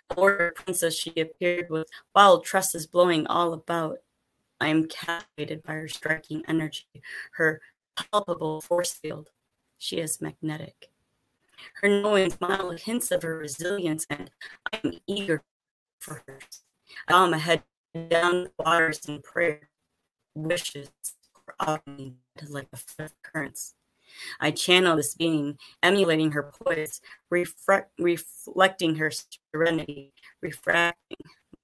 A 0.10 0.16
warrior 0.16 0.54
princess 0.56 0.96
she 0.96 1.14
appeared 1.18 1.70
with 1.70 1.88
wild 2.16 2.46
tresses 2.46 2.88
blowing 2.88 3.28
all 3.28 3.54
about. 3.54 4.00
I 4.60 4.68
am 4.68 4.88
captivated 4.88 5.64
by 5.64 5.74
her 5.74 5.88
striking 5.88 6.44
energy, 6.48 6.86
her 7.34 7.62
palpable 7.96 8.62
force 8.62 8.94
field. 8.94 9.30
She 9.78 9.98
is 9.98 10.22
magnetic. 10.22 10.90
Her 11.82 11.90
knowing 11.90 12.32
smile 12.32 12.72
hints 12.72 13.12
of 13.12 13.24
her 13.24 13.38
resilience, 13.38 14.06
and 14.10 14.32
I 14.72 14.80
am 14.84 14.94
eager 15.08 15.44
for 16.00 16.24
her. 16.28 16.40
I 17.08 17.12
bow 17.12 17.28
my 17.28 17.38
head 17.38 17.64
down 18.10 18.46
the 18.46 18.52
waters 18.60 19.06
in 19.08 19.22
prayer. 19.22 19.70
Wishes 20.36 20.90
me 21.86 22.16
like 22.50 22.68
a 22.74 23.10
currents. 23.22 23.76
I 24.40 24.52
channel 24.52 24.96
this 24.96 25.16
being, 25.16 25.58
emulating 25.82 26.32
her 26.32 26.44
poise, 26.44 27.02
refre- 27.32 27.86
reflecting 27.98 28.96
her 28.96 29.12
serenity, 29.52 30.14
refracting 30.42 31.18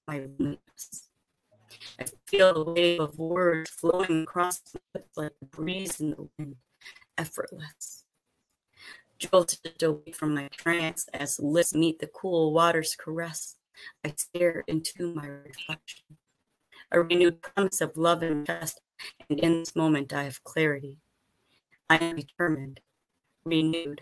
my 0.08 0.28
weakness. 0.38 1.10
I 2.00 2.06
feel 2.28 2.54
the 2.54 2.72
wave 2.72 3.00
of 3.00 3.18
words 3.20 3.70
flowing 3.70 4.24
across 4.24 4.62
my 4.74 4.82
lips 4.96 5.18
like 5.18 5.32
a 5.42 5.46
breeze 5.46 6.00
in 6.00 6.12
the 6.12 6.28
wind, 6.38 6.56
effortless. 7.18 8.06
Jolted 9.18 9.84
away 9.84 10.12
from 10.14 10.34
my 10.34 10.48
trance 10.48 11.08
as 11.14 11.40
lips 11.40 11.74
meet 11.74 12.00
the 12.00 12.08
cool 12.08 12.54
water's 12.54 12.96
caress, 12.96 13.58
I 14.04 14.14
stare 14.16 14.64
into 14.68 15.14
my 15.14 15.28
reflection. 15.28 16.06
A 16.92 17.02
renewed 17.02 17.42
promise 17.42 17.82
of 17.82 17.96
love 17.98 18.24
and 18.24 18.46
trust, 18.46 18.82
and 19.30 19.40
in 19.40 19.60
this 19.60 19.76
moment 19.76 20.14
I 20.14 20.24
have 20.24 20.44
clarity. 20.44 20.98
I 21.90 21.98
am 21.98 22.18
determined, 22.18 22.80
renewed, 23.46 24.02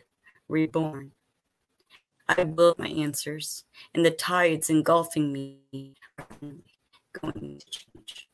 reborn. 0.50 1.14
I 2.28 2.44
will 2.44 2.76
my 2.78 2.88
answers, 2.88 3.64
and 3.94 4.06
the 4.06 4.12
tides 4.12 4.70
engulfing 4.70 5.32
me 5.32 5.96
are 6.20 6.26
going 7.14 7.60
to 7.60 7.66
change. 7.70 8.28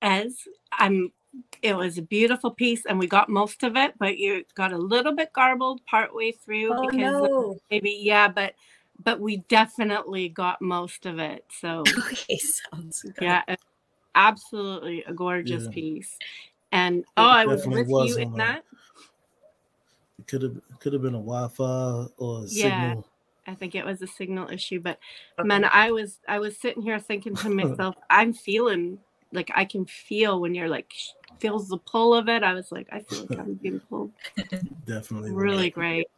As 0.00 0.38
I'm 0.72 1.12
it 1.60 1.76
was 1.76 1.98
a 1.98 2.02
beautiful 2.02 2.50
piece 2.50 2.86
and 2.86 2.98
we 2.98 3.06
got 3.06 3.28
most 3.28 3.62
of 3.62 3.76
it, 3.76 3.92
but 3.98 4.16
you 4.16 4.44
got 4.54 4.72
a 4.72 4.78
little 4.78 5.14
bit 5.14 5.32
garbled 5.34 5.84
partway 5.84 6.32
through 6.32 6.70
Oh 6.72 6.80
because 6.80 6.96
no. 6.96 7.58
maybe 7.70 7.98
yeah, 8.00 8.28
but 8.28 8.54
but 9.04 9.20
we 9.20 9.38
definitely 9.48 10.30
got 10.30 10.62
most 10.62 11.04
of 11.04 11.18
it. 11.18 11.44
So 11.60 11.82
Okay, 11.98 12.38
sounds 12.38 13.02
good. 13.02 13.14
yeah, 13.20 13.42
absolutely 14.16 15.04
a 15.04 15.12
gorgeous 15.12 15.64
Yeah. 15.64 15.70
piece. 15.70 16.18
And 16.72 17.04
oh, 17.16 17.22
I 17.24 17.46
was 17.46 17.64
with 17.66 17.86
was 17.88 18.10
you 18.10 18.22
in 18.22 18.32
a- 18.32 18.36
that. 18.38 18.64
It 20.18 20.26
could 20.26 20.42
have 20.42 20.56
could 20.80 20.92
have 20.94 21.02
been 21.02 21.14
a 21.14 21.18
Wi-Fi 21.18 22.06
or 22.16 22.44
a 22.44 22.48
Yeah. 22.48 22.88
signal. 22.90 23.06
I 23.46 23.54
think 23.54 23.76
it 23.76 23.84
was 23.84 24.02
a 24.02 24.08
signal 24.08 24.50
issue, 24.50 24.80
but 24.80 24.98
man, 25.38 25.64
I 25.64 25.92
was 25.92 26.18
I 26.26 26.40
was 26.40 26.58
sitting 26.58 26.82
here 26.82 26.98
thinking 26.98 27.36
to 27.36 27.48
myself, 27.50 27.94
I'm 28.10 28.32
feeling 28.32 28.98
like 29.32 29.50
I 29.54 29.64
can 29.64 29.86
feel 29.86 30.40
when 30.40 30.54
you're 30.54 30.68
like 30.68 30.92
feels 31.38 31.68
the 31.68 31.78
pull 31.78 32.14
of 32.14 32.28
it. 32.28 32.42
I 32.42 32.54
was 32.54 32.72
like, 32.72 32.88
I 32.90 33.00
feel 33.00 33.20
like 33.20 33.38
I'm 33.38 33.54
being 33.54 33.78
pulled. 33.88 34.10
Definitely. 34.86 35.32
Really 35.32 35.70
great, 35.70 36.08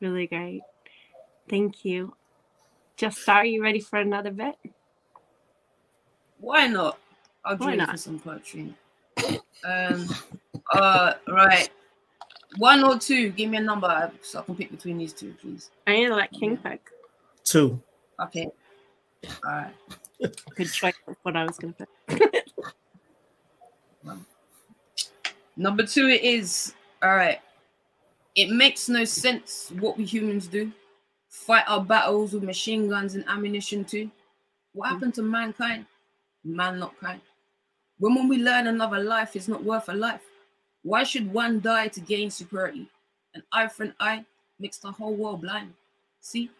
really 0.00 0.26
great. 0.26 0.62
Thank 1.48 1.84
you. 1.84 2.16
Just 2.96 3.28
are 3.28 3.44
you 3.44 3.62
ready 3.62 3.80
for 3.80 3.98
another 3.98 4.30
bit? 4.30 4.56
Why 6.38 6.66
not? 6.66 6.98
I'll 7.44 7.56
Why 7.56 7.66
join 7.68 7.78
not? 7.78 7.90
for 7.90 7.96
some 7.96 8.18
poetry. 8.18 8.74
Um, 9.64 10.08
uh, 10.72 11.14
right. 11.28 11.68
One 12.58 12.84
or 12.84 12.98
two. 12.98 13.30
Give 13.30 13.50
me 13.50 13.58
a 13.58 13.60
number 13.60 14.10
so 14.22 14.40
I 14.40 14.42
can 14.42 14.56
pick 14.56 14.70
between 14.70 14.98
these 14.98 15.12
two, 15.12 15.34
please. 15.40 15.70
I 15.86 15.92
need 15.94 16.06
to 16.06 16.14
let 16.14 16.32
King 16.32 16.56
pick. 16.56 16.82
Two. 17.44 17.80
Okay. 18.20 18.48
All 19.44 19.52
right. 19.52 19.74
Good 20.20 20.72
choice. 20.72 20.94
That's 21.06 21.18
what 21.22 21.36
I 21.36 21.44
was 21.44 21.58
gonna 21.58 21.74
pick. 22.08 22.44
Number 25.56 25.86
two, 25.86 26.08
it 26.08 26.22
is 26.22 26.74
all 27.02 27.16
right. 27.16 27.40
It 28.34 28.50
makes 28.50 28.88
no 28.88 29.04
sense 29.04 29.72
what 29.78 29.96
we 29.96 30.04
humans 30.04 30.46
do. 30.46 30.70
Fight 31.30 31.64
our 31.66 31.82
battles 31.82 32.34
with 32.34 32.42
machine 32.42 32.88
guns 32.88 33.14
and 33.14 33.24
ammunition 33.26 33.84
too. 33.84 34.10
What 34.74 34.90
happened 34.90 35.14
to 35.14 35.22
mankind? 35.22 35.86
Man, 36.46 36.78
not 36.78 36.98
kind. 37.00 37.20
When 37.98 38.14
when 38.14 38.28
we 38.28 38.38
learn 38.38 38.68
another 38.68 39.02
life 39.02 39.34
is 39.34 39.48
not 39.48 39.64
worth 39.64 39.88
a 39.88 39.94
life, 39.94 40.22
why 40.82 41.02
should 41.02 41.32
one 41.32 41.60
die 41.60 41.88
to 41.88 42.00
gain 42.00 42.30
superiority? 42.30 42.88
An 43.34 43.42
eye 43.52 43.66
for 43.66 43.82
an 43.82 43.94
eye 43.98 44.24
makes 44.60 44.78
the 44.78 44.92
whole 44.92 45.14
world 45.14 45.40
blind. 45.40 45.72
See, 46.20 46.50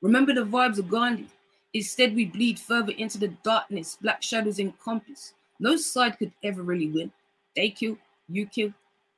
remember 0.00 0.32
the 0.32 0.44
vibes 0.44 0.78
of 0.78 0.88
Gandhi. 0.88 1.28
Instead, 1.72 2.14
we 2.14 2.26
bleed 2.26 2.60
further 2.60 2.92
into 2.92 3.18
the 3.18 3.28
darkness. 3.42 3.98
Black 4.00 4.22
shadows 4.22 4.60
encompass. 4.60 5.34
No 5.58 5.76
side 5.76 6.16
could 6.18 6.32
ever 6.44 6.62
really 6.62 6.88
win. 6.88 7.10
They 7.56 7.70
kill, 7.70 7.98
you 8.28 8.46
kill, 8.46 8.72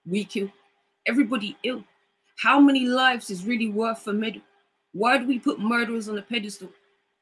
we 0.07 0.25
kill, 0.25 0.51
everybody 1.07 1.59
ill. 1.62 1.85
How 2.39 2.59
many 2.59 2.87
lives 2.87 3.29
is 3.29 3.45
really 3.45 3.69
worth 3.69 4.07
a 4.07 4.14
medal? 4.14 4.41
Why 4.93 5.19
do 5.19 5.27
we 5.27 5.39
put 5.39 5.59
murderers 5.59 6.09
on 6.09 6.17
a 6.17 6.23
pedestal? 6.23 6.71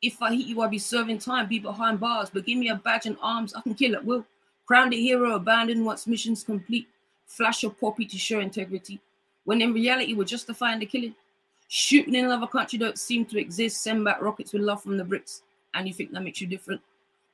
If 0.04 0.20
I 0.20 0.34
hit 0.34 0.46
you, 0.46 0.60
I'll 0.60 0.68
be 0.68 0.78
serving 0.78 1.18
time, 1.18 1.48
be 1.48 1.58
behind 1.58 1.98
bars, 1.98 2.28
but 2.28 2.44
give 2.44 2.58
me 2.58 2.68
a 2.68 2.74
badge 2.74 3.06
and 3.06 3.16
arms, 3.22 3.54
I 3.54 3.62
can 3.62 3.74
kill 3.74 3.94
at 3.94 4.04
will. 4.04 4.26
Crown 4.66 4.90
the 4.90 5.00
hero, 5.00 5.34
abandoned 5.34 5.84
once 5.84 6.06
mission's 6.06 6.44
complete. 6.44 6.88
Flash 7.26 7.64
a 7.64 7.70
poppy 7.70 8.04
to 8.04 8.18
show 8.18 8.40
integrity. 8.40 9.00
When 9.44 9.62
in 9.62 9.72
reality, 9.72 10.12
we're 10.12 10.24
justifying 10.24 10.78
the 10.78 10.86
killing. 10.86 11.14
Shooting 11.68 12.14
in 12.14 12.26
another 12.26 12.46
country 12.46 12.78
don't 12.78 12.98
seem 12.98 13.24
to 13.26 13.38
exist. 13.38 13.82
Send 13.82 14.04
back 14.04 14.20
rockets 14.20 14.52
with 14.52 14.60
love 14.60 14.82
from 14.82 14.98
the 14.98 15.04
bricks. 15.04 15.40
And 15.72 15.88
you 15.88 15.94
think 15.94 16.12
that 16.12 16.22
makes 16.22 16.40
you 16.40 16.46
different? 16.46 16.82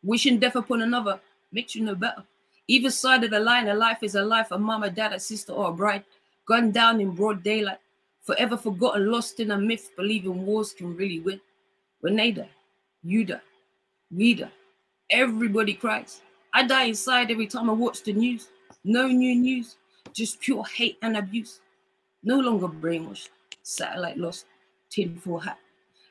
Wishing 0.04 0.38
death 0.38 0.54
upon 0.54 0.82
another 0.82 1.18
makes 1.50 1.74
you 1.74 1.84
no 1.84 1.96
better. 1.96 2.22
Either 2.68 2.90
side 2.90 3.24
of 3.24 3.30
the 3.32 3.40
line, 3.40 3.66
a 3.66 3.74
life 3.74 3.98
is 4.02 4.14
a 4.14 4.22
life, 4.22 4.52
a 4.52 4.58
mama, 4.58 4.90
dad, 4.90 5.12
a 5.12 5.18
sister, 5.18 5.52
or 5.52 5.70
a 5.70 5.72
bride. 5.72 6.04
Gunned 6.46 6.72
down 6.72 7.00
in 7.00 7.16
broad 7.16 7.42
daylight. 7.42 7.78
Forever 8.22 8.56
forgotten, 8.56 9.10
lost 9.10 9.40
in 9.40 9.50
a 9.50 9.58
myth, 9.58 9.90
believing 9.96 10.46
wars 10.46 10.72
can 10.72 10.96
really 10.96 11.18
win. 11.18 11.40
When 12.00 12.14
they 12.14 12.30
you 13.02 13.24
die, 13.24 13.40
we 14.10 14.34
die. 14.34 14.50
Everybody 15.10 15.74
cries. 15.74 16.20
I 16.54 16.66
die 16.66 16.84
inside 16.84 17.30
every 17.30 17.46
time 17.46 17.70
I 17.70 17.72
watch 17.72 18.02
the 18.02 18.12
news. 18.12 18.48
No 18.84 19.06
new 19.06 19.34
news, 19.34 19.76
just 20.12 20.40
pure 20.40 20.64
hate 20.64 20.98
and 21.02 21.16
abuse. 21.16 21.60
No 22.22 22.38
longer 22.38 22.68
brainwashed, 22.68 23.28
satellite 23.62 24.18
lost, 24.18 24.46
tinfoil 24.90 25.38
hat. 25.38 25.58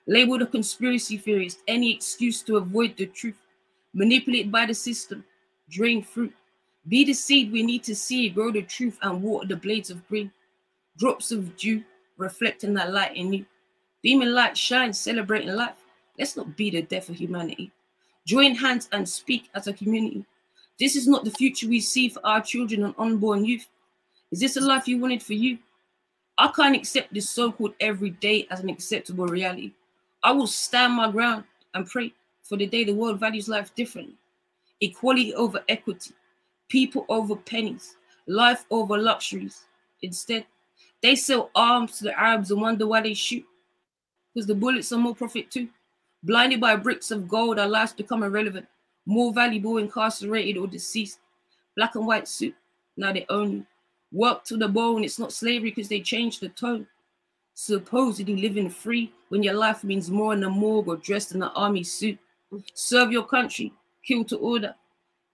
Labeled 0.07 0.41
a 0.41 0.45
conspiracy 0.47 1.17
theorist, 1.17 1.59
any 1.67 1.93
excuse 1.93 2.41
to 2.43 2.57
avoid 2.57 2.97
the 2.97 3.05
truth. 3.05 3.37
Manipulated 3.93 4.51
by 4.51 4.65
the 4.65 4.73
system, 4.73 5.23
drain 5.69 6.01
fruit. 6.01 6.33
Be 6.87 7.05
the 7.05 7.13
seed 7.13 7.51
we 7.51 7.63
need 7.63 7.83
to 7.83 7.95
see, 7.95 8.29
grow 8.29 8.51
the 8.51 8.63
truth 8.63 8.97
and 9.01 9.21
water 9.21 9.47
the 9.47 9.55
blades 9.55 9.89
of 9.89 10.07
green. 10.07 10.31
Drops 10.97 11.31
of 11.31 11.55
dew, 11.57 11.83
reflecting 12.17 12.73
that 12.73 12.91
light 12.91 13.15
in 13.15 13.31
you. 13.33 13.45
Beaming 14.01 14.29
light 14.29 14.57
shines, 14.57 14.97
celebrating 14.97 15.53
life. 15.53 15.78
Let's 16.19 16.35
not 16.35 16.57
be 16.57 16.69
the 16.69 16.81
death 16.81 17.07
of 17.07 17.15
humanity. 17.15 17.71
Join 18.27 18.53
hands 18.53 18.89
and 18.91 19.07
speak 19.07 19.49
as 19.55 19.67
a 19.67 19.73
community. 19.73 20.25
This 20.77 20.97
is 20.97 21.07
not 21.07 21.23
the 21.23 21.31
future 21.31 21.67
we 21.67 21.79
see 21.79 22.09
for 22.09 22.19
our 22.25 22.41
children 22.41 22.83
and 22.83 22.93
unborn 22.97 23.45
youth. 23.45 23.67
Is 24.31 24.41
this 24.41 24.57
a 24.57 24.61
life 24.61 24.87
you 24.87 24.99
wanted 24.99 25.23
for 25.23 25.33
you? 25.33 25.57
I 26.37 26.51
can't 26.55 26.75
accept 26.75 27.13
this 27.13 27.29
so 27.29 27.51
called 27.51 27.73
everyday 27.79 28.47
as 28.51 28.59
an 28.59 28.69
acceptable 28.69 29.27
reality. 29.27 29.71
I 30.21 30.31
will 30.31 30.47
stand 30.47 30.93
my 30.93 31.09
ground 31.09 31.45
and 31.73 31.87
pray 31.87 32.13
for 32.43 32.57
the 32.57 32.67
day 32.67 32.83
the 32.83 32.93
world 32.93 33.19
values 33.19 33.47
life 33.47 33.73
differently. 33.73 34.15
Equality 34.81 35.33
over 35.35 35.61
equity, 35.67 36.11
people 36.67 37.05
over 37.09 37.35
pennies, 37.35 37.95
life 38.27 38.65
over 38.69 38.97
luxuries. 38.97 39.63
Instead, 40.01 40.45
they 41.01 41.15
sell 41.15 41.49
arms 41.55 41.97
to 41.97 42.05
the 42.05 42.19
Arabs 42.19 42.51
and 42.51 42.61
wonder 42.61 42.87
why 42.87 43.01
they 43.01 43.13
shoot. 43.13 43.45
Because 44.33 44.47
the 44.47 44.55
bullets 44.55 44.91
are 44.91 44.97
more 44.97 45.15
profit 45.15 45.49
too. 45.49 45.69
Blinded 46.23 46.59
by 46.59 46.75
bricks 46.75 47.11
of 47.11 47.27
gold, 47.27 47.59
our 47.59 47.67
lives 47.67 47.93
become 47.93 48.23
irrelevant, 48.23 48.67
more 49.05 49.31
valuable, 49.33 49.77
incarcerated, 49.77 50.57
or 50.57 50.67
deceased. 50.67 51.19
Black 51.75 51.95
and 51.95 52.05
white 52.05 52.27
suit, 52.27 52.55
now 52.97 53.13
they 53.13 53.25
own 53.29 53.51
you. 53.53 53.65
Work 54.11 54.43
to 54.45 54.57
the 54.57 54.67
bone, 54.67 55.03
it's 55.03 55.19
not 55.19 55.31
slavery 55.31 55.69
because 55.69 55.87
they 55.87 56.01
changed 56.01 56.41
the 56.41 56.49
tone. 56.49 56.87
Supposedly 57.53 58.35
living 58.35 58.69
free 58.69 59.13
when 59.29 59.43
your 59.43 59.53
life 59.53 59.83
means 59.83 60.09
more 60.09 60.33
in 60.33 60.39
the 60.39 60.49
morgue 60.49 60.87
or 60.87 60.97
dressed 60.97 61.33
in 61.33 61.43
an 61.43 61.51
army 61.55 61.83
suit. 61.83 62.17
Serve 62.73 63.11
your 63.11 63.25
country, 63.25 63.71
kill 64.03 64.23
to 64.25 64.37
order. 64.37 64.73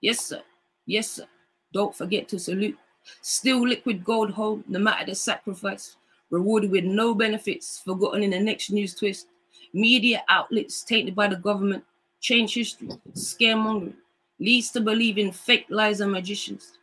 Yes, 0.00 0.26
sir. 0.26 0.42
Yes, 0.84 1.10
sir. 1.10 1.24
Don't 1.72 1.94
forget 1.94 2.28
to 2.28 2.38
salute. 2.38 2.76
Still 3.22 3.66
liquid 3.66 4.04
gold 4.04 4.30
home, 4.30 4.62
no 4.68 4.78
matter 4.78 5.06
the 5.06 5.14
sacrifice. 5.14 5.96
Rewarded 6.30 6.70
with 6.70 6.84
no 6.84 7.14
benefits, 7.14 7.80
forgotten 7.84 8.22
in 8.22 8.30
the 8.30 8.40
next 8.40 8.70
news 8.70 8.94
twist. 8.94 9.28
Media 9.76 10.24
outlets 10.30 10.82
tainted 10.82 11.14
by 11.14 11.28
the 11.28 11.36
government, 11.36 11.84
change 12.18 12.54
history, 12.54 12.88
scaremongering, 13.12 13.92
leads 14.40 14.70
to 14.70 14.80
believe 14.80 15.18
in 15.18 15.30
fake 15.30 15.66
lies 15.68 16.00
and 16.00 16.10
magicians. 16.10 16.78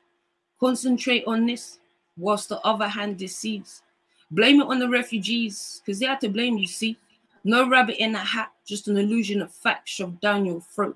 Concentrate 0.59 1.23
on 1.25 1.47
this, 1.47 1.79
whilst 2.15 2.49
the 2.49 2.59
other 2.59 2.87
hand 2.87 3.17
deceives. 3.17 3.81
Blame 4.29 4.61
it 4.61 4.67
on 4.67 4.77
the 4.77 4.87
refugees, 4.87 5.81
because 5.83 5.97
they 5.97 6.05
had 6.05 6.21
to 6.21 6.29
blame, 6.29 6.59
you 6.59 6.67
see. 6.67 6.95
No 7.43 7.67
rabbit 7.67 7.97
in 7.97 8.13
a 8.13 8.19
hat, 8.19 8.51
just 8.63 8.87
an 8.87 8.97
illusion 8.97 9.41
of 9.41 9.51
fact 9.51 9.89
shoved 9.89 10.21
down 10.21 10.45
your 10.45 10.61
throat. 10.61 10.95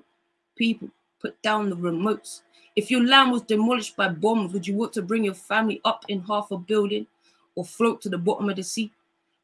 People, 0.54 0.90
put 1.20 1.42
down 1.42 1.68
the 1.68 1.76
remotes. 1.76 2.42
If 2.76 2.92
your 2.92 3.04
land 3.04 3.32
was 3.32 3.42
demolished 3.42 3.96
by 3.96 4.08
bombs, 4.10 4.52
would 4.52 4.68
you 4.68 4.76
want 4.76 4.92
to 4.92 5.02
bring 5.02 5.24
your 5.24 5.34
family 5.34 5.80
up 5.84 6.04
in 6.06 6.20
half 6.20 6.52
a 6.52 6.58
building 6.58 7.08
or 7.56 7.64
float 7.64 8.00
to 8.02 8.08
the 8.08 8.18
bottom 8.18 8.48
of 8.48 8.54
the 8.54 8.62
sea? 8.62 8.92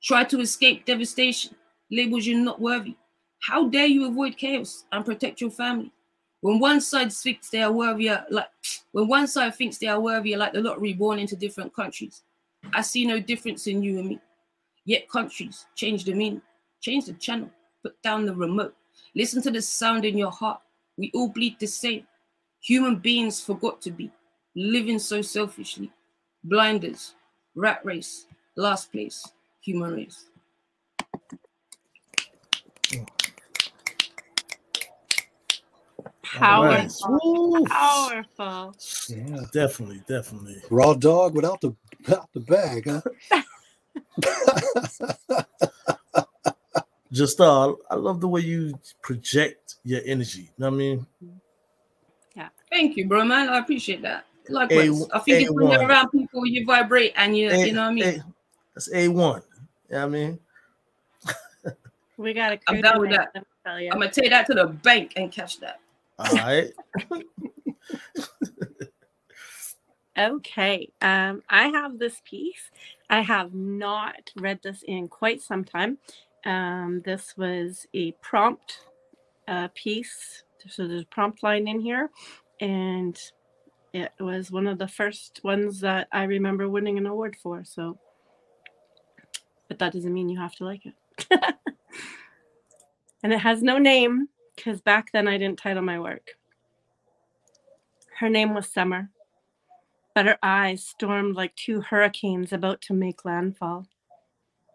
Try 0.01 0.23
to 0.23 0.39
escape 0.39 0.85
devastation, 0.85 1.57
labels 1.95 2.27
you 2.27 2.39
not 2.39 2.61
worthy. 2.61 2.97
How 3.41 3.69
dare 3.69 3.87
you 3.87 4.07
avoid 4.07 4.37
chaos 4.37 4.85
and 4.93 5.05
protect 5.05 5.41
your 5.41 5.51
family? 5.51 5.93
When 6.41 6.59
one 6.59 6.81
side 6.81 7.13
thinks 7.13 7.49
they 7.49 7.63
are 7.63 7.73
worthier, 7.73 8.25
like 8.31 8.49
when 8.93 9.09
one 9.09 9.27
side 9.27 9.55
thinks 9.55 9.79
they 9.79 9.87
are 9.87 10.01
worthier, 10.01 10.37
like 10.37 10.53
the 10.53 10.61
lottery 10.61 10.93
born 10.93 11.19
into 11.19 11.37
different 11.37 11.75
countries, 11.75 12.23
I 12.73 12.83
see 12.83 13.07
no 13.07 13.21
difference 13.21 13.67
in 13.67 13.83
you 13.83 13.99
and 13.99 14.09
me. 14.09 14.21
Yet 14.85 15.09
countries 15.09 15.67
change 15.75 16.05
the 16.05 16.13
meaning, 16.13 16.43
change 16.81 17.07
the 17.07 17.15
channel, 17.15 17.51
put 17.83 18.01
down 18.03 18.27
the 18.27 18.35
remote, 18.35 18.75
listen 19.15 19.41
to 19.43 19.51
the 19.51 19.63
sound 19.63 20.05
in 20.05 20.19
your 20.19 20.31
heart. 20.31 20.61
We 20.97 21.11
all 21.15 21.29
bleed 21.29 21.59
the 21.59 21.67
same. 21.67 22.07
Human 22.61 22.97
beings 22.97 23.41
forgot 23.41 23.81
to 23.83 23.91
be, 23.91 24.11
living 24.55 24.99
so 24.99 25.23
selfishly. 25.23 25.91
Blinders, 26.45 27.15
rat 27.55 27.81
race, 27.85 28.27
last 28.57 28.93
place, 28.93 29.27
human 29.61 29.95
race. 29.95 30.27
Powerful. 36.39 37.21
Woo. 37.23 37.65
Powerful. 37.67 38.75
Yeah. 39.09 39.41
Definitely, 39.53 40.03
definitely. 40.09 40.57
Raw 40.71 40.95
dog 40.95 41.35
without 41.37 41.61
the 41.61 41.75
without 42.01 42.29
the 42.33 42.41
bag, 42.41 42.89
huh? 42.89 43.03
Just 47.13 47.41
uh, 47.41 47.75
I 47.91 47.95
love 47.95 48.21
the 48.21 48.29
way 48.29 48.41
you 48.41 48.79
project 49.03 49.77
your 49.85 50.01
energy. 50.05 50.43
You 50.43 50.49
know 50.59 50.71
what 50.71 50.75
I 50.75 50.79
mean? 50.79 51.07
Yeah. 52.35 52.49
Thank 52.71 52.97
you, 52.97 53.07
bro, 53.07 53.25
man. 53.25 53.49
I 53.49 53.59
appreciate 53.59 54.03
that. 54.03 54.27
Likewise. 54.49 55.03
A- 55.03 55.17
I 55.17 55.19
think 55.21 55.41
it's 55.43 55.51
when 55.53 55.71
you're 55.71 55.87
around 55.87 56.11
people, 56.11 56.45
you 56.45 56.67
vibrate 56.67 57.13
and 57.17 57.37
you, 57.37 57.51
A- 57.51 57.67
you 57.67 57.73
know 57.73 57.83
what 57.83 57.91
I 57.91 57.93
mean? 57.93 58.05
A- 58.05 58.25
that's 58.75 58.93
A 58.93 59.07
one. 59.09 59.43
You 59.89 59.95
know 59.95 59.99
what 60.01 60.05
I 60.05 60.09
mean? 60.09 60.39
We 62.17 62.33
got 62.33 62.53
a 62.53 62.59
I'm 62.69 62.75
crew 62.75 62.83
down 62.83 63.01
with 63.01 63.11
that. 63.11 63.31
let 63.35 63.43
me 63.43 63.47
tell 63.65 63.81
you. 63.81 63.91
I'm 63.93 63.99
gonna 63.99 64.11
take 64.11 64.31
that 64.31 64.47
to 64.47 64.55
the 64.55 64.67
bank 64.67 65.13
and 65.17 65.33
catch 65.33 65.59
that. 65.61 65.81
All 66.19 66.35
right. 66.35 66.73
Okay. 70.17 70.91
Um, 71.03 71.43
I 71.49 71.69
have 71.69 71.99
this 71.99 72.23
piece. 72.25 72.71
I 73.11 73.21
have 73.21 73.53
not 73.53 74.31
read 74.37 74.61
this 74.63 74.85
in 74.87 75.09
quite 75.09 75.43
some 75.43 75.65
time. 75.65 75.99
Um, 76.45 77.03
this 77.05 77.37
was 77.37 77.87
a 77.95 78.13
prompt 78.23 78.81
uh, 79.49 79.69
piece. 79.75 80.45
So 80.69 80.87
there's 80.87 81.03
a 81.03 81.07
prompt 81.07 81.43
line 81.43 81.67
in 81.67 81.81
here. 81.81 82.11
And 82.61 83.19
it 83.93 84.13
was 84.21 84.51
one 84.51 84.67
of 84.67 84.79
the 84.79 84.89
first 84.89 85.41
ones 85.43 85.81
that 85.81 86.09
I 86.13 86.25
remember 86.25 86.69
winning 86.69 86.99
an 86.99 87.07
award 87.07 87.37
for. 87.43 87.65
So, 87.65 87.99
but 89.69 89.79
that 89.81 89.93
doesn't 89.93 90.13
mean 90.13 90.29
you 90.29 90.39
have 90.39 90.55
to 90.57 90.65
like 90.65 90.83
it. 90.87 90.95
and 93.23 93.33
it 93.33 93.41
has 93.41 93.63
no 93.63 93.79
name 93.79 94.29
because 94.57 94.81
back 94.81 95.13
then 95.13 95.29
I 95.29 95.39
didn't 95.39 95.59
title 95.59 95.83
my 95.83 95.99
work. 95.99 96.33
Her 98.19 98.29
name 98.29 98.55
was 98.55 98.69
Summer 98.69 99.11
but 100.15 100.27
her 100.27 100.39
eyes 100.43 100.85
stormed 100.85 101.35
like 101.35 101.55
two 101.57 101.81
hurricanes 101.81 102.53
about 102.53 102.81
to 102.83 102.95
make 102.95 103.25
landfall. 103.25 103.87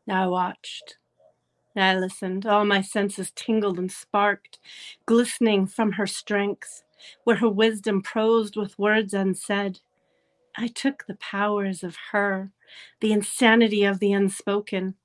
I 0.10 0.28
watched. 0.28 0.98
I 1.76 1.96
listened. 1.96 2.46
All 2.46 2.66
my 2.66 2.82
senses 2.82 3.32
tingled 3.36 3.80
and 3.80 3.92
sparked, 3.92 4.60
glistening 5.06 5.68
from 5.68 5.94
her 5.94 6.08
strength, 6.08 6.84
where 7.24 7.38
her 7.38 7.50
wisdom 7.50 8.02
prosed 8.02 8.58
with 8.58 8.78
words 8.78 9.14
unsaid. 9.14 9.80
I 10.58 10.68
took 10.68 11.06
the 11.08 11.16
powers 11.16 11.84
of 11.84 11.96
her, 12.12 12.52
the 13.00 13.14
insanity 13.14 13.86
of 13.86 14.00
the 14.00 14.12
unspoken, 14.12 14.96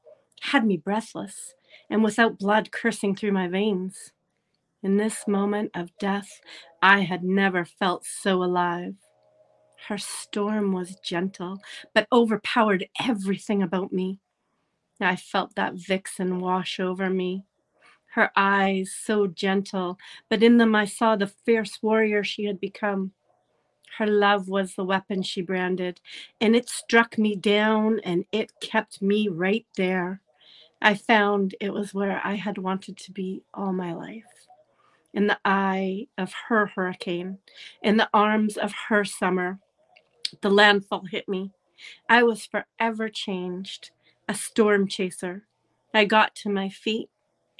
had 0.43 0.67
me 0.67 0.77
breathless 0.77 1.55
and 1.89 2.03
without 2.03 2.39
blood 2.39 2.73
coursing 2.73 3.15
through 3.15 3.33
my 3.33 3.47
veins. 3.47 4.13
In 4.85 4.99
this 4.99 5.27
moment 5.27 5.71
of 5.75 5.97
death, 5.99 6.43
I 6.83 7.01
had 7.01 7.25
never 7.25 7.65
felt 7.65 8.05
so 8.05 8.43
alive. 8.45 8.95
Her 9.89 9.97
storm 9.97 10.73
was 10.73 10.97
gentle, 10.97 11.63
but 11.95 12.07
overpowered 12.13 12.87
everything 13.01 13.63
about 13.63 13.95
me. 13.95 14.21
I 15.01 15.17
felt 15.17 15.55
that 15.55 15.73
vixen 15.75 16.39
wash 16.39 16.79
over 16.79 17.09
me. 17.09 17.45
Her 18.13 18.31
eyes 18.37 18.95
so 18.95 19.27
gentle, 19.27 19.99
but 20.29 20.43
in 20.43 20.59
them 20.59 20.75
I 20.75 20.85
saw 20.85 21.17
the 21.17 21.29
fierce 21.29 21.83
warrior 21.83 22.23
she 22.23 22.45
had 22.45 22.61
become. 22.61 23.13
Her 23.97 24.07
love 24.07 24.49
was 24.49 24.75
the 24.75 24.85
weapon 24.85 25.23
she 25.23 25.41
branded, 25.41 26.03
and 26.43 26.55
it 26.55 26.69
struck 26.69 27.17
me 27.17 27.37
down 27.37 28.01
and 28.05 28.27
it 28.33 28.53
kept 28.61 29.01
me 29.01 29.29
right 29.29 29.67
there. 29.79 30.21
I 30.83 30.93
found 30.93 31.55
it 31.59 31.73
was 31.73 31.95
where 31.95 32.21
I 32.23 32.35
had 32.35 32.59
wanted 32.59 32.99
to 32.99 33.13
be 33.13 33.45
all 33.55 33.73
my 33.73 33.95
life. 33.95 34.34
In 35.15 35.29
the 35.29 35.39
eye 35.45 36.09
of 36.19 36.33
her 36.49 36.67
hurricane, 36.67 37.39
in 37.83 37.97
the 37.97 38.09
arms 38.13 38.57
of 38.57 38.75
her 38.89 39.05
summer, 39.05 39.61
the 40.41 40.51
landfall 40.51 41.05
hit 41.09 41.29
me. 41.29 41.53
I 42.09 42.25
was 42.25 42.47
forever 42.47 43.09
changed, 43.09 43.93
a 44.29 44.35
storm 44.35 44.89
chaser. 44.89 45.45
I 45.95 46.05
got 46.05 46.35
to 46.37 46.51
my 46.51 46.69
feet 46.69 47.11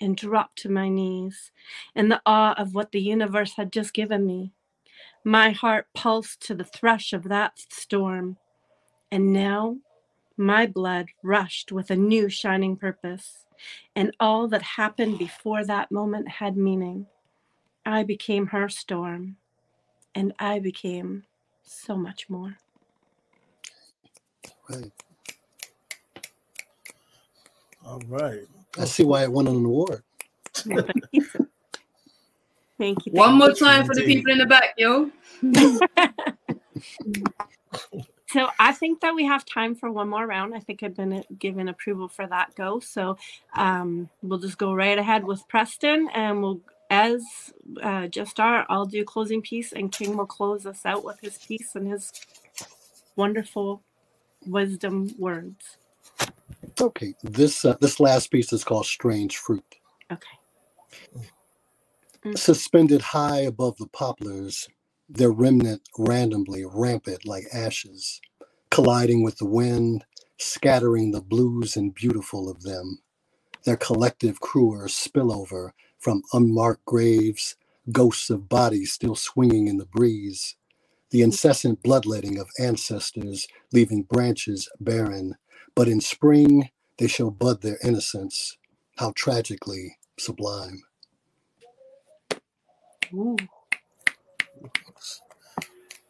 and 0.01 0.17
dropped 0.17 0.59
to 0.63 0.69
my 0.69 0.89
knees 0.89 1.53
in 1.95 2.09
the 2.09 2.21
awe 2.27 2.55
of 2.59 2.75
what 2.75 2.91
the 2.91 3.01
universe 3.01 3.55
had 3.55 3.73
just 3.73 3.95
given 3.95 4.27
me. 4.27 4.53
My 5.23 5.51
heart 5.51 5.87
pulsed 5.95 6.41
to 6.49 6.57
the 6.57 6.65
thrush 6.65 7.13
of 7.13 7.25
that 7.29 7.53
storm. 7.71 8.37
And 9.13 9.33
now 9.33 9.77
my 10.37 10.67
blood 10.67 11.07
rushed 11.23 11.71
with 11.71 11.91
a 11.91 11.97
new 11.97 12.29
shining 12.29 12.77
purpose. 12.77 13.47
And 13.95 14.15
all 14.19 14.49
that 14.49 14.63
happened 14.63 15.19
before 15.19 15.65
that 15.65 15.93
moment 15.93 16.29
had 16.29 16.57
meaning. 16.57 17.07
I 17.87 18.03
became 18.03 18.49
her 18.49 18.69
storm, 18.69 19.37
and 20.15 20.33
I 20.39 20.59
became 20.59 21.25
so 21.63 21.97
much 21.97 22.29
more. 22.29 22.59
Right. 24.69 24.93
All 27.87 28.01
right. 28.09 28.43
I 28.79 28.85
see 28.85 29.05
why 29.05 29.23
it 29.23 29.33
won 29.33 29.47
an 29.47 29.65
award. 29.65 30.03
Thank 30.55 30.89
you. 31.13 31.27
Thank 32.79 33.07
you. 33.07 33.13
One 33.13 33.35
more 33.35 33.51
you, 33.51 33.55
time 33.55 33.85
for 33.85 33.95
the 33.95 34.05
people 34.05 34.33
in 34.33 34.39
the 34.39 34.47
back, 34.47 34.75
yo. 34.77 35.11
So 38.35 38.49
I 38.59 38.73
think 38.73 39.01
that 39.03 39.15
we 39.15 39.25
have 39.27 39.45
time 39.45 39.77
for 39.77 39.93
one 39.93 40.09
more 40.09 40.27
round. 40.27 40.57
I 40.57 40.59
think 40.59 40.83
I've 40.83 40.97
been 40.97 41.23
given 41.39 41.69
approval 41.69 42.09
for 42.09 42.27
that 42.27 42.53
go. 42.57 42.81
So 42.81 43.17
um, 43.55 44.11
we'll 44.23 44.41
just 44.41 44.59
go 44.59 44.75
right 44.75 44.99
ahead 44.99 45.23
with 45.23 45.47
Preston, 45.47 46.09
and 46.13 46.43
we'll, 46.43 46.61
as 46.91 47.23
uh, 47.83 48.09
just 48.09 48.41
are, 48.41 48.67
I'll 48.69 48.87
do 48.87 49.03
a 49.03 49.05
closing 49.05 49.43
piece, 49.43 49.73
and 49.73 49.93
King 49.93 50.17
will 50.17 50.27
close 50.27 50.67
us 50.67 50.87
out 50.87 51.05
with 51.05 51.21
his 51.21 51.39
piece 51.39 51.75
and 51.75 51.89
his 51.89 52.13
wonderful 53.17 53.83
wisdom 54.47 55.15
words. 55.19 55.79
Okay, 56.81 57.15
this 57.23 57.65
uh, 57.65 57.77
this 57.81 58.01
last 58.01 58.31
piece 58.31 58.53
is 58.53 58.65
called 58.65 58.87
"Strange 58.87 59.37
Fruit." 59.39 59.65
Okay. 60.13 60.27
Suspended 62.37 63.03
high 63.03 63.41
above 63.41 63.77
the 63.79 63.89
poplars, 63.89 64.69
their 65.09 65.31
remnant 65.33 65.83
randomly 65.99 66.65
rampant 66.65 67.27
like 67.27 67.45
ashes, 67.53 68.21
colliding 68.71 69.23
with 69.23 69.39
the 69.39 69.47
wind, 69.47 70.05
scattering 70.39 71.13
the 71.13 71.23
blues 71.23 71.77
and 71.77 71.95
beautiful 71.95 72.51
of 72.51 72.63
them. 72.63 73.01
Their 73.65 73.77
collective 73.77 74.41
crewers 74.41 74.95
spill 74.95 75.33
over 75.33 75.75
from 76.05 76.23
unmarked 76.35 76.87
graves, 76.87 77.57
ghosts 77.93 78.31
of 78.31 78.51
bodies 78.51 78.93
still 78.93 79.17
swinging 79.17 79.69
in 79.69 79.79
the 79.79 79.87
breeze, 79.87 80.57
the 81.11 81.23
incessant 81.23 81.83
bloodletting 81.83 82.39
of 82.39 82.49
ancestors 82.61 83.49
leaving 83.73 84.05
branches 84.05 84.69
barren, 84.81 85.37
but 85.77 85.89
in 85.89 86.01
spring 86.01 86.71
they 86.99 87.09
shall 87.09 87.31
bud 87.33 87.63
their 87.63 87.79
innocence. 87.85 88.59
How 88.99 89.13
tragically 89.17 89.99
sublime. 90.19 90.83
Ooh. 93.15 93.37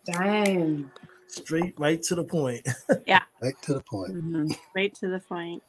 Damn. 0.07 0.93
Straight 1.29 1.75
right 1.79 2.03
to 2.05 2.15
the 2.17 2.25
point. 2.25 2.67
Yeah. 3.07 3.23
right 3.43 3.61
to 3.63 3.75
the 3.75 3.83
point. 3.83 4.13
Mhm. 4.13 4.57
Right 4.75 4.95
to 4.97 5.09
the 5.09 5.21
point. 5.21 5.63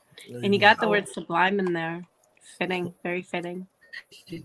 And 0.43 0.53
you 0.53 0.59
got 0.59 0.79
the 0.79 0.89
word 0.89 1.07
sublime 1.09 1.59
in 1.59 1.73
there. 1.73 2.05
Fitting, 2.59 2.93
very 3.03 3.21
fitting. 3.23 3.67
Yeah. 4.27 4.41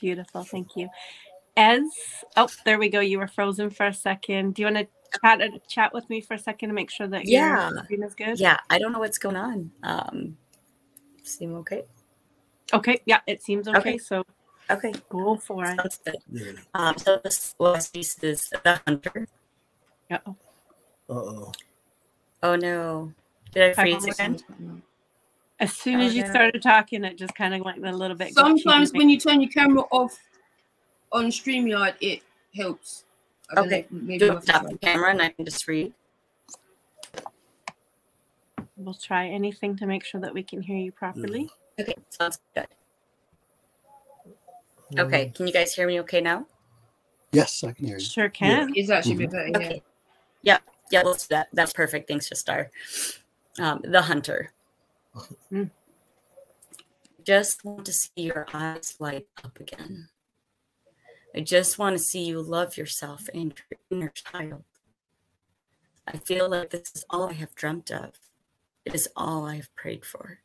Beautiful. 0.00 0.44
Thank 0.44 0.76
you. 0.76 0.88
Ez, 1.56 1.82
oh, 2.36 2.48
there 2.64 2.78
we 2.78 2.88
go. 2.88 3.00
You 3.00 3.18
were 3.18 3.26
frozen 3.28 3.70
for 3.70 3.86
a 3.86 3.94
second. 3.94 4.54
Do 4.54 4.62
you 4.62 4.66
want 4.72 4.78
to 4.78 5.18
chat, 5.20 5.42
uh, 5.42 5.58
chat 5.68 5.92
with 5.92 6.08
me 6.08 6.20
for 6.20 6.34
a 6.34 6.38
second 6.38 6.68
to 6.70 6.74
make 6.74 6.90
sure 6.90 7.06
that 7.08 7.26
Yeah. 7.26 7.70
your 7.70 7.84
screen 7.84 8.02
is 8.02 8.14
good? 8.14 8.38
Yeah, 8.40 8.56
I 8.70 8.78
don't 8.78 8.92
know 8.92 9.00
what's 9.00 9.18
going 9.18 9.36
on. 9.36 9.70
Um, 9.82 10.36
seem 11.22 11.54
okay? 11.56 11.84
Okay. 12.72 13.00
Yeah, 13.04 13.20
it 13.26 13.42
seems 13.42 13.68
okay. 13.68 13.78
Okay. 13.78 13.98
So 13.98 14.24
Okay, 14.70 14.94
go 15.08 15.36
for 15.36 15.64
it. 15.64 15.76
sounds 15.76 15.98
good. 16.04 16.16
Yeah. 16.30 16.52
Um, 16.74 16.96
so 16.96 17.20
this 17.24 17.54
last 17.58 17.92
piece 17.92 18.16
is 18.22 18.48
the 18.50 18.80
hunter. 18.86 19.26
Uh-oh. 20.10 20.36
Uh 21.08 21.12
oh. 21.12 21.52
Oh 22.42 22.56
no, 22.56 23.12
did 23.52 23.70
I 23.76 23.82
freeze 23.82 24.04
Hi, 24.04 24.10
again? 24.12 24.82
As 25.60 25.74
soon 25.74 26.00
Oh, 26.00 26.04
as 26.06 26.14
you 26.14 26.22
no. 26.22 26.30
started 26.30 26.62
talking, 26.62 27.04
it 27.04 27.18
just 27.18 27.34
kind 27.34 27.54
of 27.54 27.60
went 27.60 27.84
a 27.86 27.92
little 27.92 28.16
bit. 28.16 28.32
Sometimes 28.32 28.92
when 28.94 29.10
you 29.10 29.18
turn 29.20 29.42
your 29.42 29.50
camera 29.50 29.82
off 29.90 30.18
on 31.12 31.26
StreamYard, 31.26 31.94
it 32.00 32.22
helps. 32.56 33.04
I 33.54 33.60
Okay, 33.60 33.86
know, 33.90 33.98
maybe 34.00 34.18
Do 34.18 34.24
you 34.24 34.30
it 34.30 34.34
have 34.34 34.44
to 34.44 34.50
stop 34.50 34.68
the 34.68 34.78
camera 34.78 35.10
and 35.10 35.20
I 35.20 35.28
can 35.28 35.44
just 35.44 35.68
read. 35.68 35.92
we'll 38.76 38.94
try 38.94 39.28
anything 39.28 39.76
to 39.76 39.86
make 39.86 40.02
sure 40.04 40.20
that 40.22 40.32
we 40.32 40.42
can 40.42 40.62
hear 40.62 40.78
you 40.78 40.90
properly. 40.92 41.50
Okay, 41.78 41.94
sounds 42.08 42.40
good. 42.54 42.66
Mm-hmm. 44.92 45.00
Okay, 45.00 45.32
can 45.34 45.46
you 45.46 45.52
guys 45.52 45.74
hear 45.74 45.86
me 45.86 46.00
okay 46.00 46.22
now? 46.22 46.46
Yes, 47.32 47.62
I 47.62 47.72
can 47.72 47.86
hear 47.86 47.98
you. 47.98 48.04
Sure 48.04 48.30
can. 48.30 48.72
It's 48.74 48.88
actually 48.88 49.12
a 49.12 49.18
bit 49.18 49.30
better. 49.32 49.48
Yeah. 49.48 49.56
Okay. 49.58 49.82
Yeah, 50.42 50.58
yeah, 50.90 51.02
let's 51.02 51.26
do 51.28 51.34
that. 51.34 51.48
That's 51.52 51.74
perfect. 51.74 52.08
Thanks, 52.08 52.30
Star. 52.32 52.70
Um, 53.58 53.82
the 53.84 54.00
hunter. 54.00 54.52
Mm. 55.52 55.70
Just 57.24 57.64
want 57.64 57.84
to 57.84 57.92
see 57.92 58.10
your 58.16 58.46
eyes 58.52 58.96
light 58.98 59.26
up 59.44 59.58
again. 59.60 60.08
I 61.34 61.40
just 61.40 61.78
want 61.78 61.96
to 61.96 62.02
see 62.02 62.24
you 62.24 62.40
love 62.40 62.76
yourself 62.76 63.28
and 63.32 63.52
your 63.54 63.78
inner 63.90 64.12
child. 64.14 64.64
I 66.06 66.16
feel 66.16 66.48
like 66.48 66.70
this 66.70 66.90
is 66.94 67.04
all 67.10 67.28
I 67.28 67.34
have 67.34 67.54
dreamt 67.54 67.90
of. 67.90 68.12
It 68.84 68.94
is 68.94 69.08
all 69.16 69.46
I 69.46 69.56
have 69.56 69.74
prayed 69.76 70.04
for. 70.04 70.40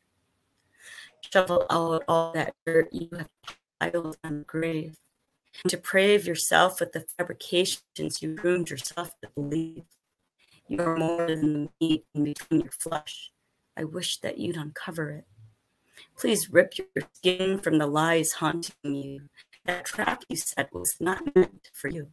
Shovel 1.22 1.66
out 1.70 2.04
all 2.08 2.34
that 2.34 2.54
dirt 2.66 2.90
you 2.92 3.10
have 3.18 3.30
piled 3.80 4.18
on 4.24 4.40
the 4.40 4.44
grave 4.46 4.98
and 5.64 5.72
to 5.72 5.78
brave 5.78 6.28
yourself 6.28 6.80
with 6.80 6.92
the 6.92 7.06
fabrications 7.18 8.22
you 8.22 8.36
groomed 8.36 8.70
yourself 8.70 9.12
to 9.22 9.30
believe. 9.34 9.84
You 10.68 10.82
are 10.82 10.98
more 10.98 11.28
than 11.28 11.54
the 11.54 11.70
meat 11.80 12.06
in 12.14 12.24
between 12.26 12.62
your 12.62 12.72
flesh. 12.72 13.32
I 13.78 13.84
wish 13.84 14.20
that 14.20 14.38
you'd 14.38 14.58
uncover 14.58 15.12
it. 15.12 15.26
Please 16.18 16.50
rip 16.50 16.78
your 16.78 16.88
skin 17.14 17.60
from 17.60 17.78
the 17.78 17.88
lies 17.88 18.34
haunting 18.34 18.74
you. 18.84 19.22
That 19.66 19.86
trap 19.86 20.24
you 20.30 20.36
set 20.36 20.74
was 20.74 20.96
not 21.00 21.36
meant 21.36 21.70
for 21.74 21.90
you. 21.90 22.10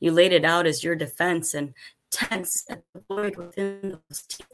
You 0.00 0.12
laid 0.12 0.32
it 0.32 0.44
out 0.44 0.66
as 0.66 0.84
your 0.84 0.94
defense, 0.94 1.54
and 1.54 1.74
tense 2.10 2.64
at 2.68 2.82
the 2.94 3.02
void 3.08 3.36
within 3.36 3.98
those 4.08 4.22
teeth, 4.22 4.46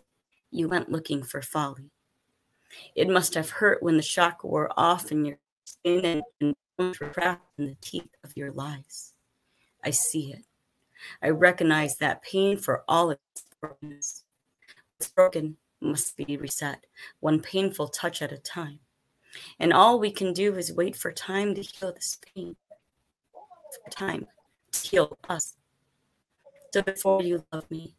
you 0.51 0.69
went 0.69 0.91
looking 0.91 1.23
for 1.23 1.43
folly. 1.43 1.91
It 2.95 3.09
must 3.09 3.35
have 3.35 3.51
hurt 3.51 3.83
when 3.83 3.97
the 3.97 4.03
shock 4.03 4.45
wore 4.45 4.71
off 4.77 5.11
and 5.11 5.27
your 5.27 5.39
skin 5.65 6.23
and, 6.41 6.55
bones 6.77 6.99
were 6.99 7.09
trapped 7.09 7.47
in 7.57 7.67
the 7.67 7.77
teeth 7.81 8.09
of 8.25 8.37
your 8.37 8.51
lies. 8.51 9.13
I 9.85 9.91
see 9.91 10.33
it. 10.33 10.45
I 11.23 11.31
recognize 11.31 11.99
that 11.99 12.23
pain 12.23 12.57
for 12.57 12.83
all 12.89 13.11
its 13.11 13.21
brokenness. 13.61 14.25
What's 14.97 15.13
broken 15.13 15.57
must 15.85 16.17
be 16.17 16.37
reset, 16.37 16.87
one 17.21 17.41
painful 17.41 17.89
touch 17.89 18.23
at 18.23 18.33
a 18.33 18.39
time. 18.39 18.81
And 19.59 19.73
all 19.73 19.99
we 19.99 20.11
can 20.11 20.33
do 20.33 20.55
is 20.57 20.73
wait 20.73 20.97
for 20.97 21.13
time 21.13 21.55
to 21.55 21.63
heal 21.63 21.93
this 21.93 22.19
pain, 22.35 22.57
for 23.33 23.91
time 23.91 24.27
to 24.73 24.89
heal 24.89 25.19
us. 25.29 25.57
So 26.73 26.83
before 26.83 27.23
you 27.23 27.45
love 27.53 27.71
me, 27.71 27.95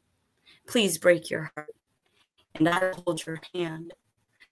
please 0.67 0.97
break 0.97 1.29
your 1.29 1.51
heart, 1.55 1.75
and 2.55 2.67
I 2.67 2.79
will 2.79 3.03
hold 3.05 3.25
your 3.25 3.39
hand. 3.53 3.93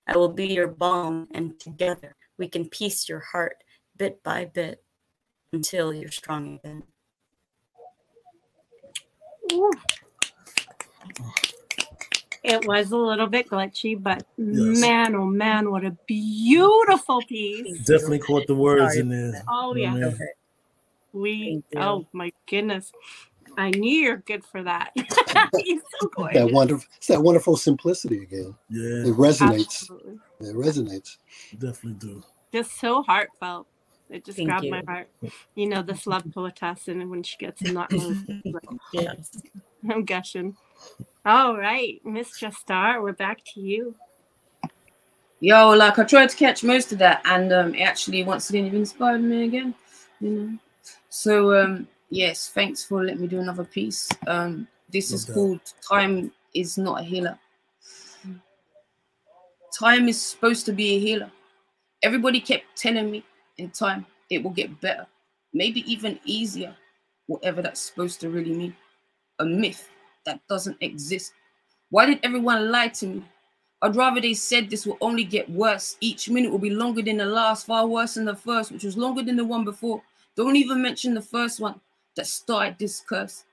I 0.08 0.18
will 0.18 0.30
be 0.30 0.48
your 0.48 0.68
balm, 0.68 1.28
and 1.32 1.60
together 1.60 2.16
we 2.38 2.48
can 2.48 2.70
piece 2.70 3.08
your 3.08 3.20
heart 3.20 3.64
bit 3.98 4.24
by 4.24 4.46
bit 4.46 4.84
until 5.52 5.94
you're 5.94 6.12
strong 6.12 6.60
again. 6.64 6.84
It 12.44 12.66
was 12.68 12.92
a 12.92 12.98
little 12.98 13.28
bit 13.28 13.50
glitchy, 13.50 14.02
but 14.02 14.26
Yes. 14.38 14.80
man, 14.82 15.16
oh 15.16 15.26
man, 15.26 15.72
what 15.72 15.86
a 15.86 15.92
beautiful 16.06 17.22
piece. 17.22 17.80
Definitely 17.86 18.20
caught 18.20 18.48
the 18.48 18.56
words 18.56 18.94
Sorry. 18.94 19.00
in 19.00 19.10
there. 19.10 19.44
Oh, 19.48 19.74
You 19.76 19.90
know 19.92 19.98
yeah. 19.98 20.06
what 20.08 20.14
I 20.16 20.18
mean? 20.20 20.28
We, 21.14 21.64
oh 21.78 22.06
my 22.12 22.34
goodness. 22.48 22.92
I 23.56 23.70
knew 23.70 24.00
you're 24.02 24.18
good 24.18 24.44
for 24.44 24.64
that. 24.64 24.92
You're 24.96 25.80
so 26.02 26.10
That 26.34 26.50
wonderful, 26.52 26.86
it's 26.98 27.06
that 27.08 27.22
wonderful 27.22 27.56
simplicity 27.56 28.24
again. 28.24 28.56
Yeah, 28.70 29.12
It 29.12 29.16
resonates. 29.16 29.84
Absolutely. 29.84 30.20
It 30.40 30.56
resonates. 30.56 31.18
definitely 31.60 31.94
do. 32.00 32.24
Just 32.52 32.80
so 32.80 33.04
heartfelt. 33.04 33.68
It 34.10 34.26
just 34.26 34.38
Thank 34.38 34.50
grabbed 34.50 34.66
you. 34.66 34.72
my 34.72 34.82
heart. 34.88 35.08
You 35.54 35.68
know, 35.68 35.84
this 35.84 36.08
love 36.08 36.24
poetess, 36.34 36.88
and 36.88 37.10
when 37.12 37.22
she 37.22 37.38
gets 37.38 37.62
in 37.62 37.76
that 37.76 37.92
mood, 37.92 38.42
like, 38.46 38.64
Yes. 38.92 39.32
I'm 39.88 40.04
gushing. 40.04 40.56
All 41.26 41.56
right, 41.56 42.02
Miss 42.04 42.34
Star, 42.34 43.02
we're 43.02 43.14
back 43.14 43.40
to 43.54 43.62
you. 43.62 43.96
Yo, 45.40 45.70
like 45.70 45.98
I 45.98 46.04
tried 46.04 46.28
to 46.30 46.36
catch 46.36 46.66
most 46.66 46.92
of 46.92 46.98
that, 47.00 47.22
and 47.24 47.54
um, 47.54 47.74
actually 47.80 48.26
once 48.26 48.50
again 48.50 48.66
you've 48.66 48.74
inspired 48.74 49.24
me 49.24 49.46
again. 49.46 49.74
You 50.20 50.30
know. 50.30 50.58
So 51.08 51.58
um, 51.58 51.88
yes, 52.10 52.50
thanks 52.50 52.84
for 52.84 53.06
letting 53.06 53.22
me 53.22 53.28
do 53.28 53.40
another 53.40 53.64
piece. 53.64 54.10
Um, 54.28 54.68
this 54.92 55.12
No 55.12 55.16
is 55.16 55.26
doubt. 55.26 55.34
called 55.34 55.62
"Time 55.88 56.30
is 56.54 56.78
Not 56.78 57.00
a 57.00 57.04
Healer." 57.04 57.40
Time 59.80 60.10
is 60.10 60.22
supposed 60.22 60.66
to 60.66 60.74
be 60.74 60.96
a 60.96 61.00
healer. 61.00 61.32
Everybody 62.04 62.42
kept 62.42 62.66
telling 62.76 63.10
me 63.10 63.24
in 63.58 63.70
time 63.70 64.06
it 64.30 64.44
will 64.44 64.52
get 64.52 64.82
better, 64.82 65.08
maybe 65.54 65.90
even 65.90 66.20
easier, 66.26 66.76
whatever 67.28 67.62
that's 67.62 67.80
supposed 67.80 68.20
to 68.22 68.30
really 68.30 68.54
mean. 68.54 68.76
A 69.40 69.46
myth 69.46 69.90
that 70.26 70.40
doesn't 70.48 70.78
exist. 70.82 71.34
Why 71.90 72.06
did 72.06 72.20
everyone 72.24 72.72
lie 72.72 72.90
to 72.90 73.08
me? 73.08 73.24
I'd 73.82 73.96
rather 73.96 74.22
they 74.22 74.34
said 74.34 74.70
this 74.70 74.86
will 74.86 74.98
only 75.02 75.26
get 75.26 75.50
worse. 75.50 75.98
Each 76.00 76.30
minute 76.30 76.52
will 76.52 76.60
be 76.60 76.70
longer 76.70 77.02
than 77.02 77.18
the 77.18 77.26
last, 77.26 77.66
far 77.66 77.86
worse 77.86 78.14
than 78.14 78.26
the 78.26 78.36
first, 78.36 78.72
which 78.72 78.86
was 78.86 78.98
longer 78.98 79.24
than 79.24 79.36
the 79.36 79.44
one 79.44 79.66
before. 79.66 80.02
Don't 80.38 80.56
even 80.56 80.82
mention 80.82 81.14
the 81.14 81.22
first 81.22 81.60
one 81.60 81.82
that 82.16 82.26
started 82.26 82.78
this 82.80 83.02
curse. 83.02 83.44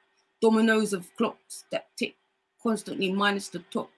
Dominoes 0.40 0.92
of 0.92 1.08
clocks 1.16 1.64
that 1.70 1.88
tick 1.96 2.14
constantly 2.62 3.12
minus 3.12 3.48
the 3.48 3.58
top. 3.70 3.90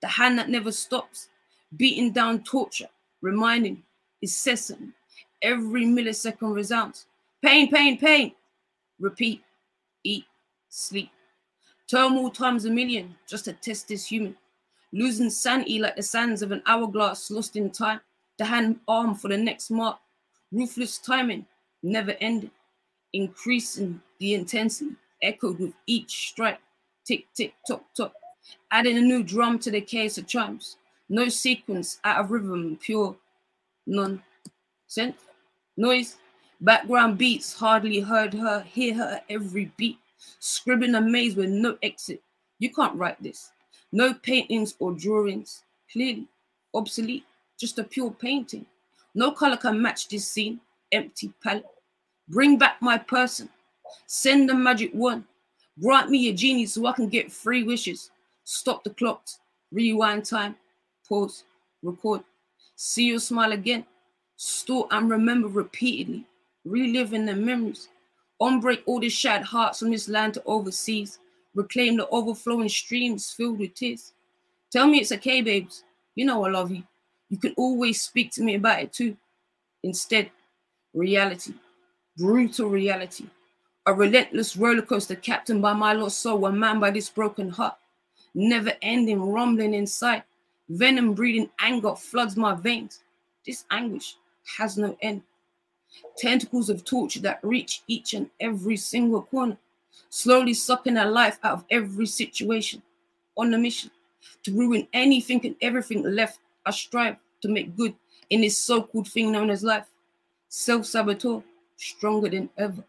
The 0.00 0.06
hand 0.08 0.38
that 0.38 0.48
never 0.48 0.72
stops, 0.72 1.28
beating 1.76 2.12
down 2.12 2.42
torture, 2.44 2.88
reminding, 3.20 3.82
incessant. 4.22 4.94
Every 5.42 5.84
millisecond 5.84 6.54
resounds. 6.54 7.06
Pain, 7.42 7.70
pain, 7.70 7.98
pain. 7.98 8.32
Repeat, 8.98 9.42
eat, 10.04 10.24
sleep. 10.68 11.10
Turmoil 11.90 12.30
times 12.30 12.64
a 12.66 12.70
million 12.70 13.16
just 13.26 13.46
to 13.46 13.52
test 13.52 13.88
this 13.88 14.06
human. 14.06 14.36
Losing 14.92 15.30
sanity 15.30 15.78
like 15.78 15.96
the 15.96 16.02
sands 16.02 16.42
of 16.42 16.52
an 16.52 16.62
hourglass 16.66 17.30
lost 17.30 17.56
in 17.56 17.70
time, 17.70 18.00
the 18.38 18.44
hand 18.44 18.78
arm 18.86 19.14
for 19.14 19.28
the 19.28 19.36
next 19.36 19.70
mark, 19.70 19.98
ruthless 20.52 20.98
timing, 20.98 21.46
never 21.82 22.12
ending, 22.20 22.50
increasing 23.12 24.00
the 24.18 24.34
intensity, 24.34 24.92
echoed 25.22 25.58
with 25.58 25.72
each 25.86 26.30
strike, 26.30 26.60
tick, 27.04 27.26
tick, 27.34 27.54
tock, 27.66 27.84
tock, 27.96 28.12
adding 28.70 28.96
a 28.96 29.00
new 29.00 29.22
drum 29.22 29.58
to 29.58 29.70
the 29.70 29.80
chaos 29.80 30.18
of 30.18 30.26
chimes, 30.26 30.76
no 31.08 31.28
sequence 31.28 31.98
out 32.04 32.20
of 32.20 32.30
rhythm, 32.30 32.78
pure 32.80 33.16
nonsense, 33.86 35.16
noise, 35.76 36.16
Background 36.62 37.16
beats 37.16 37.54
hardly 37.54 38.00
heard 38.00 38.34
her, 38.34 38.60
hear 38.60 38.94
her 38.94 39.22
every 39.30 39.72
beat. 39.78 39.98
Scribbling 40.38 40.94
a 40.94 41.00
maze 41.00 41.36
with 41.36 41.48
no 41.48 41.76
exit. 41.82 42.22
You 42.58 42.72
can't 42.72 42.96
write 42.96 43.22
this. 43.22 43.52
No 43.92 44.14
paintings 44.14 44.74
or 44.78 44.92
drawings. 44.92 45.64
Clearly 45.92 46.26
obsolete. 46.74 47.24
Just 47.58 47.78
a 47.78 47.84
pure 47.84 48.10
painting. 48.10 48.66
No 49.14 49.32
color 49.32 49.56
can 49.56 49.80
match 49.80 50.08
this 50.08 50.26
scene. 50.26 50.60
Empty 50.92 51.32
palette. 51.42 51.66
Bring 52.28 52.58
back 52.58 52.76
my 52.80 52.98
person. 52.98 53.48
Send 54.06 54.48
the 54.48 54.54
magic 54.54 54.92
one. 54.92 55.24
Grant 55.82 56.10
me 56.10 56.28
a 56.28 56.32
genie 56.32 56.66
so 56.66 56.86
I 56.86 56.92
can 56.92 57.08
get 57.08 57.32
three 57.32 57.62
wishes. 57.62 58.10
Stop 58.44 58.84
the 58.84 58.90
clocks. 58.90 59.40
Rewind 59.72 60.24
time. 60.24 60.56
Pause. 61.08 61.44
Record. 61.82 62.22
See 62.76 63.06
your 63.06 63.18
smile 63.18 63.52
again. 63.52 63.84
Store 64.36 64.86
and 64.90 65.10
remember 65.10 65.48
repeatedly. 65.48 66.24
Reliving 66.64 67.26
the 67.26 67.34
memories. 67.34 67.88
Unbreak 68.40 68.82
all 68.86 69.00
the 69.00 69.08
shattered 69.08 69.46
hearts 69.46 69.78
from 69.78 69.90
this 69.90 70.08
land 70.08 70.34
to 70.34 70.42
overseas. 70.44 71.18
Reclaim 71.54 71.96
the 71.96 72.08
overflowing 72.08 72.68
streams 72.68 73.30
filled 73.32 73.58
with 73.58 73.74
tears. 73.74 74.12
Tell 74.70 74.86
me 74.86 75.00
it's 75.00 75.12
okay, 75.12 75.42
babes. 75.42 75.84
You 76.14 76.24
know 76.24 76.44
I 76.44 76.50
love 76.50 76.70
you. 76.70 76.82
You 77.28 77.38
can 77.38 77.54
always 77.56 78.00
speak 78.00 78.32
to 78.32 78.42
me 78.42 78.54
about 78.54 78.80
it 78.80 78.92
too. 78.92 79.16
Instead, 79.82 80.30
reality, 80.94 81.54
brutal 82.16 82.68
reality, 82.68 83.26
a 83.86 83.94
relentless 83.94 84.56
roller 84.56 84.82
coaster 84.82 85.16
captained 85.16 85.62
by 85.62 85.72
my 85.72 85.92
lost 85.92 86.20
soul, 86.20 86.46
a 86.46 86.52
man 86.52 86.80
by 86.80 86.90
this 86.90 87.08
broken 87.08 87.48
heart, 87.48 87.74
never 88.34 88.72
ending, 88.82 89.20
rumbling 89.20 89.74
inside, 89.74 90.22
venom 90.68 91.14
breeding 91.14 91.48
anger 91.58 91.94
floods 91.94 92.36
my 92.36 92.54
veins. 92.54 93.00
This 93.46 93.64
anguish 93.70 94.16
has 94.58 94.76
no 94.76 94.96
end. 95.00 95.22
Tentacles 96.16 96.70
of 96.70 96.84
torture 96.84 97.20
that 97.20 97.40
reach 97.42 97.82
each 97.86 98.14
and 98.14 98.30
every 98.40 98.76
single 98.76 99.22
corner, 99.22 99.56
slowly 100.08 100.54
sucking 100.54 100.96
a 100.96 101.04
life 101.04 101.38
out 101.42 101.52
of 101.52 101.64
every 101.70 102.06
situation, 102.06 102.82
on 103.36 103.52
a 103.54 103.58
mission 103.58 103.90
to 104.42 104.52
ruin 104.52 104.86
anything 104.92 105.44
and 105.44 105.56
everything 105.62 106.02
left. 106.02 106.38
I 106.66 106.70
strive 106.70 107.16
to 107.42 107.48
make 107.48 107.76
good 107.76 107.94
in 108.28 108.42
this 108.42 108.58
so 108.58 108.82
called 108.82 109.08
thing 109.08 109.32
known 109.32 109.50
as 109.50 109.62
life. 109.62 109.86
Self 110.48 110.86
saboteur, 110.86 111.42
stronger 111.76 112.28
than 112.28 112.50
ever. 112.58 112.84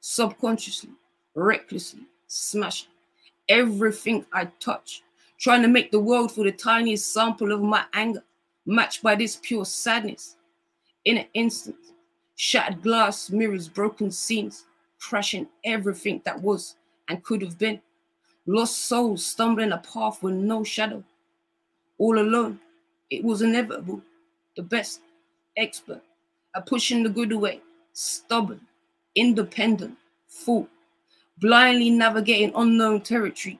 Subconsciously, 0.00 0.90
recklessly, 1.34 2.02
smashing 2.26 2.88
everything 3.48 4.24
I 4.32 4.46
touch, 4.60 5.02
trying 5.38 5.62
to 5.62 5.68
make 5.68 5.90
the 5.90 6.00
world 6.00 6.32
for 6.32 6.44
the 6.44 6.52
tiniest 6.52 7.12
sample 7.12 7.52
of 7.52 7.62
my 7.62 7.84
anger, 7.92 8.22
matched 8.66 9.02
by 9.02 9.14
this 9.14 9.38
pure 9.42 9.64
sadness. 9.64 10.36
In 11.04 11.18
an 11.18 11.26
instant, 11.34 11.76
shattered 12.38 12.80
glass 12.82 13.30
mirrors, 13.30 13.68
broken 13.68 14.12
scenes, 14.12 14.64
crashing 15.00 15.48
everything 15.64 16.22
that 16.24 16.40
was 16.40 16.76
and 17.08 17.22
could 17.24 17.42
have 17.42 17.58
been. 17.58 17.80
Lost 18.46 18.86
souls 18.86 19.26
stumbling 19.26 19.72
a 19.72 19.78
path 19.78 20.22
with 20.22 20.34
no 20.34 20.62
shadow. 20.62 21.02
All 21.98 22.18
alone, 22.18 22.60
it 23.10 23.24
was 23.24 23.42
inevitable. 23.42 24.00
The 24.56 24.62
best, 24.62 25.00
expert 25.56 26.00
at 26.54 26.64
pushing 26.66 27.02
the 27.02 27.08
good 27.08 27.32
away, 27.32 27.60
stubborn, 27.92 28.60
independent, 29.16 29.96
fool, 30.28 30.68
blindly 31.38 31.90
navigating 31.90 32.52
unknown 32.54 33.00
territory. 33.00 33.58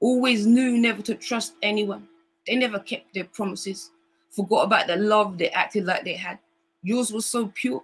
Always 0.00 0.46
knew 0.46 0.76
never 0.76 1.00
to 1.00 1.14
trust 1.14 1.54
anyone. 1.62 2.06
They 2.46 2.56
never 2.56 2.78
kept 2.78 3.14
their 3.14 3.24
promises, 3.24 3.90
forgot 4.28 4.66
about 4.66 4.86
the 4.86 4.96
love 4.96 5.38
they 5.38 5.48
acted 5.48 5.86
like 5.86 6.04
they 6.04 6.14
had. 6.14 6.38
Yours 6.82 7.10
was 7.10 7.24
so 7.24 7.50
pure. 7.54 7.82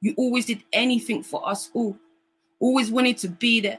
You 0.00 0.14
always 0.16 0.46
did 0.46 0.62
anything 0.72 1.22
for 1.22 1.46
us 1.48 1.70
all, 1.74 1.96
always 2.60 2.90
wanted 2.90 3.18
to 3.18 3.28
be 3.28 3.60
there. 3.60 3.78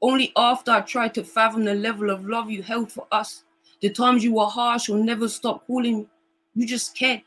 Only 0.00 0.32
after 0.36 0.70
I 0.70 0.80
tried 0.80 1.14
to 1.14 1.24
fathom 1.24 1.64
the 1.64 1.74
level 1.74 2.10
of 2.10 2.24
love 2.24 2.50
you 2.50 2.62
held 2.62 2.90
for 2.90 3.06
us, 3.12 3.44
the 3.80 3.90
times 3.90 4.24
you 4.24 4.34
were 4.34 4.46
harsh 4.46 4.88
or 4.88 4.96
never 4.96 5.28
stopped 5.28 5.66
calling 5.66 5.98
me, 5.98 6.06
you 6.54 6.66
just 6.66 6.96
cared. 6.96 7.22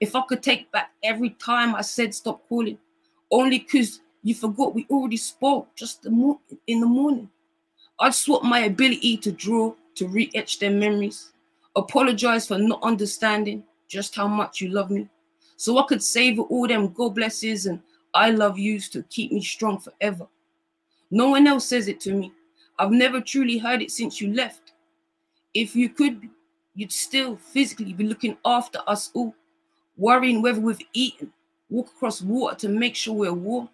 If 0.00 0.14
I 0.16 0.22
could 0.22 0.42
take 0.42 0.70
back 0.72 0.92
every 1.02 1.30
time 1.30 1.74
I 1.74 1.82
said 1.82 2.14
stop 2.14 2.46
calling, 2.48 2.78
only 3.30 3.60
because 3.60 4.00
you 4.22 4.34
forgot 4.34 4.74
we 4.74 4.86
already 4.90 5.18
spoke 5.18 5.74
just 5.74 6.02
the 6.02 6.10
mo- 6.10 6.40
in 6.66 6.80
the 6.80 6.86
morning. 6.86 7.28
I'd 8.00 8.14
swap 8.14 8.42
my 8.42 8.60
ability 8.60 9.18
to 9.18 9.32
draw 9.32 9.74
to 9.96 10.08
re-etch 10.08 10.58
their 10.58 10.70
memories, 10.70 11.32
apologize 11.76 12.46
for 12.48 12.58
not 12.58 12.82
understanding 12.82 13.62
just 13.86 14.14
how 14.16 14.26
much 14.26 14.60
you 14.60 14.68
love 14.68 14.90
me, 14.90 15.08
so 15.56 15.78
I 15.78 15.86
could 15.86 16.02
savor 16.02 16.42
all 16.42 16.66
them 16.66 16.92
God 16.92 17.14
blesses 17.14 17.66
and 17.66 17.80
I 18.12 18.30
love 18.30 18.58
yous 18.58 18.88
to 18.90 19.02
keep 19.04 19.32
me 19.32 19.42
strong 19.42 19.78
forever. 19.78 20.26
No 21.10 21.28
one 21.30 21.46
else 21.46 21.66
says 21.66 21.88
it 21.88 22.00
to 22.00 22.12
me. 22.12 22.32
I've 22.78 22.90
never 22.90 23.20
truly 23.20 23.58
heard 23.58 23.82
it 23.82 23.90
since 23.90 24.20
you 24.20 24.32
left. 24.32 24.72
If 25.52 25.76
you 25.76 25.88
could, 25.88 26.28
you'd 26.74 26.92
still 26.92 27.36
physically 27.36 27.92
be 27.92 28.04
looking 28.04 28.36
after 28.44 28.80
us 28.86 29.10
all, 29.14 29.34
worrying 29.96 30.42
whether 30.42 30.60
we've 30.60 30.80
eaten, 30.92 31.32
walk 31.70 31.88
across 31.88 32.20
water 32.20 32.56
to 32.56 32.68
make 32.68 32.96
sure 32.96 33.14
we're 33.14 33.32
warm, 33.32 33.68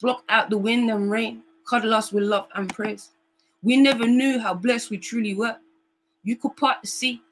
block 0.00 0.24
out 0.28 0.50
the 0.50 0.58
wind 0.58 0.90
and 0.90 1.10
rain, 1.10 1.42
cuddle 1.68 1.94
us 1.94 2.12
with 2.12 2.24
love 2.24 2.48
and 2.54 2.72
praise. 2.74 3.10
We 3.62 3.76
never 3.76 4.06
knew 4.06 4.38
how 4.38 4.54
blessed 4.54 4.90
we 4.90 4.98
truly 4.98 5.34
were. 5.34 5.56
You 6.22 6.36
could 6.36 6.56
part 6.56 6.78
the 6.82 6.88
sea. 6.88 7.22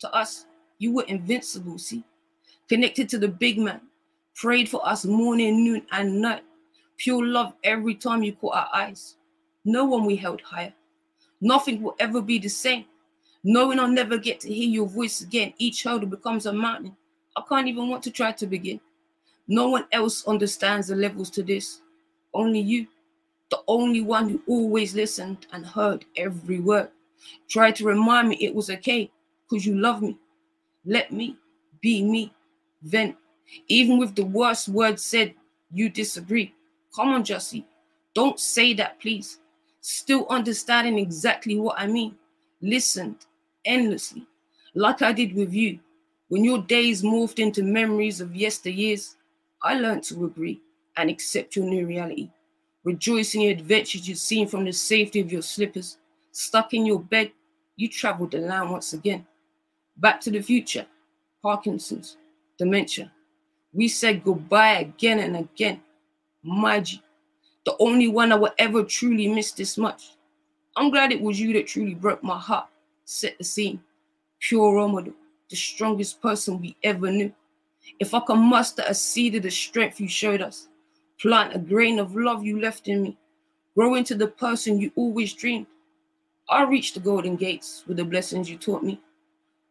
To 0.00 0.12
us, 0.14 0.46
you 0.78 0.92
were 0.92 1.04
invincible, 1.04 1.78
see? 1.78 2.04
Connected 2.68 3.08
to 3.10 3.18
the 3.18 3.28
big 3.28 3.58
man, 3.58 3.80
prayed 4.34 4.68
for 4.68 4.86
us 4.86 5.04
morning, 5.04 5.64
noon, 5.64 5.82
and 5.92 6.20
night. 6.20 6.42
Pure 6.96 7.26
love 7.26 7.52
every 7.62 7.94
time 7.94 8.22
you 8.22 8.32
caught 8.32 8.56
our 8.56 8.68
eyes. 8.72 9.16
No 9.64 9.84
one 9.84 10.04
we 10.04 10.16
held 10.16 10.40
higher. 10.40 10.72
Nothing 11.40 11.82
will 11.82 11.96
ever 11.98 12.22
be 12.22 12.38
the 12.38 12.48
same. 12.48 12.86
Knowing 13.42 13.78
I'll 13.78 13.88
never 13.88 14.16
get 14.16 14.40
to 14.40 14.52
hear 14.52 14.68
your 14.68 14.86
voice 14.86 15.20
again, 15.20 15.52
each 15.58 15.82
hurdle 15.82 16.08
becomes 16.08 16.46
a 16.46 16.52
mountain. 16.52 16.96
I 17.36 17.42
can't 17.46 17.68
even 17.68 17.88
want 17.88 18.02
to 18.04 18.10
try 18.10 18.32
to 18.32 18.46
begin. 18.46 18.80
No 19.46 19.68
one 19.68 19.84
else 19.92 20.26
understands 20.26 20.88
the 20.88 20.96
levels 20.96 21.28
to 21.30 21.42
this. 21.42 21.82
Only 22.32 22.60
you, 22.60 22.86
the 23.50 23.58
only 23.68 24.00
one 24.00 24.28
who 24.30 24.42
always 24.46 24.94
listened 24.94 25.46
and 25.52 25.66
heard 25.66 26.06
every 26.16 26.60
word. 26.60 26.88
Tried 27.48 27.76
to 27.76 27.84
remind 27.84 28.28
me 28.28 28.36
it 28.36 28.54
was 28.54 28.70
okay 28.70 29.10
because 29.48 29.66
you 29.66 29.74
love 29.78 30.00
me. 30.00 30.16
Let 30.86 31.12
me 31.12 31.36
be 31.82 32.02
me. 32.02 32.32
Then, 32.84 33.16
even 33.68 33.98
with 33.98 34.14
the 34.14 34.24
worst 34.24 34.68
words 34.68 35.02
said, 35.02 35.34
you 35.72 35.88
disagree. 35.88 36.54
Come 36.94 37.08
on, 37.08 37.24
Jussie. 37.24 37.64
Don't 38.14 38.38
say 38.38 38.74
that, 38.74 39.00
please. 39.00 39.38
Still 39.80 40.26
understanding 40.28 40.98
exactly 40.98 41.58
what 41.58 41.78
I 41.78 41.86
mean. 41.86 42.14
Listened 42.60 43.26
endlessly, 43.64 44.26
like 44.74 45.02
I 45.02 45.12
did 45.12 45.34
with 45.34 45.52
you. 45.52 45.80
When 46.28 46.44
your 46.44 46.58
days 46.58 47.02
morphed 47.02 47.38
into 47.38 47.62
memories 47.62 48.20
of 48.20 48.30
yesteryears, 48.30 49.16
I 49.62 49.74
learned 49.74 50.04
to 50.04 50.24
agree 50.24 50.60
and 50.96 51.10
accept 51.10 51.56
your 51.56 51.64
new 51.64 51.86
reality. 51.86 52.30
Rejoicing 52.84 53.42
in 53.42 53.48
your 53.48 53.58
adventures 53.58 54.06
you've 54.06 54.18
seen 54.18 54.46
from 54.46 54.64
the 54.64 54.72
safety 54.72 55.20
of 55.20 55.32
your 55.32 55.42
slippers. 55.42 55.96
Stuck 56.32 56.74
in 56.74 56.84
your 56.84 57.00
bed, 57.00 57.32
you 57.76 57.88
traveled 57.88 58.32
the 58.32 58.38
land 58.38 58.70
once 58.70 58.92
again. 58.92 59.26
Back 59.96 60.20
to 60.22 60.30
the 60.30 60.40
future, 60.40 60.86
Parkinson's, 61.42 62.16
dementia. 62.58 63.10
We 63.72 63.88
said 63.88 64.24
goodbye 64.24 64.78
again 64.80 65.20
and 65.20 65.36
again. 65.36 65.80
Maji, 66.46 67.00
the 67.64 67.76
only 67.78 68.08
one 68.08 68.32
I 68.32 68.36
will 68.36 68.52
ever 68.58 68.84
truly 68.84 69.26
miss 69.28 69.52
this 69.52 69.78
much. 69.78 70.16
I'm 70.76 70.90
glad 70.90 71.12
it 71.12 71.20
was 71.20 71.40
you 71.40 71.52
that 71.54 71.66
truly 71.66 71.94
broke 71.94 72.22
my 72.22 72.38
heart, 72.38 72.66
set 73.04 73.38
the 73.38 73.44
scene. 73.44 73.80
Pure 74.40 74.74
Romado, 74.74 75.12
the 75.48 75.56
strongest 75.56 76.20
person 76.20 76.60
we 76.60 76.76
ever 76.82 77.10
knew. 77.10 77.32
If 77.98 78.12
I 78.14 78.20
can 78.20 78.38
muster 78.38 78.84
a 78.86 78.94
seed 78.94 79.34
of 79.36 79.42
the 79.42 79.50
strength 79.50 80.00
you 80.00 80.08
showed 80.08 80.42
us, 80.42 80.68
plant 81.20 81.54
a 81.54 81.58
grain 81.58 81.98
of 81.98 82.16
love 82.16 82.44
you 82.44 82.60
left 82.60 82.88
in 82.88 83.02
me, 83.02 83.16
grow 83.74 83.94
into 83.94 84.14
the 84.14 84.26
person 84.26 84.80
you 84.80 84.90
always 84.96 85.32
dreamed, 85.32 85.66
I'll 86.48 86.66
reach 86.66 86.92
the 86.92 87.00
golden 87.00 87.36
gates 87.36 87.84
with 87.86 87.96
the 87.96 88.04
blessings 88.04 88.50
you 88.50 88.58
taught 88.58 88.82
me. 88.82 89.00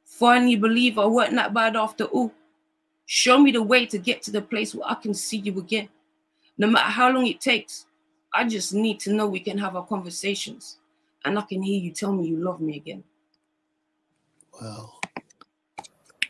Finally 0.05 0.55
believe 0.55 0.97
I 0.97 1.05
weren't 1.05 1.35
that 1.35 1.53
bad 1.53 1.75
after 1.75 2.05
all. 2.05 2.31
Show 3.05 3.39
me 3.39 3.51
the 3.51 3.61
way 3.61 3.85
to 3.85 3.97
get 3.97 4.21
to 4.23 4.31
the 4.31 4.41
place 4.41 4.73
where 4.73 4.89
I 4.89 4.95
can 4.95 5.13
see 5.13 5.37
you 5.37 5.59
again. 5.59 5.89
No 6.57 6.67
matter 6.67 6.89
how 6.89 7.11
long 7.11 7.27
it 7.27 7.41
takes, 7.41 7.85
I 8.33 8.47
just 8.47 8.73
need 8.73 8.99
to 9.01 9.13
know 9.13 9.27
we 9.27 9.39
can 9.39 9.57
have 9.57 9.75
our 9.75 9.85
conversations 9.85 10.77
and 11.25 11.37
I 11.37 11.41
can 11.41 11.61
hear 11.61 11.79
you 11.79 11.91
tell 11.91 12.13
me 12.13 12.27
you 12.27 12.37
love 12.37 12.61
me 12.61 12.77
again. 12.77 13.03
Wow. 14.61 14.93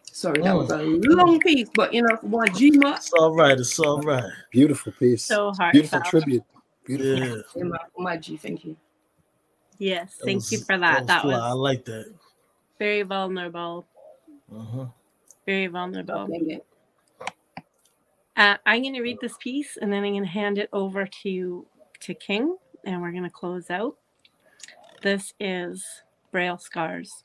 Sorry, 0.04 0.42
that 0.42 0.56
was 0.56 0.70
a 0.70 0.78
long 0.78 1.40
piece, 1.40 1.70
but 1.74 1.94
you 1.94 2.04
know, 2.04 2.16
for 2.16 2.28
my 2.28 2.48
Gma, 2.48 2.96
It's 2.96 3.12
all 3.14 3.36
right. 3.36 3.60
It's 3.60 3.80
all 3.80 4.00
right. 4.02 4.32
Beautiful 4.52 4.94
piece. 4.94 5.26
So 5.26 5.52
hard. 5.52 5.74
Beautiful 5.74 6.00
heartfelt. 6.00 6.24
tribute. 6.24 6.44
Beautiful. 6.86 7.36
Yeah. 7.56 7.62
in 7.62 7.70
my, 7.70 7.78
my 7.98 8.18
G, 8.18 8.38
thank 8.38 8.64
you. 8.64 8.78
Yes, 9.80 10.16
that 10.18 10.26
thank 10.26 10.52
you 10.52 10.60
for 10.60 10.78
that. 10.78 11.08
That 11.08 11.24
fly. 11.24 11.34
I 11.34 11.50
was 11.50 11.56
like 11.56 11.86
that. 11.86 12.14
very 12.80 13.02
vulnerable. 13.02 13.86
Uh-huh. 14.56 14.86
Very 15.46 15.68
vulnerable. 15.68 16.30
Uh, 18.36 18.58
I'm 18.66 18.82
going 18.82 18.94
to 18.96 19.02
read 19.02 19.20
this 19.22 19.38
piece 19.38 19.78
and 19.78 19.92
then 19.92 20.04
I'm 20.04 20.14
going 20.14 20.24
to 20.24 20.30
hand 20.30 20.58
it 20.58 20.70
over 20.74 21.08
to 21.24 21.68
to 22.02 22.14
King, 22.14 22.58
and 22.84 23.02
we're 23.02 23.12
going 23.12 23.24
to 23.24 23.30
close 23.30 23.70
out. 23.70 23.96
This 25.02 25.34
is 25.40 25.86
Braille 26.32 26.58
Scars. 26.58 27.24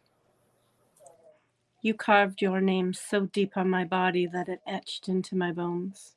You 1.83 1.95
carved 1.95 2.43
your 2.43 2.61
name 2.61 2.93
so 2.93 3.27
deep 3.27 3.57
on 3.57 3.71
my 3.71 3.85
body 3.85 4.27
that 4.27 4.49
it 4.49 4.61
etched 4.67 5.09
into 5.09 5.37
my 5.37 5.53
bones. 5.53 6.15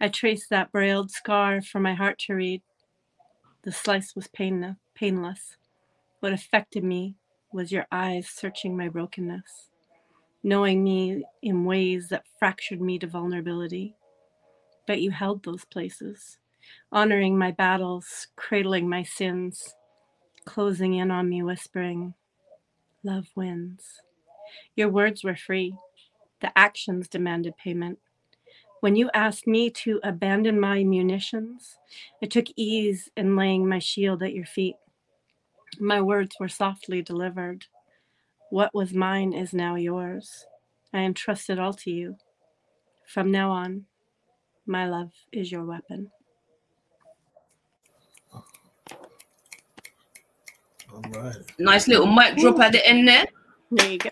I 0.00 0.08
traced 0.08 0.50
that 0.50 0.72
brailled 0.72 1.10
scar 1.10 1.60
for 1.60 1.80
my 1.80 1.94
heart 1.94 2.18
to 2.20 2.34
read. 2.34 2.62
The 3.62 3.72
slice 3.72 4.14
was 4.16 4.28
pain- 4.28 4.76
painless. 4.94 5.56
What 6.20 6.32
affected 6.32 6.84
me 6.84 7.16
was 7.52 7.72
your 7.72 7.86
eyes 7.92 8.28
searching 8.28 8.76
my 8.76 8.88
brokenness, 8.88 9.70
knowing 10.46 10.84
me 10.84 11.24
in 11.42 11.64
ways 11.64 12.08
that 12.08 12.24
fractured 12.38 12.80
me 12.80 13.00
to 13.00 13.06
vulnerability. 13.08 13.96
But 14.86 15.00
you 15.02 15.10
held 15.10 15.44
those 15.44 15.64
places, 15.64 16.38
honoring 16.92 17.36
my 17.36 17.50
battles, 17.50 18.28
cradling 18.36 18.88
my 18.88 19.02
sins, 19.02 19.74
closing 20.44 20.94
in 20.94 21.10
on 21.10 21.28
me, 21.28 21.42
whispering, 21.42 22.14
Love 23.02 23.26
wins. 23.36 24.00
Your 24.76 24.88
words 24.88 25.24
were 25.24 25.36
free. 25.36 25.74
The 26.40 26.56
actions 26.56 27.08
demanded 27.08 27.56
payment. 27.56 27.98
When 28.80 28.94
you 28.96 29.10
asked 29.14 29.48
me 29.48 29.70
to 29.70 30.00
abandon 30.04 30.60
my 30.60 30.84
munitions, 30.84 31.78
I 32.22 32.26
took 32.26 32.46
ease 32.56 33.10
in 33.16 33.36
laying 33.36 33.68
my 33.68 33.80
shield 33.80 34.22
at 34.22 34.34
your 34.34 34.46
feet. 34.46 34.76
My 35.80 36.00
words 36.00 36.36
were 36.38 36.48
softly 36.48 37.02
delivered. 37.02 37.66
What 38.50 38.74
was 38.74 38.94
mine 38.94 39.32
is 39.32 39.52
now 39.52 39.74
yours. 39.74 40.46
I 40.92 41.00
entrust 41.00 41.50
it 41.50 41.58
all 41.58 41.74
to 41.74 41.90
you. 41.90 42.16
From 43.06 43.30
now 43.30 43.50
on, 43.50 43.86
my 44.66 44.88
love 44.88 45.12
is 45.32 45.50
your 45.50 45.64
weapon. 45.64 46.10
All 50.92 51.02
right. 51.10 51.36
Nice 51.58 51.88
little 51.88 52.06
mic 52.06 52.36
drop 52.36 52.58
at 52.60 52.72
the 52.72 52.86
end 52.86 53.06
there. 53.08 53.26
There 53.70 53.90
you 53.92 53.98
go. 53.98 54.10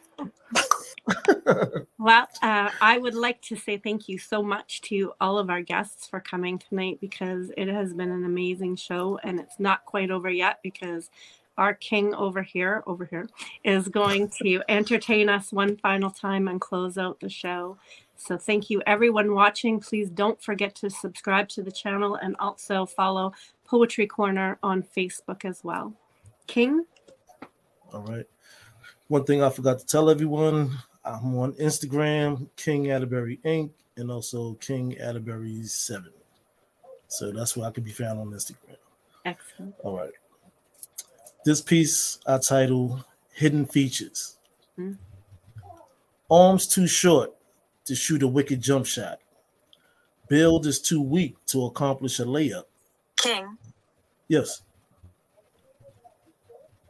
well, 1.99 2.27
uh, 2.43 2.71
I 2.81 2.99
would 2.99 3.15
like 3.15 3.41
to 3.43 3.57
say 3.57 3.79
thank 3.79 4.09
you 4.09 4.19
so 4.19 4.43
much 4.43 4.81
to 4.83 5.13
all 5.21 5.39
of 5.39 5.51
our 5.51 5.61
guests 5.61 6.07
for 6.07 6.21
coming 6.21 6.59
tonight 6.59 6.99
because 7.01 7.51
it 7.57 7.69
has 7.69 7.93
been 7.95 8.11
an 8.11 8.25
amazing 8.25 8.77
show 8.77 9.19
and 9.23 9.39
it's 9.39 9.59
not 9.59 9.85
quite 9.85 10.11
over 10.11 10.31
yet 10.31 10.61
because 10.63 11.11
our 11.57 11.75
king 11.75 12.15
over 12.15 12.43
here, 12.43 12.83
over 12.87 13.05
here, 13.05 13.29
is 13.65 13.89
going 13.89 14.29
to 14.43 14.63
entertain 14.69 15.29
us 15.29 15.53
one 15.53 15.77
final 15.77 16.11
time 16.11 16.49
and 16.49 16.61
close 16.61 16.99
out 16.99 17.21
the 17.21 17.29
show. 17.29 17.77
So 18.17 18.39
thank 18.39 18.71
you 18.71 18.83
everyone 18.87 19.35
watching. 19.35 19.81
Please 19.81 20.09
don't 20.09 20.41
forget 20.43 20.75
to 20.77 20.91
subscribe 20.91 21.49
to 21.51 21.63
the 21.63 21.73
channel 21.73 22.17
and 22.17 22.37
also 22.39 22.87
follow 22.87 23.33
Poetry 23.67 24.07
Corner 24.07 24.59
on 24.63 24.83
Facebook 24.83 25.45
as 25.45 25.63
well. 25.63 25.93
King? 26.47 26.85
All 27.93 28.03
right. 28.03 28.27
One 29.09 29.25
thing 29.25 29.43
I 29.43 29.51
forgot 29.51 29.79
to 29.79 29.87
tell 29.87 30.09
everyone 30.09 30.71
I'm 31.05 31.37
on 31.37 31.53
Instagram, 31.55 32.49
King 32.57 32.91
Atterbury 32.91 33.39
Inc., 33.45 33.71
and 33.97 34.11
also 34.11 34.55
King 34.55 34.97
Atterbury 34.99 35.63
7. 35.65 36.11
So 37.09 37.31
that's 37.31 37.57
where 37.57 37.69
I 37.69 37.71
can 37.71 37.85
be 37.85 37.93
found 37.93 38.19
on 38.19 38.31
Instagram. 38.31 38.77
Excellent. 39.25 39.75
All 39.81 39.99
right. 39.99 40.11
This 41.45 41.61
piece 41.61 42.19
I 42.27 42.39
title 42.39 43.05
Hidden 43.35 43.67
Features. 43.67 44.37
Hmm. 44.77 44.93
Arms 46.31 46.67
too 46.67 46.87
short 46.87 47.35
to 47.85 47.95
shoot 47.95 48.23
a 48.23 48.29
wicked 48.29 48.63
jump 48.63 48.87
shot. 48.87 49.19
Build 50.29 50.67
is 50.67 50.81
too 50.81 51.03
weak 51.03 51.37
to 51.47 51.67
accomplish 51.67 52.19
a 52.19 52.25
layup. 52.25 52.65
King. 53.17 53.59
Yes. 54.27 54.63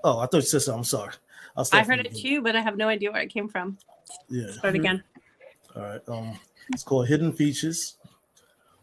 Oh, 0.05 0.21
I 0.21 0.27
thought 0.27 0.39
you 0.39 0.43
said 0.43 0.63
something. 0.63 0.79
I'm 0.79 0.85
sorry. 0.85 1.83
I 1.83 1.85
heard 1.85 2.01
it 2.01 2.15
too, 2.15 2.43
but 2.43 2.55
I 2.55 2.61
have 2.61 2.77
no 2.77 2.89
idea 2.89 3.11
where 3.11 3.23
it 3.23 3.31
came 3.31 3.49
from. 3.49 3.79
Yeah. 4.29 4.53
Start 4.53 4.77
again. 4.77 5.03
All 5.75 5.83
right. 5.83 6.01
Um, 6.07 6.39
it's 6.73 6.85
called 6.85 7.09
Hidden 7.09 7.33
Features. 7.33 7.97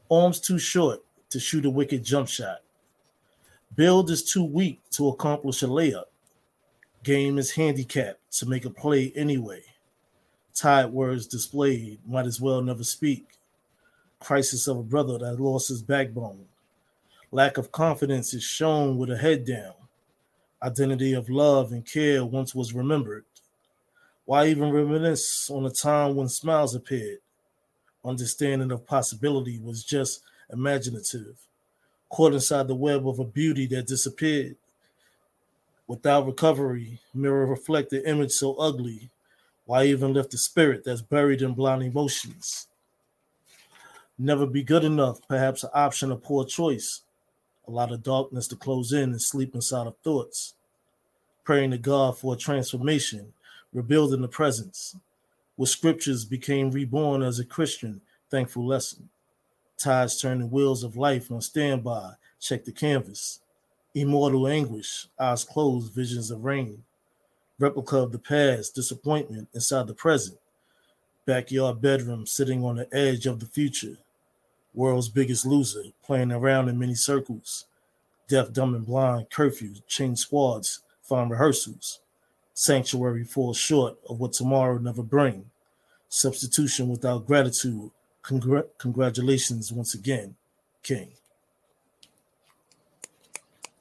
Arms 0.10 0.42
too 0.42 0.60
short 0.60 1.00
to 1.30 1.40
shoot 1.40 1.66
a 1.66 1.70
wicked 1.70 2.04
jump 2.04 2.28
shot. 2.28 2.60
Build 3.76 4.10
is 4.10 4.24
too 4.24 4.44
weak 4.44 4.82
to 4.92 5.08
accomplish 5.08 5.64
a 5.64 5.68
layup. 5.68 6.06
Game 7.04 7.38
is 7.38 7.52
handicapped 7.52 8.20
to 8.38 8.46
make 8.46 8.66
a 8.66 8.70
play 8.70 9.14
anyway. 9.16 9.64
Tired 10.54 10.92
words 10.92 11.26
displayed, 11.26 12.00
might 12.06 12.26
as 12.26 12.42
well 12.42 12.62
never 12.62 12.84
speak. 12.84 13.26
Crisis 14.20 14.68
of 14.68 14.78
a 14.78 14.84
brother 14.84 15.18
that 15.18 15.40
lost 15.40 15.70
his 15.70 15.82
backbone. 15.82 16.46
Lack 17.32 17.58
of 17.58 17.72
confidence 17.72 18.34
is 18.34 18.44
shown 18.44 18.98
with 18.98 19.10
a 19.10 19.18
head 19.18 19.46
down. 19.46 19.74
Identity 20.62 21.14
of 21.14 21.30
love 21.30 21.72
and 21.72 21.86
care 21.86 22.26
once 22.26 22.54
was 22.54 22.74
remembered. 22.74 23.24
Why 24.26 24.48
even 24.48 24.72
reminisce 24.72 25.50
on 25.50 25.66
a 25.66 25.72
time 25.72 26.16
when 26.16 26.28
smiles 26.28 26.76
appeared? 26.76 27.20
Understanding 28.04 28.72
of 28.72 28.86
possibility 28.86 29.60
was 29.60 29.84
just 29.84 30.22
imaginative, 30.52 31.38
caught 32.12 32.34
inside 32.34 32.68
the 32.68 32.76
web 32.76 33.08
of 33.08 33.20
a 33.20 33.26
beauty 33.26 33.66
that 33.68 33.88
disappeared. 33.88 34.56
Without 35.88 36.28
recovery, 36.28 37.00
mirror 37.14 37.46
reflect 37.46 37.90
the 37.90 38.08
image 38.08 38.32
so 38.32 38.54
ugly. 38.56 39.10
Why 39.66 39.86
even 39.86 40.14
lift 40.14 40.32
the 40.32 40.38
spirit 40.38 40.84
that's 40.84 41.02
buried 41.02 41.42
in 41.42 41.54
blind 41.54 41.84
emotions? 41.84 42.68
Never 44.18 44.46
be 44.46 44.62
good 44.62 44.84
enough, 44.84 45.26
perhaps 45.28 45.64
an 45.64 45.72
option 45.74 46.12
a 46.12 46.16
poor 46.16 46.46
choice. 46.46 47.02
A 47.68 47.72
lot 47.72 47.92
of 47.92 48.04
darkness 48.04 48.48
to 48.50 48.56
close 48.56 48.92
in 48.92 49.12
and 49.12 49.22
sleep 49.22 49.56
inside 49.56 49.88
of 49.88 49.96
thoughts. 49.98 50.54
Praying 51.44 51.72
to 51.72 51.78
God 51.78 52.18
for 52.18 52.34
a 52.34 52.38
transformation, 52.38 53.34
rebuilding 53.74 54.22
the 54.22 54.28
presence. 54.28 54.96
With 55.58 55.70
scriptures 55.70 56.26
became 56.26 56.72
reborn 56.72 57.22
as 57.22 57.40
a 57.40 57.46
Christian, 57.46 58.02
thankful 58.30 58.66
lesson. 58.66 59.10
Tides 59.82 60.22
turning 60.22 60.52
wheels 60.52 60.84
of 60.84 60.96
life 60.96 61.32
on 61.32 61.42
standby, 61.42 62.12
check 62.40 62.66
the 62.66 62.72
canvas. 62.72 63.40
Immortal 63.96 64.48
anguish, 64.48 65.08
eyes 65.20 65.44
closed, 65.44 65.92
visions 65.92 66.30
of 66.30 66.46
rain. 66.46 66.84
Replica 67.58 67.98
of 67.98 68.12
the 68.12 68.20
past, 68.20 68.76
disappointment 68.76 69.48
inside 69.56 69.88
the 69.88 69.96
present. 69.96 70.38
Backyard 71.26 71.82
bedroom 71.82 72.28
sitting 72.28 72.64
on 72.64 72.76
the 72.76 72.96
edge 72.96 73.26
of 73.26 73.40
the 73.40 73.48
future. 73.48 73.98
World's 74.76 75.10
biggest 75.10 75.48
loser, 75.48 75.86
playing 76.06 76.32
around 76.32 76.70
in 76.70 76.78
many 76.78 76.94
circles. 76.94 77.66
Deaf, 78.28 78.54
dumb, 78.54 78.76
and 78.76 78.86
blind, 78.86 79.32
curfew, 79.32 79.74
chain 79.88 80.16
squads, 80.16 80.82
find 81.02 81.32
rehearsals. 81.32 82.02
Sanctuary 82.54 83.24
falls 83.24 83.58
short 83.58 83.98
of 84.08 84.20
what 84.20 84.34
tomorrow 84.34 84.78
never 84.78 85.02
bring. 85.02 85.50
Substitution 86.08 86.88
without 86.88 87.26
gratitude. 87.26 87.90
Congr- 88.24 88.68
congratulations 88.78 89.72
once 89.72 89.94
again, 89.94 90.36
King. 90.84 91.12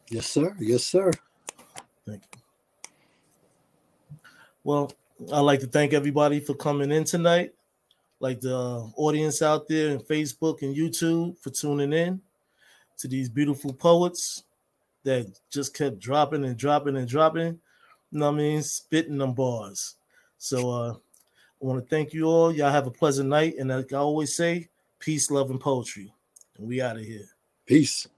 Yes, 0.09 0.27
sir. 0.27 0.57
Yes, 0.59 0.85
sir. 0.85 1.13
Thank 2.07 2.23
you. 2.33 4.19
Well, 4.65 4.93
I'd 5.33 5.41
like 5.41 5.61
to 5.61 5.67
thank 5.67 5.93
everybody 5.93 6.41
for 6.41 6.55
coming 6.55 6.91
in 6.91 7.05
tonight. 7.05 7.53
Like 8.19 8.41
the 8.41 8.57
uh, 8.57 8.87
audience 8.97 9.41
out 9.41 9.69
there 9.69 9.91
in 9.91 9.99
Facebook 9.99 10.63
and 10.63 10.77
YouTube 10.77 11.39
for 11.39 11.51
tuning 11.51 11.93
in 11.93 12.21
to 12.99 13.09
these 13.09 13.29
beautiful 13.29 13.73
poets 13.73 14.43
that 15.05 15.27
just 15.51 15.75
kept 15.75 15.99
dropping 15.99 16.45
and 16.45 16.57
dropping 16.57 16.97
and 16.97 17.09
dropping. 17.09 17.59
You 18.11 18.19
know 18.19 18.27
what 18.27 18.35
I 18.35 18.39
mean? 18.39 18.63
Spitting 18.63 19.19
them 19.19 19.33
bars. 19.33 19.95
So 20.39 20.71
uh 20.71 20.95
I 21.63 21.67
want 21.67 21.83
to 21.83 21.89
thank 21.89 22.15
you 22.15 22.25
all. 22.25 22.51
Y'all 22.53 22.71
have 22.71 22.87
a 22.87 22.91
pleasant 22.91 23.29
night. 23.29 23.57
And 23.59 23.69
like 23.69 23.93
I 23.93 23.99
always 23.99 24.35
say, 24.35 24.69
peace, 24.99 25.31
love, 25.31 25.51
and 25.51 25.61
poetry. 25.61 26.13
And 26.57 26.67
we 26.67 26.81
out 26.81 26.97
of 26.97 27.03
here. 27.03 27.27
Peace. 27.67 28.09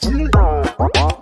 King. 0.00 1.13